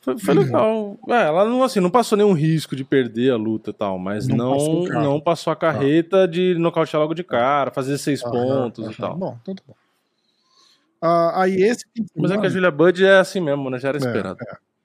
[0.00, 0.96] Foi, foi legal.
[1.08, 4.28] É, ela não, assim, não passou nenhum risco de perder a luta e tal, mas
[4.28, 8.30] Não não, passou não passou a carreta de nocautear logo de cara, fazer seis Aham,
[8.30, 8.92] pontos aham.
[8.92, 9.16] e tal.
[9.16, 9.74] Bom, então tá bom.
[11.02, 11.84] Ah, aí esse
[12.16, 13.78] Mas é que a Julia Bud é assim mesmo, né?
[13.78, 14.38] Já era É, esperado.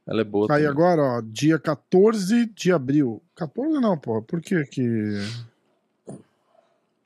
[0.08, 0.46] Ela é boa.
[0.46, 0.68] Aí também.
[0.68, 3.22] agora, ó, dia 14 de abril.
[3.36, 4.22] 14 não, pô.
[4.24, 4.84] Por que que.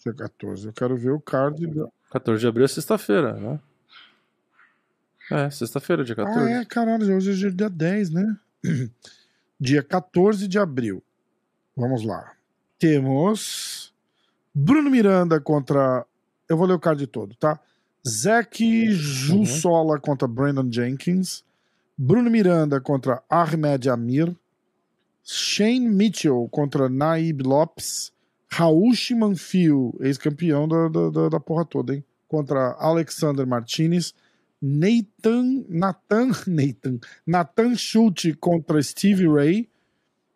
[0.04, 0.68] Dia 14.
[0.68, 1.68] Eu quero ver o card.
[2.16, 3.60] Da- 14 de abril é sexta-feira, né?
[5.32, 6.40] É, sexta-feira, dia 14.
[6.40, 8.38] Ah, é, caralho, hoje é dia 10, né?
[9.58, 11.02] Dia 14 de abril.
[11.78, 12.34] Vamos lá.
[12.78, 13.94] Temos
[14.54, 16.06] Bruno Miranda contra.
[16.50, 17.58] Eu vou ler o card todo, tá?
[18.06, 21.42] Zack Jussola contra Brandon Jenkins.
[21.98, 24.36] Bruno Miranda contra Ahmed Amir.
[25.24, 28.12] Shane Mitchell contra Naib Lopes.
[28.56, 32.04] Raul Manfio, ex-campeão da, da, da, porra toda, hein?
[32.28, 34.14] Contra Alexander Martinez.
[34.62, 39.70] Nathan, Nathan, Nathan, Nathan Schulte contra Stevie Ray,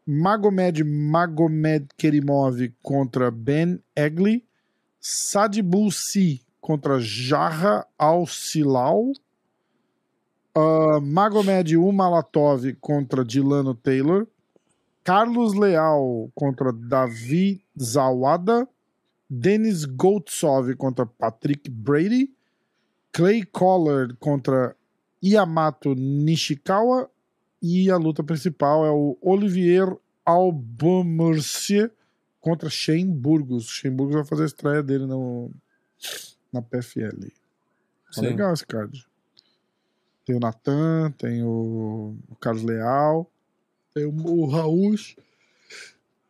[0.06, 4.44] Magomed Magomed Kerimov contra Ben Egli,
[5.00, 9.14] Sadibul Si contra Jarra Al-Silal,
[10.56, 14.28] uh, Magomed Umalatov contra Dilano Taylor,
[15.10, 18.70] Carlos Leal contra Davi Zawada,
[19.28, 22.32] Denis Goltsov contra Patrick Brady,
[23.12, 24.76] Clay Collard contra
[25.24, 27.10] Yamato Nishikawa
[27.60, 31.92] e a luta principal é o Olivier Albamercier
[32.40, 33.66] contra Shane Burgos.
[33.66, 35.50] Shane Burgos vai fazer a estreia dele no,
[36.54, 37.32] na PFL.
[38.14, 39.08] Tá legal esse card.
[40.24, 43.28] Tem o Natan, tem o Carlos Leal,
[43.94, 44.96] tem o, Raul.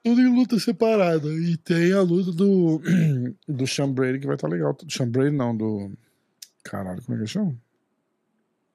[0.04, 1.28] Tudo em luta separada.
[1.28, 2.82] E tem a luta do,
[3.48, 4.74] do Sean Brady que vai estar legal.
[4.74, 5.92] Do Sean Brady não, do.
[6.64, 7.56] Caralho, como é que ele chama?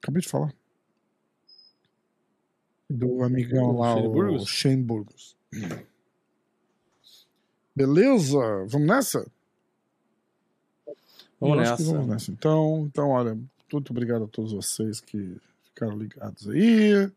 [0.01, 0.53] Acabei de falar.
[2.89, 4.47] Do amigão Do lá, Shane o Burgos?
[4.47, 5.35] Shane Burgos.
[7.75, 8.65] Beleza?
[8.67, 9.27] Vamos nessa?
[11.39, 11.83] Vamos nessa.
[11.83, 12.31] Vamos nessa.
[12.31, 13.37] Então, então, olha,
[13.71, 17.11] muito obrigado a todos vocês que ficaram ligados aí.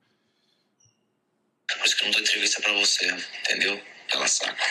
[1.71, 3.07] É por isso que eu não dou entrevista pra você,
[3.45, 3.81] entendeu?
[4.13, 4.63] Ela saca.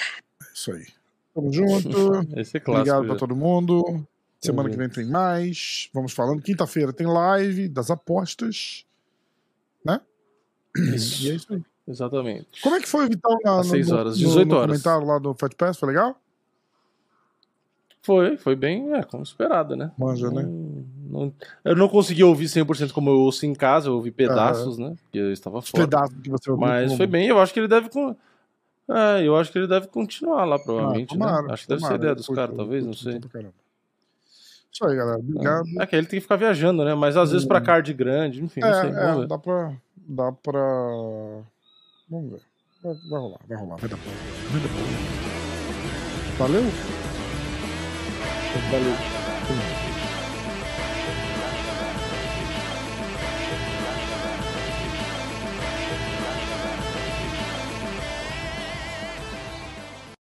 [0.42, 0.88] É isso aí.
[1.34, 1.90] Tamo junto.
[2.40, 2.72] Esse é clássico.
[2.72, 3.08] Obrigado já.
[3.10, 4.08] pra todo mundo.
[4.40, 5.90] Semana que vem tem mais.
[5.94, 6.42] Vamos falando.
[6.42, 8.86] Quinta-feira tem live das apostas.
[9.86, 10.00] Né?
[10.76, 11.24] Isso.
[11.26, 11.64] E é isso aí.
[11.88, 12.62] Exatamente.
[12.62, 14.56] Como é que foi o Vital na, Às no, seis no- horas, no- 18 no
[14.58, 14.68] horas.
[14.68, 15.78] comentário lá do Fat Pass?
[15.78, 16.20] Foi legal?
[18.02, 19.92] Foi, foi bem, é, como esperado, né?
[19.98, 20.44] Manja, né?
[21.10, 21.34] Não-
[21.66, 24.96] eu não consegui ouvir 100% como eu ouço em casa, eu ouvi pedaços, né?
[25.04, 25.84] Porque eu estava fora.
[25.84, 26.68] pedaços que você ouviu.
[26.68, 27.90] Mas como- foi bem, eu acho que ele deve.
[28.90, 31.54] É, eu acho que ele deve continuar lá, provavelmente, Ah, tomara, né?
[31.54, 32.04] Acho que deve ser a tomara.
[32.04, 33.20] ideia dos caras, talvez, não sei.
[34.72, 35.18] Isso aí, galera.
[35.18, 35.64] Obrigado.
[35.82, 36.94] É que aí ele tem que ficar viajando, né?
[36.94, 38.90] Mas às vezes pra card grande, enfim, não sei.
[38.90, 39.28] É, Vamos é, ver.
[39.28, 39.74] dá pra.
[40.10, 40.62] Dá pra.
[42.10, 42.42] Vamos ver.
[42.84, 44.12] Vai, vai rolar, vai rolar, vai dar pra.
[44.52, 46.48] Vai dar pra.
[46.48, 46.64] Valeu?
[48.72, 49.17] Valeu.